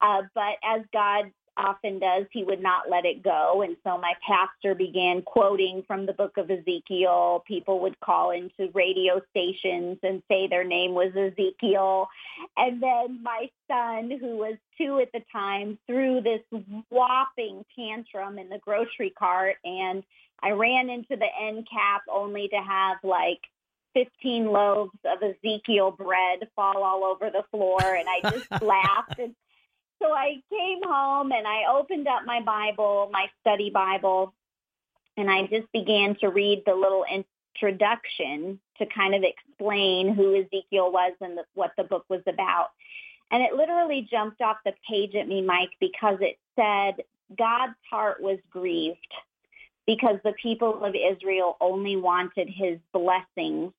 Uh, 0.00 0.22
but 0.34 0.56
as 0.62 0.82
God 0.92 1.32
often 1.56 1.98
does, 1.98 2.26
he 2.30 2.44
would 2.44 2.62
not 2.62 2.90
let 2.90 3.04
it 3.04 3.22
go. 3.22 3.62
And 3.62 3.76
so 3.84 3.98
my 3.98 4.12
pastor 4.26 4.74
began 4.74 5.22
quoting 5.22 5.82
from 5.86 6.06
the 6.06 6.12
book 6.12 6.36
of 6.36 6.50
Ezekiel. 6.50 7.44
People 7.46 7.80
would 7.80 7.98
call 8.00 8.30
into 8.30 8.70
radio 8.72 9.20
stations 9.30 9.98
and 10.02 10.22
say 10.28 10.46
their 10.46 10.64
name 10.64 10.94
was 10.94 11.12
Ezekiel. 11.14 12.08
And 12.56 12.82
then 12.82 13.22
my 13.22 13.50
son, 13.68 14.10
who 14.20 14.36
was 14.36 14.56
two 14.78 15.00
at 15.00 15.12
the 15.12 15.22
time, 15.32 15.78
threw 15.86 16.20
this 16.20 16.40
whopping 16.90 17.64
tantrum 17.76 18.38
in 18.38 18.48
the 18.48 18.58
grocery 18.58 19.12
cart. 19.18 19.56
And 19.64 20.02
I 20.42 20.50
ran 20.50 20.90
into 20.90 21.16
the 21.16 21.28
end 21.40 21.68
cap 21.70 22.02
only 22.12 22.48
to 22.48 22.56
have 22.56 22.98
like 23.02 23.40
15 23.94 24.46
loaves 24.46 24.96
of 25.04 25.22
Ezekiel 25.22 25.90
bread 25.90 26.48
fall 26.54 26.82
all 26.82 27.04
over 27.04 27.30
the 27.30 27.44
floor. 27.50 27.80
And 27.82 28.06
I 28.08 28.30
just 28.30 28.50
laughed 28.62 29.18
and 29.18 29.34
so 30.02 30.12
I 30.12 30.42
came 30.50 30.80
home 30.82 31.30
and 31.30 31.46
I 31.46 31.64
opened 31.70 32.08
up 32.08 32.22
my 32.24 32.40
Bible, 32.40 33.10
my 33.12 33.26
study 33.40 33.70
Bible, 33.70 34.32
and 35.16 35.30
I 35.30 35.42
just 35.46 35.70
began 35.72 36.16
to 36.20 36.28
read 36.28 36.62
the 36.64 36.74
little 36.74 37.04
introduction 37.04 38.58
to 38.78 38.86
kind 38.86 39.14
of 39.14 39.22
explain 39.22 40.14
who 40.14 40.34
Ezekiel 40.34 40.90
was 40.90 41.12
and 41.20 41.36
the, 41.36 41.44
what 41.54 41.72
the 41.76 41.84
book 41.84 42.06
was 42.08 42.22
about. 42.26 42.68
And 43.30 43.42
it 43.42 43.52
literally 43.52 44.08
jumped 44.10 44.40
off 44.40 44.56
the 44.64 44.72
page 44.88 45.14
at 45.14 45.28
me, 45.28 45.42
Mike, 45.42 45.70
because 45.80 46.18
it 46.20 46.38
said 46.56 47.04
God's 47.36 47.76
heart 47.90 48.22
was 48.22 48.38
grieved 48.50 48.96
because 49.94 50.16
the 50.22 50.34
people 50.40 50.84
of 50.84 50.94
Israel 50.94 51.56
only 51.60 51.96
wanted 51.96 52.48
his 52.48 52.78
blessings, 52.92 53.72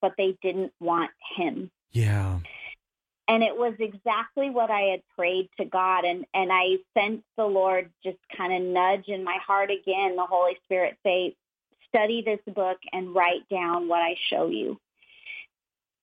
but 0.00 0.12
they 0.16 0.36
didn't 0.42 0.72
want 0.80 1.10
him. 1.36 1.70
Yeah 1.90 2.38
and 3.28 3.42
it 3.42 3.54
was 3.54 3.74
exactly 3.78 4.48
what 4.48 4.70
I 4.70 4.80
had 4.92 5.02
prayed 5.14 5.50
to 5.58 5.66
God. 5.66 6.06
And, 6.06 6.24
and 6.32 6.50
I 6.50 6.78
sensed 6.96 7.26
the 7.36 7.44
Lord 7.44 7.90
just 8.02 8.16
kind 8.34 8.54
of 8.54 8.62
nudge 8.62 9.06
in 9.06 9.22
my 9.22 9.36
heart 9.46 9.70
again, 9.70 10.16
the 10.16 10.24
Holy 10.24 10.56
Spirit 10.64 10.96
say, 11.04 11.36
study 11.88 12.22
this 12.24 12.54
book 12.54 12.78
and 12.90 13.14
write 13.14 13.46
down 13.50 13.86
what 13.86 14.00
I 14.00 14.16
show 14.30 14.48
you. 14.48 14.80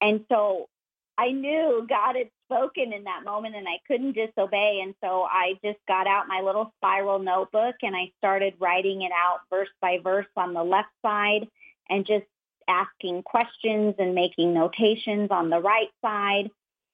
And 0.02 0.24
so 0.30 0.70
I 1.18 1.32
knew 1.32 1.88
God 1.90 2.16
had 2.16 2.30
spoken 2.46 2.94
in 2.94 3.04
that 3.06 3.24
moment 3.24 3.56
and 3.56 3.68
I 3.68 3.80
couldn't 3.88 4.14
disobey. 4.14 4.82
And 4.84 4.96
so 5.04 5.24
I 5.24 5.60
just 5.64 5.80
got 5.88 6.08
out 6.08 6.28
my 6.28 6.42
little 6.42 6.74
spiral 6.78 7.20
notebook 7.20 7.76
and 7.82 7.96
I 7.96 8.12
started 8.18 8.56
writing 8.60 9.02
it 9.02 9.12
out 9.12 9.42
verse 9.50 9.70
by 9.82 10.00
verse 10.04 10.28
on 10.36 10.54
the 10.54 10.64
left 10.64 10.90
side 11.02 11.48
and 11.90 12.06
just 12.06 12.26
asking 12.68 13.24
questions 13.24 13.96
and 14.00 14.16
making 14.16 14.54
notations 14.54 15.30
on 15.32 15.50
the 15.50 15.60
right 15.60 15.90
side 16.02 16.50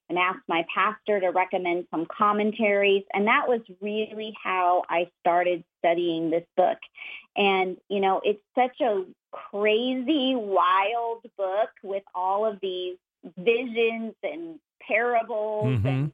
and 0.10 0.20
asked 0.20 0.48
my 0.48 0.66
pastor 0.74 1.22
to 1.22 1.30
recommend 1.30 1.88
some 1.90 2.06
commentaries. 2.06 3.04
And 3.14 3.28
that 3.28 3.48
was 3.48 3.62
really 3.80 4.36
how 4.42 4.84
I 4.90 5.10
started 5.22 5.64
studying 5.80 6.30
this 6.30 6.46
book. 6.58 6.78
And, 7.38 7.78
you 7.88 8.02
know, 8.02 8.20
it's 8.24 8.44
such 8.54 8.82
a 8.82 9.06
crazy, 9.32 10.36
wild 10.36 11.24
book 11.38 11.70
with 11.82 12.04
all 12.14 12.46
of 12.46 12.60
these 12.62 12.98
visions 13.38 14.14
and 14.22 14.60
parables 14.88 15.66
mm-hmm. 15.66 15.88
and, 15.88 16.12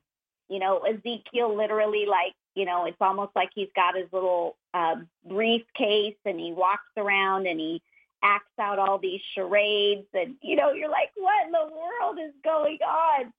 you 0.50 0.60
know, 0.60 0.80
Ezekiel 0.80 1.56
literally 1.56 2.06
like, 2.08 2.34
you 2.56 2.66
know, 2.66 2.86
it's 2.86 2.98
almost 3.02 3.32
like 3.36 3.50
he's 3.54 3.70
got 3.76 3.96
his 3.96 4.08
little 4.12 4.56
uh, 4.74 4.96
briefcase 5.28 6.16
and 6.26 6.40
he 6.40 6.54
walks 6.54 6.90
around 6.98 7.48
and 7.48 7.60
he 7.60 7.82
acts 8.24 8.46
out 8.60 8.80
all 8.80 8.98
these 8.98 9.22
charades 9.36 10.08
and, 10.14 10.36
you 10.42 10.56
know, 10.56 10.72
you're 10.72 10.90
like, 10.90 11.12
what 11.16 11.46
in 11.46 11.52
the 11.52 11.68
world 11.74 12.18
is 12.26 12.34
going 12.44 12.80
on? 12.82 13.34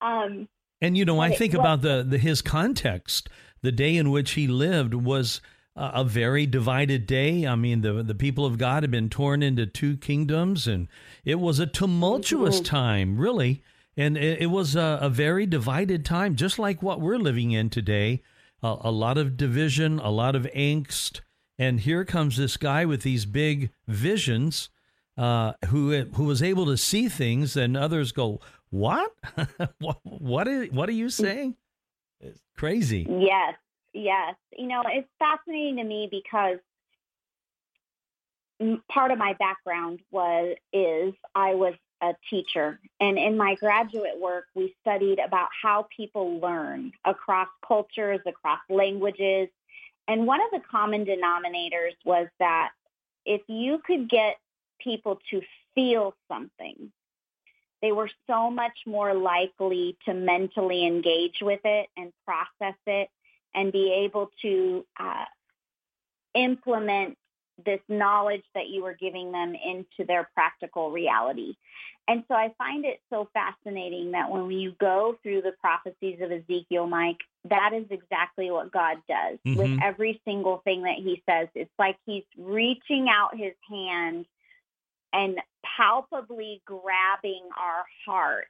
Um, 0.00 0.48
and 0.80 0.98
you 0.98 1.04
know, 1.04 1.20
I 1.20 1.30
think 1.30 1.54
about 1.54 1.82
the, 1.82 2.04
the 2.06 2.18
his 2.18 2.42
context. 2.42 3.28
The 3.62 3.72
day 3.72 3.96
in 3.96 4.10
which 4.10 4.32
he 4.32 4.46
lived 4.46 4.92
was 4.92 5.40
a 5.76 6.04
very 6.04 6.46
divided 6.46 7.06
day. 7.06 7.46
I 7.46 7.54
mean, 7.56 7.80
the 7.80 8.02
the 8.02 8.14
people 8.14 8.44
of 8.44 8.58
God 8.58 8.82
had 8.82 8.90
been 8.90 9.08
torn 9.08 9.42
into 9.42 9.66
two 9.66 9.96
kingdoms, 9.96 10.66
and 10.66 10.88
it 11.24 11.40
was 11.40 11.58
a 11.58 11.66
tumultuous 11.66 12.56
mm-hmm. 12.56 12.64
time, 12.64 13.18
really. 13.18 13.62
And 13.96 14.16
it, 14.16 14.42
it 14.42 14.46
was 14.46 14.74
a, 14.74 14.98
a, 15.00 15.08
very 15.08 15.46
divided 15.46 16.04
time, 16.04 16.34
just 16.34 16.58
like 16.58 16.82
what 16.82 17.00
we're 17.00 17.18
living 17.18 17.52
in 17.52 17.70
today. 17.70 18.22
A, 18.62 18.90
lot 18.90 19.18
of 19.18 19.36
division, 19.36 19.98
a 19.98 20.10
lot 20.10 20.34
of 20.34 20.44
angst, 20.56 21.20
and 21.58 21.80
here 21.80 22.02
comes 22.02 22.38
this 22.38 22.56
guy 22.56 22.86
with 22.86 23.02
these 23.02 23.26
big 23.26 23.70
visions, 23.86 24.70
uh, 25.18 25.52
who 25.66 26.04
who 26.14 26.24
was 26.24 26.42
able 26.42 26.64
to 26.64 26.78
see 26.78 27.10
things, 27.10 27.58
and 27.58 27.76
others 27.76 28.10
go, 28.10 28.40
what? 28.70 29.12
what? 29.80 29.98
What 30.02 30.48
is? 30.48 30.72
What 30.72 30.88
are 30.88 30.92
you 30.92 31.10
saying? 31.10 31.56
It's 32.20 32.40
crazy. 32.56 33.06
Yes, 33.08 33.54
yes. 33.92 34.34
You 34.56 34.66
know, 34.66 34.82
it's 34.86 35.08
fascinating 35.18 35.76
to 35.76 35.84
me 35.84 36.08
because 36.10 36.58
part 38.90 39.10
of 39.10 39.18
my 39.18 39.34
background 39.38 40.00
was 40.10 40.56
is 40.72 41.14
I 41.34 41.54
was 41.54 41.74
a 42.02 42.14
teacher, 42.28 42.78
and 43.00 43.18
in 43.18 43.36
my 43.36 43.54
graduate 43.54 44.18
work, 44.20 44.46
we 44.54 44.74
studied 44.80 45.18
about 45.18 45.48
how 45.62 45.86
people 45.96 46.38
learn 46.40 46.92
across 47.04 47.48
cultures, 47.66 48.20
across 48.26 48.60
languages, 48.68 49.48
and 50.06 50.26
one 50.26 50.40
of 50.40 50.50
the 50.50 50.60
common 50.70 51.04
denominators 51.06 51.94
was 52.04 52.28
that 52.38 52.70
if 53.24 53.40
you 53.48 53.80
could 53.86 54.08
get 54.08 54.36
people 54.78 55.18
to 55.30 55.40
feel 55.74 56.14
something, 56.28 56.92
they 57.80 57.92
were 57.92 58.10
so 58.26 58.50
much 58.50 58.78
more 58.86 59.14
likely 59.14 59.96
to 60.04 60.14
mentally 60.14 60.86
engage 60.86 61.38
with 61.40 61.60
it 61.64 61.88
and 61.96 62.12
process 62.24 62.78
it 62.86 63.08
and 63.54 63.72
be 63.72 64.04
able 64.04 64.30
to 64.42 64.84
uh, 64.98 65.24
implement 66.34 67.16
this 67.64 67.80
knowledge 67.88 68.44
that 68.54 68.68
you 68.68 68.82
were 68.82 68.94
giving 68.94 69.32
them 69.32 69.54
into 69.54 70.06
their 70.06 70.28
practical 70.34 70.90
reality. 70.90 71.54
And 72.06 72.24
so 72.28 72.34
I 72.34 72.52
find 72.58 72.84
it 72.84 73.00
so 73.08 73.28
fascinating 73.32 74.10
that 74.12 74.30
when 74.30 74.50
you 74.50 74.74
go 74.78 75.16
through 75.22 75.42
the 75.42 75.54
prophecies 75.60 76.20
of 76.20 76.30
Ezekiel, 76.30 76.86
Mike, 76.86 77.20
that 77.48 77.70
is 77.72 77.86
exactly 77.90 78.50
what 78.50 78.72
God 78.72 78.98
does 79.08 79.38
mm-hmm. 79.46 79.56
with 79.56 79.78
every 79.82 80.20
single 80.24 80.58
thing 80.64 80.82
that 80.82 80.96
he 80.96 81.22
says. 81.28 81.48
It's 81.54 81.70
like 81.78 81.96
he's 82.04 82.24
reaching 82.36 83.06
out 83.08 83.36
his 83.36 83.54
hand 83.70 84.26
and 85.12 85.38
palpably 85.76 86.60
grabbing 86.66 87.48
our 87.58 87.84
heart 88.04 88.48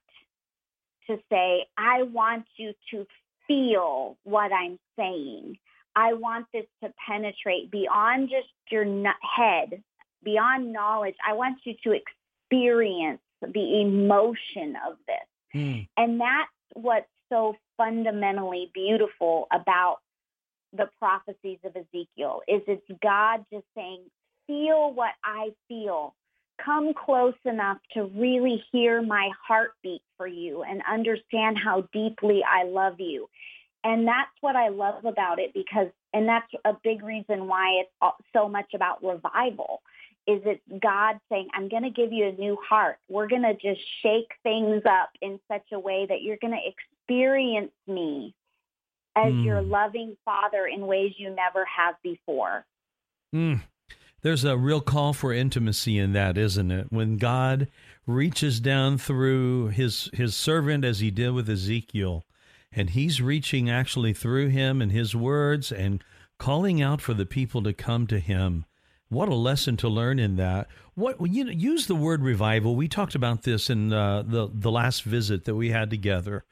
to 1.07 1.19
say, 1.31 1.67
I 1.77 2.03
want 2.03 2.47
you 2.57 2.73
to 2.91 3.07
feel 3.47 4.17
what 4.25 4.53
I'm 4.53 4.79
saying. 4.97 5.59
I 5.97 6.15
want 6.15 6.47
this 6.53 6.67
to 6.83 6.93
penetrate 7.07 7.71
beyond 7.71 8.31
just 8.31 8.49
your 8.71 8.85
head, 9.37 9.83
beyond 10.23 10.73
knowledge. 10.73 11.15
I 11.27 11.35
want 11.35 11.59
you 11.65 11.75
to 11.85 11.93
experience 11.93 13.21
the 13.41 13.81
emotion 13.81 14.77
of 14.87 14.97
this. 15.07 15.55
Mm. 15.55 15.89
And 15.97 16.21
that's 16.21 16.51
what's 16.75 17.07
so 17.31 17.57
fundamentally 17.77 18.71
beautiful 18.75 19.47
about 19.53 19.99
the 20.73 20.89
prophecies 20.99 21.59
of 21.65 21.77
Ezekiel 21.77 22.41
is 22.49 22.63
it's 22.67 22.83
God 23.03 23.45
just 23.53 23.67
saying, 23.77 24.03
feel 24.47 24.93
what 24.93 25.13
I 25.23 25.51
feel 25.69 26.15
come 26.65 26.95
close 26.95 27.35
enough 27.45 27.79
to 27.93 28.05
really 28.05 28.63
hear 28.71 29.03
my 29.03 29.31
heartbeat 29.47 30.03
for 30.17 30.27
you 30.27 30.63
and 30.63 30.83
understand 30.91 31.59
how 31.63 31.89
deeply 31.93 32.43
I 32.49 32.65
love 32.65 32.97
you. 32.99 33.29
And 33.85 34.09
that's 34.09 34.31
what 34.41 34.57
I 34.57 34.69
love 34.69 35.05
about 35.05 35.39
it 35.39 35.53
because, 35.53 35.89
and 36.15 36.27
that's 36.27 36.51
a 36.65 36.73
big 36.83 37.05
reason 37.05 37.47
why 37.47 37.83
it's 37.83 38.17
so 38.33 38.49
much 38.49 38.73
about 38.75 39.05
revival 39.05 39.83
is 40.27 40.41
it 40.47 40.63
God 40.81 41.19
saying, 41.31 41.49
I'm 41.53 41.69
going 41.69 41.83
to 41.83 41.91
give 41.91 42.11
you 42.11 42.29
a 42.29 42.33
new 42.33 42.57
heart. 42.67 42.97
We're 43.11 43.29
going 43.29 43.43
to 43.43 43.53
just 43.53 43.81
shake 44.03 44.33
things 44.43 44.83
up 44.87 45.11
in 45.21 45.39
such 45.49 45.67
a 45.73 45.79
way 45.79 46.07
that 46.09 46.23
you're 46.23 46.39
going 46.41 46.55
to 46.55 46.71
experience 47.03 47.73
me 47.87 48.35
as 49.15 49.33
mm. 49.33 49.45
your 49.45 49.61
loving 49.61 50.17
father 50.25 50.67
in 50.67 50.87
ways 50.87 51.13
you 51.19 51.29
never 51.29 51.67
have 51.67 51.97
before. 52.03 52.65
Mm. 53.35 53.61
There's 54.23 54.45
a 54.45 54.57
real 54.57 54.81
call 54.81 55.13
for 55.13 55.33
intimacy 55.33 55.99
in 55.99 56.15
that, 56.15 56.39
isn't 56.39 56.71
it? 56.71 56.87
When 56.91 57.19
God 57.19 57.69
reaches 58.07 58.61
down 58.61 58.97
through 58.97 59.69
his 59.69 60.09
his 60.15 60.35
servant 60.35 60.85
as 60.85 61.01
he 61.01 61.11
did 61.11 61.33
with 61.33 61.49
Ezekiel 61.49 62.25
and 62.75 62.91
He's 62.91 63.21
reaching 63.21 63.71
actually 63.71 64.13
through 64.13 64.49
Him 64.49 64.83
and 64.83 64.93
His 64.93 65.15
words 65.15 65.71
and 65.71 66.03
calling 66.39 66.83
out 66.83 67.01
for 67.01 67.15
the 67.15 67.27
people 67.27 67.63
to 67.63 67.73
come 67.73 68.07
to 68.09 68.19
Him. 68.19 68.65
What 69.09 69.29
a 69.29 69.35
lesson 69.35 69.77
to 69.79 69.89
learn 69.89 70.19
in 70.19 70.37
that. 70.37 70.69
What 70.95 71.17
you 71.31 71.45
know, 71.45 71.53
use 71.53 71.87
the 71.87 71.95
word 71.95 72.23
revival. 72.23 72.75
We 72.75 72.89
talked 72.89 73.15
about 73.15 73.43
this 73.43 73.71
in 73.71 73.93
uh, 73.93 74.23
the 74.23 74.49
the 74.53 74.71
last 74.71 75.03
visit 75.03 75.45
that 75.45 75.55
we 75.55 75.71
had 75.71 75.91
together, 75.91 76.45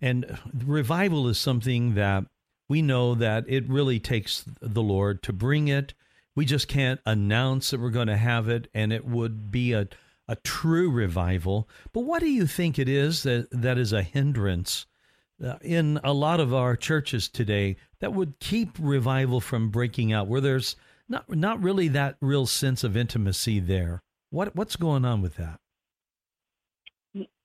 and 0.00 0.38
revival 0.52 1.28
is 1.28 1.38
something 1.38 1.94
that 1.94 2.24
we 2.68 2.82
know 2.82 3.14
that 3.14 3.44
it 3.48 3.68
really 3.68 3.98
takes 3.98 4.44
the 4.60 4.82
Lord 4.82 5.22
to 5.24 5.32
bring 5.32 5.68
it. 5.68 5.94
We 6.36 6.44
just 6.44 6.68
can't 6.68 7.00
announce 7.06 7.70
that 7.70 7.80
we're 7.80 7.90
going 7.90 8.08
to 8.08 8.16
have 8.16 8.48
it, 8.48 8.68
and 8.74 8.92
it 8.92 9.04
would 9.04 9.50
be 9.50 9.72
a 9.72 9.88
a 10.28 10.36
true 10.36 10.90
revival. 10.90 11.68
But 11.92 12.00
what 12.00 12.20
do 12.20 12.30
you 12.30 12.46
think 12.46 12.78
it 12.78 12.88
is 12.88 13.24
that 13.24 13.48
that 13.50 13.78
is 13.78 13.92
a 13.92 14.02
hindrance 14.02 14.86
Uh, 15.44 15.58
in 15.60 16.00
a 16.02 16.12
lot 16.12 16.40
of 16.40 16.54
our 16.54 16.74
churches 16.74 17.28
today 17.28 17.76
that 18.00 18.14
would 18.14 18.38
keep 18.40 18.70
revival 18.80 19.40
from 19.40 19.68
breaking 19.68 20.12
out? 20.12 20.26
Where 20.26 20.40
there's 20.40 20.76
not 21.08 21.28
not 21.28 21.62
really 21.62 21.88
that 21.88 22.16
real 22.20 22.46
sense 22.46 22.82
of 22.82 22.96
intimacy 22.96 23.60
there. 23.60 24.00
What 24.30 24.56
what's 24.56 24.76
going 24.76 25.04
on 25.04 25.20
with 25.20 25.36
that? 25.36 25.60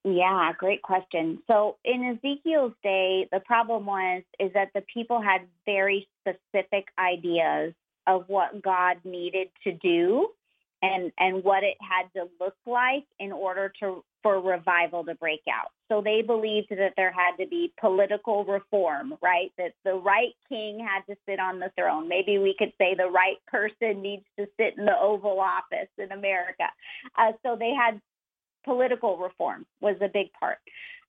Yeah, 0.05 0.53
great 0.57 0.81
question. 0.81 1.39
So 1.47 1.77
in 1.83 2.17
Ezekiel's 2.17 2.73
day, 2.81 3.27
the 3.31 3.41
problem 3.41 3.85
was 3.85 4.23
is 4.39 4.51
that 4.53 4.69
the 4.73 4.83
people 4.93 5.21
had 5.21 5.41
very 5.65 6.07
specific 6.21 6.85
ideas 6.97 7.73
of 8.07 8.23
what 8.27 8.61
God 8.61 8.97
needed 9.03 9.49
to 9.65 9.73
do 9.73 10.29
and 10.81 11.11
and 11.19 11.43
what 11.43 11.63
it 11.63 11.75
had 11.81 12.07
to 12.19 12.29
look 12.39 12.55
like 12.65 13.05
in 13.19 13.31
order 13.33 13.73
to 13.81 14.03
for 14.21 14.39
revival 14.41 15.03
to 15.05 15.15
break 15.15 15.41
out. 15.51 15.71
So 15.89 16.01
they 16.01 16.21
believed 16.21 16.69
that 16.69 16.93
there 16.97 17.11
had 17.11 17.37
to 17.37 17.47
be 17.47 17.73
political 17.79 18.45
reform, 18.45 19.15
right? 19.21 19.51
That 19.57 19.73
the 19.83 19.95
right 19.95 20.33
king 20.49 20.79
had 20.79 21.01
to 21.11 21.17
sit 21.27 21.39
on 21.39 21.59
the 21.59 21.71
throne. 21.77 22.07
Maybe 22.07 22.37
we 22.37 22.55
could 22.57 22.73
say 22.77 22.95
the 22.95 23.09
right 23.09 23.37
person 23.47 24.01
needs 24.01 24.25
to 24.37 24.47
sit 24.57 24.77
in 24.77 24.85
the 24.85 24.97
Oval 24.97 25.39
Office 25.39 25.89
in 25.97 26.11
America. 26.11 26.65
Uh, 27.17 27.31
so 27.43 27.55
they 27.55 27.73
had 27.73 28.01
political 28.65 29.17
reform 29.17 29.65
was 29.81 29.95
a 30.01 30.09
big 30.09 30.31
part. 30.39 30.57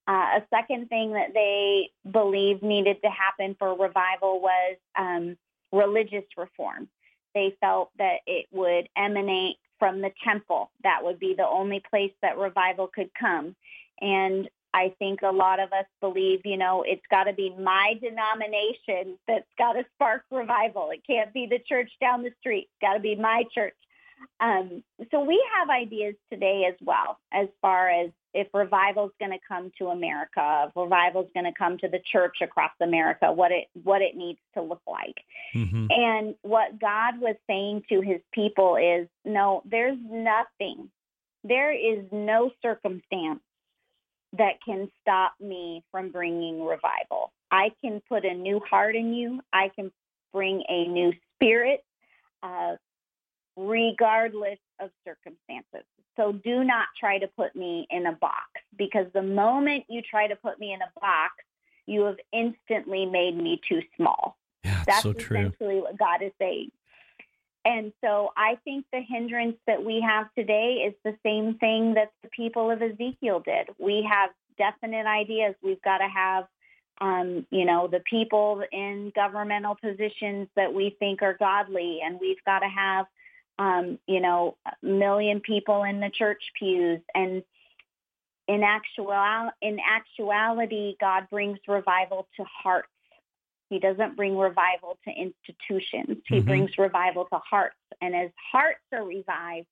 Uh, 0.09 0.39
a 0.39 0.43
second 0.51 0.89
thing 0.89 1.13
that 1.13 1.35
they 1.35 1.91
believed 2.11 2.63
needed 2.63 2.97
to 3.03 3.11
happen 3.11 3.55
for 3.59 3.77
revival 3.77 4.41
was 4.41 4.77
um, 4.99 5.37
religious 5.73 6.25
reform. 6.37 6.89
They 7.35 7.55
felt 7.61 7.91
that 7.99 8.21
it 8.27 8.47
would 8.51 8.89
emanate 8.97 9.59
from 9.81 10.01
the 10.01 10.13
temple. 10.23 10.71
That 10.85 11.01
would 11.03 11.19
be 11.19 11.35
the 11.37 11.49
only 11.49 11.83
place 11.91 12.13
that 12.23 12.39
revival 12.39 12.89
could 12.95 13.11
come. 13.19 13.57
And 14.01 14.49
I 14.73 14.95
think 15.01 15.23
a 15.23 15.33
lot 15.33 15.59
of 15.59 15.73
us 15.73 15.87
believe, 16.01 16.43
you 16.45 16.57
know, 16.57 16.85
it's 16.87 17.03
got 17.11 17.25
to 17.25 17.33
be 17.33 17.53
my 17.59 17.95
denomination 18.01 19.19
that's 19.27 19.49
got 19.59 19.73
to 19.73 19.85
spark 19.95 20.23
revival. 20.31 20.91
It 20.93 21.03
can't 21.05 21.33
be 21.33 21.49
the 21.51 21.59
church 21.59 21.91
down 22.01 22.23
the 22.23 22.31
street. 22.39 22.69
It's 22.71 22.81
got 22.81 22.95
to 22.95 23.01
be 23.01 23.17
my 23.17 23.43
church. 23.53 23.75
Um, 24.39 24.85
so 25.11 25.25
we 25.25 25.43
have 25.59 25.71
ideas 25.71 26.15
today 26.33 26.67
as 26.69 26.75
well, 26.81 27.19
as 27.33 27.49
far 27.63 27.89
as 27.89 28.11
if 28.33 28.47
revival 28.55 29.07
is 29.07 29.13
going 29.19 29.33
to 29.33 29.39
come 29.47 29.73
to 29.79 29.89
America, 29.89 30.67
if 30.69 30.77
revival 30.77 31.23
is 31.23 31.29
going 31.35 31.47
to 31.47 31.59
come 31.59 31.79
to 31.79 31.89
the 31.89 32.01
church 32.13 32.37
across 32.41 32.71
America, 32.81 33.33
what 33.33 33.51
it 33.51 33.69
what 33.83 34.03
it 34.03 34.17
needs 34.17 34.39
to 34.55 34.63
look 34.63 34.83
like. 34.87 35.17
Mm-hmm. 35.55 35.87
And 35.91 36.35
what 36.43 36.79
God 36.81 37.21
was 37.21 37.37
saying 37.47 37.85
to 37.89 38.01
His 38.01 38.21
people 38.33 38.77
is, 38.77 39.09
no, 39.25 39.63
there's 39.65 39.99
nothing, 40.09 40.91
there 41.43 41.73
is 41.73 42.05
no 42.13 42.51
circumstance 42.63 43.41
that 44.39 44.63
can 44.65 44.89
stop 45.03 45.35
me 45.41 45.83
from 45.91 46.11
bringing 46.11 46.65
revival. 46.65 47.33
I 47.51 47.73
can 47.81 48.01
put 48.09 48.25
a 48.25 48.35
new 48.35 48.61
heart 48.61 48.95
in 48.95 49.13
you. 49.13 49.41
I 49.53 49.71
can 49.75 49.91
bring 50.33 50.63
a 50.69 50.87
new 50.87 51.13
spirit. 51.35 51.85
Uh, 52.43 52.77
regardless 53.57 54.59
of 54.81 54.91
circumstances. 55.05 55.87
So 56.17 56.33
do 56.33 56.65
not 56.65 56.87
try 56.99 57.19
to 57.19 57.29
put 57.29 57.55
me 57.55 57.87
in 57.91 58.07
a 58.07 58.13
box 58.13 58.47
because 58.77 59.07
the 59.15 59.23
moment 59.23 59.85
you 59.89 60.03
try 60.03 60.27
to 60.27 60.37
put 60.37 60.59
me 60.59 60.73
in 60.73 60.81
a 60.83 61.01
box, 61.01 61.33
you 61.87 62.03
have 62.05 62.19
instantly 62.33 63.07
made 63.07 63.37
me 63.37 63.61
too 63.69 63.81
small. 63.97 64.37
Yeah, 64.65 64.83
That's 64.87 65.03
so 65.03 65.11
essentially 65.11 65.81
what 65.81 65.99
God 65.99 66.23
is 66.23 66.33
saying. 66.39 66.71
And 67.65 67.93
so 68.03 68.31
I 68.37 68.57
think 68.65 68.87
the 68.93 69.01
hindrance 69.07 69.57
that 69.67 69.85
we 69.85 70.01
have 70.07 70.33
today 70.35 70.85
is 70.87 70.95
the 71.05 71.17
same 71.23 71.59
thing 71.59 71.95
that 71.95 72.11
the 72.23 72.29
people 72.29 72.71
of 72.71 72.81
Ezekiel 72.81 73.41
did. 73.45 73.69
We 73.79 74.07
have 74.11 74.31
definite 74.57 75.07
ideas. 75.07 75.55
We've 75.63 75.83
got 75.83 75.99
to 75.99 76.09
have, 76.09 76.45
um, 77.01 77.47
you 77.51 77.67
know, 77.67 77.87
the 77.87 78.01
people 78.09 78.63
in 78.73 79.13
governmental 79.15 79.75
positions 79.75 80.49
that 80.57 80.73
we 80.73 80.97
think 80.99 81.23
are 81.23 81.37
godly, 81.39 82.01
and 82.05 82.19
we've 82.19 82.43
got 82.47 82.61
to 82.61 82.69
have 82.69 83.07
um, 83.59 83.99
you 84.07 84.21
know, 84.21 84.57
a 84.67 84.87
million 84.87 85.41
people 85.41 85.83
in 85.85 86.01
the 86.01 86.11
church 86.11 86.43
pews. 86.59 87.01
And 87.15 87.43
in 88.49 88.63
actual 88.63 89.51
in 89.61 89.79
actuality, 89.81 90.97
God 91.01 91.29
brings 91.31 91.59
revival 91.69 92.27
to 92.37 92.45
hearts. 92.63 92.89
He 93.69 93.79
doesn't 93.79 94.17
bring 94.17 94.37
revival 94.37 94.99
to 95.07 95.11
institutions. 95.11 96.23
He 96.27 96.37
mm-hmm. 96.37 96.47
brings 96.47 96.79
revival 96.79 97.27
to 97.27 97.39
hearts. 97.39 97.77
And 98.01 98.17
as 98.17 98.31
hearts 98.51 98.81
are 98.93 99.05
revived, 99.05 99.69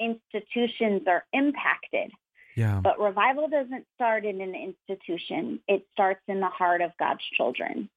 institutions 0.00 1.02
are 1.06 1.24
impacted. 1.32 2.10
Yeah. 2.56 2.80
But 2.82 3.00
revival 3.00 3.48
doesn't 3.48 3.86
start 3.94 4.24
in 4.24 4.40
an 4.40 4.54
institution. 4.54 5.60
It 5.68 5.86
starts 5.92 6.22
in 6.28 6.40
the 6.40 6.48
heart 6.48 6.80
of 6.80 6.92
God's 6.98 7.24
children. 7.36 7.90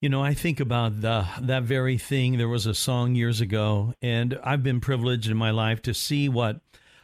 You 0.00 0.08
know, 0.08 0.22
I 0.22 0.32
think 0.32 0.60
about 0.60 1.00
the, 1.00 1.26
that 1.40 1.64
very 1.64 1.98
thing. 1.98 2.38
There 2.38 2.48
was 2.48 2.66
a 2.66 2.74
song 2.74 3.16
years 3.16 3.40
ago, 3.40 3.94
and 4.00 4.38
I've 4.44 4.62
been 4.62 4.78
privileged 4.78 5.28
in 5.28 5.36
my 5.36 5.50
life 5.50 5.82
to 5.82 5.92
see 5.92 6.28
what 6.28 6.60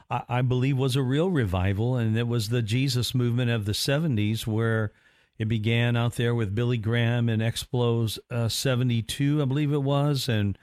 I, 0.08 0.22
I 0.28 0.42
believe 0.42 0.78
was 0.78 0.94
a 0.94 1.02
real 1.02 1.28
revival, 1.28 1.96
and 1.96 2.16
it 2.16 2.28
was 2.28 2.50
the 2.50 2.62
Jesus 2.62 3.12
movement 3.12 3.50
of 3.50 3.64
the 3.64 3.72
70s, 3.72 4.46
where 4.46 4.92
it 5.38 5.48
began 5.48 5.96
out 5.96 6.14
there 6.14 6.36
with 6.36 6.54
Billy 6.54 6.78
Graham 6.78 7.28
and 7.28 7.42
Explos 7.42 8.20
uh, 8.30 8.48
72, 8.48 9.42
I 9.42 9.44
believe 9.44 9.72
it 9.72 9.82
was. 9.82 10.28
And 10.28 10.56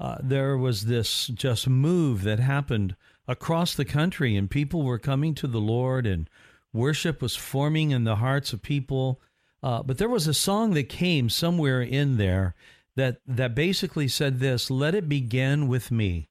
uh, 0.00 0.16
there 0.22 0.56
was 0.56 0.86
this 0.86 1.26
just 1.26 1.68
move 1.68 2.22
that 2.22 2.38
happened 2.40 2.96
across 3.28 3.74
the 3.74 3.84
country, 3.84 4.36
and 4.36 4.50
people 4.50 4.84
were 4.84 4.98
coming 4.98 5.34
to 5.34 5.46
the 5.46 5.60
Lord, 5.60 6.06
and 6.06 6.30
worship 6.72 7.20
was 7.20 7.36
forming 7.36 7.90
in 7.90 8.04
the 8.04 8.16
hearts 8.16 8.54
of 8.54 8.62
people 8.62 9.20
uh, 9.64 9.82
but 9.82 9.96
there 9.96 10.10
was 10.10 10.26
a 10.26 10.34
song 10.34 10.74
that 10.74 10.90
came 10.90 11.30
somewhere 11.30 11.80
in 11.80 12.18
there 12.18 12.54
that 12.96 13.16
that 13.26 13.54
basically 13.54 14.08
said 14.08 14.38
this: 14.38 14.70
"Let 14.70 14.94
it 14.94 15.08
begin 15.08 15.68
with 15.68 15.90
me." 15.90 16.28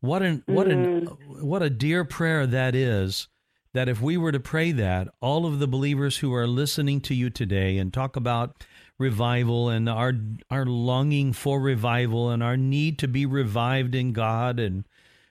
What 0.00 0.20
an 0.20 0.42
what 0.44 0.68
an 0.68 1.06
mm. 1.06 1.42
what 1.42 1.62
a 1.62 1.70
dear 1.70 2.04
prayer 2.04 2.46
that 2.46 2.74
is. 2.74 3.28
That 3.72 3.88
if 3.88 4.02
we 4.02 4.18
were 4.18 4.32
to 4.32 4.40
pray 4.40 4.72
that, 4.72 5.08
all 5.22 5.46
of 5.46 5.58
the 5.58 5.66
believers 5.66 6.18
who 6.18 6.34
are 6.34 6.46
listening 6.46 7.00
to 7.02 7.14
you 7.14 7.30
today 7.30 7.78
and 7.78 7.94
talk 7.94 8.14
about 8.14 8.62
revival 8.98 9.70
and 9.70 9.88
our 9.88 10.12
our 10.50 10.66
longing 10.66 11.32
for 11.32 11.58
revival 11.58 12.28
and 12.28 12.42
our 12.42 12.58
need 12.58 12.98
to 12.98 13.08
be 13.08 13.24
revived 13.24 13.94
in 13.94 14.12
God 14.12 14.60
and 14.60 14.84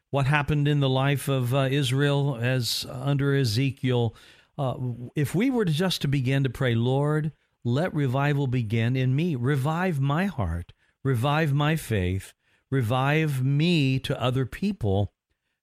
what 0.09 0.25
happened 0.25 0.67
in 0.67 0.79
the 0.79 0.89
life 0.89 1.27
of 1.27 1.53
uh, 1.53 1.67
Israel 1.69 2.39
as 2.41 2.87
under 2.89 3.35
Ezekiel 3.35 4.15
uh, 4.57 4.75
if 5.15 5.35
we 5.35 5.49
were 5.49 5.65
to 5.65 5.71
just 5.71 6.01
to 6.01 6.07
begin 6.07 6.43
to 6.43 6.49
pray, 6.49 6.75
Lord, 6.75 7.31
let 7.63 7.93
revival 7.93 8.47
begin 8.47 8.95
in 8.95 9.15
me. 9.15 9.35
Revive 9.35 9.99
my 9.99 10.25
heart, 10.25 10.71
revive 11.03 11.53
my 11.53 11.75
faith, 11.75 12.33
revive 12.69 13.43
me 13.43 13.99
to 13.99 14.21
other 14.21 14.45
people. 14.45 15.11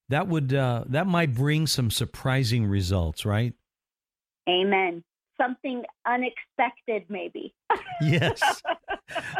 That 0.09 0.29
would 0.29 0.53
uh, 0.53 0.85
that 0.89 1.07
might 1.07 1.33
bring 1.33 1.67
some 1.67 1.91
surprising 1.91 2.67
results, 2.67 3.25
right? 3.25 3.55
Amen. 4.49 5.03
Something 5.41 5.85
unexpected, 6.07 7.05
maybe. 7.09 7.55
yes. 8.03 8.63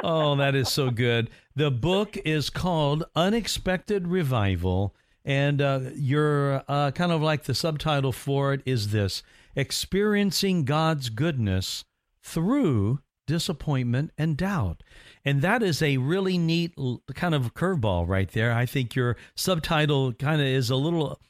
Oh, 0.03 0.35
that 0.37 0.55
is 0.55 0.71
so 0.71 0.91
good. 0.91 1.31
The 1.55 1.71
book 1.71 2.17
is 2.25 2.49
called 2.49 3.05
Unexpected 3.15 4.09
Revival, 4.09 4.95
and 5.25 5.61
uh, 5.61 5.81
you're 5.95 6.63
uh, 6.67 6.91
kind 6.93 7.13
of 7.13 7.21
like 7.21 7.45
the 7.45 7.55
subtitle 7.55 8.13
for 8.13 8.55
it 8.55 8.63
is 8.65 8.93
this 8.93 9.23
experiencing 9.55 10.65
God's 10.65 11.09
goodness 11.09 11.85
through 12.23 13.01
disappointment 13.27 14.11
and 14.19 14.37
doubt. 14.37 14.83
And 15.25 15.43
that 15.43 15.63
is 15.63 15.81
a 15.83 15.97
really 15.99 16.39
neat 16.39 16.75
kind 17.15 17.35
of 17.35 17.55
curveball 17.55 18.09
right 18.09 18.31
there. 18.31 18.53
I 18.53 18.67
think 18.67 18.95
your 18.95 19.17
subtitle 19.37 20.13
kind 20.13 20.41
of 20.41 20.47
is 20.47 20.71
a 20.71 20.77
little 20.77 21.21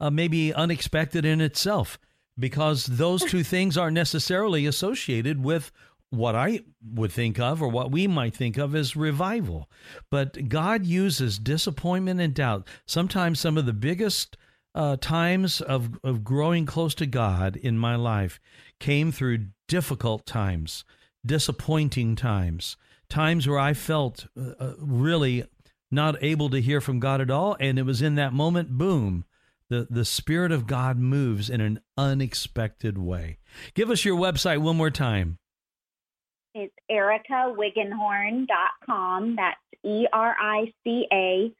uh, 0.00 0.10
maybe 0.10 0.52
unexpected 0.52 1.24
in 1.24 1.40
itself 1.40 1.98
because 2.38 2.86
those 2.86 3.24
two 3.24 3.44
things 3.44 3.76
aren't 3.76 3.94
necessarily 3.94 4.66
associated 4.66 5.44
with 5.44 5.70
what 6.10 6.34
I 6.34 6.60
would 6.84 7.12
think 7.12 7.38
of 7.38 7.62
or 7.62 7.68
what 7.68 7.90
we 7.90 8.06
might 8.06 8.34
think 8.34 8.58
of 8.58 8.74
as 8.74 8.96
revival. 8.96 9.70
But 10.10 10.48
God 10.48 10.84
uses 10.84 11.38
disappointment 11.38 12.20
and 12.20 12.34
doubt. 12.34 12.68
Sometimes 12.86 13.40
some 13.40 13.56
of 13.56 13.64
the 13.64 13.72
biggest 13.72 14.36
uh, 14.74 14.96
times 15.00 15.60
of, 15.60 15.98
of 16.02 16.24
growing 16.24 16.66
close 16.66 16.94
to 16.96 17.06
God 17.06 17.56
in 17.56 17.78
my 17.78 17.96
life 17.96 18.40
came 18.80 19.12
through 19.12 19.46
difficult 19.68 20.26
times, 20.26 20.84
disappointing 21.24 22.16
times, 22.16 22.76
times 23.08 23.46
where 23.46 23.58
I 23.58 23.74
felt 23.74 24.26
uh, 24.38 24.52
uh, 24.58 24.74
really 24.78 25.44
not 25.90 26.16
able 26.22 26.48
to 26.50 26.60
hear 26.60 26.80
from 26.80 27.00
God 27.00 27.20
at 27.20 27.30
all. 27.30 27.56
And 27.60 27.78
it 27.78 27.82
was 27.82 28.00
in 28.00 28.14
that 28.14 28.32
moment, 28.32 28.70
boom, 28.70 29.24
the, 29.68 29.86
the 29.90 30.04
Spirit 30.04 30.52
of 30.52 30.66
God 30.66 30.98
moves 30.98 31.50
in 31.50 31.60
an 31.60 31.80
unexpected 31.96 32.98
way. 32.98 33.38
Give 33.74 33.90
us 33.90 34.04
your 34.04 34.16
website 34.16 34.58
one 34.58 34.76
more 34.76 34.90
time. 34.90 35.38
It's 36.54 36.74
ericawiggenhorn.com. 36.90 39.36
That's 39.36 39.58
E 39.84 40.06
R 40.12 40.36
I 40.38 40.72
C 40.84 41.06
A 41.12 41.52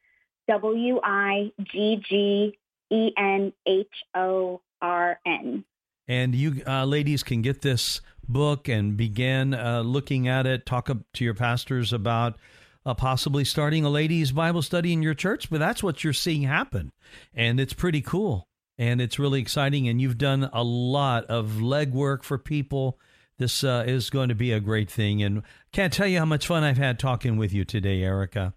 W 0.48 1.00
I 1.02 1.50
G 1.72 2.02
G 2.06 2.56
E 2.92 3.12
N 3.16 3.52
H 3.66 3.86
O 4.14 4.60
R 4.80 5.18
N. 5.26 5.64
And 6.06 6.34
you 6.34 6.62
uh, 6.66 6.84
ladies 6.84 7.22
can 7.22 7.42
get 7.42 7.62
this 7.62 8.00
book 8.28 8.68
and 8.68 8.96
begin 8.96 9.54
uh, 9.54 9.80
looking 9.80 10.28
at 10.28 10.46
it. 10.46 10.66
Talk 10.66 10.88
to 10.88 11.24
your 11.24 11.34
pastors 11.34 11.92
about 11.92 12.36
uh, 12.84 12.94
possibly 12.94 13.44
starting 13.44 13.84
a 13.84 13.90
ladies' 13.90 14.32
Bible 14.32 14.62
study 14.62 14.92
in 14.92 15.02
your 15.02 15.14
church, 15.14 15.50
but 15.50 15.58
that's 15.58 15.82
what 15.82 16.02
you're 16.02 16.12
seeing 16.12 16.42
happen. 16.42 16.90
And 17.34 17.60
it's 17.60 17.72
pretty 17.72 18.02
cool. 18.02 18.48
And 18.78 19.00
it's 19.00 19.18
really 19.18 19.40
exciting. 19.40 19.88
And 19.88 20.00
you've 20.00 20.18
done 20.18 20.50
a 20.52 20.64
lot 20.64 21.24
of 21.26 21.58
legwork 21.60 22.24
for 22.24 22.38
people. 22.38 22.98
This 23.38 23.62
uh, 23.62 23.84
is 23.86 24.10
going 24.10 24.28
to 24.28 24.34
be 24.34 24.52
a 24.52 24.60
great 24.60 24.90
thing. 24.90 25.22
And 25.22 25.42
can't 25.72 25.92
tell 25.92 26.06
you 26.06 26.18
how 26.18 26.24
much 26.24 26.46
fun 26.46 26.64
I've 26.64 26.78
had 26.78 26.98
talking 26.98 27.36
with 27.36 27.52
you 27.52 27.64
today, 27.64 28.02
Erica. 28.02 28.54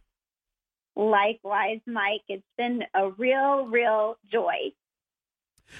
Likewise, 0.96 1.82
Mike. 1.86 2.22
It's 2.28 2.43
been 2.58 2.84
a 2.93 3.12
real, 3.12 3.68
real 3.68 4.18
joy. 4.32 4.72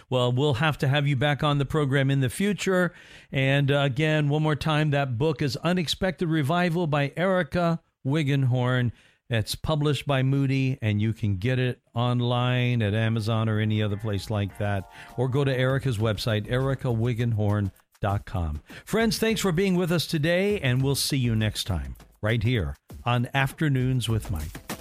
Well, 0.10 0.32
we'll 0.32 0.56
have 0.56 0.78
to 0.80 0.88
have 0.88 1.08
you 1.08 1.16
back 1.16 1.44
on 1.44 1.58
the 1.58 1.66
program 1.66 2.10
in 2.10 2.22
the 2.22 2.30
future. 2.30 2.94
And 3.32 3.72
uh, 3.72 3.80
again, 3.80 4.30
one 4.30 4.44
more 4.44 4.56
time, 4.56 4.92
that 4.92 5.18
book 5.18 5.42
is 5.42 5.58
Unexpected 5.58 6.28
Revival 6.28 6.88
by 6.88 7.14
Erica 7.16 7.82
Wiggenhorn. 8.06 8.92
It's 9.30 9.56
published 9.56 10.06
by 10.06 10.22
Moody, 10.22 10.78
and 10.82 11.02
you 11.02 11.12
can 11.12 11.38
get 11.38 11.58
it 11.58 11.82
online 11.96 12.84
at 12.84 12.94
Amazon 12.94 13.50
or 13.50 13.60
any 13.60 13.82
other 13.82 13.98
place 13.98 14.30
like 14.30 14.60
that. 14.60 14.92
Or 15.18 15.28
go 15.28 15.44
to 15.44 15.56
Erica's 15.56 15.98
website, 15.98 16.48
ericawiggenhorn.com. 16.48 18.62
Friends, 18.86 19.18
thanks 19.18 19.42
for 19.42 19.52
being 19.52 19.76
with 19.76 19.92
us 19.92 20.06
today, 20.06 20.60
and 20.60 20.84
we'll 20.84 20.94
see 20.94 21.18
you 21.18 21.36
next 21.36 21.64
time, 21.64 21.96
right 22.22 22.44
here 22.44 22.76
on 23.04 23.28
Afternoons 23.34 24.08
with 24.08 24.30
Mike. 24.30 24.75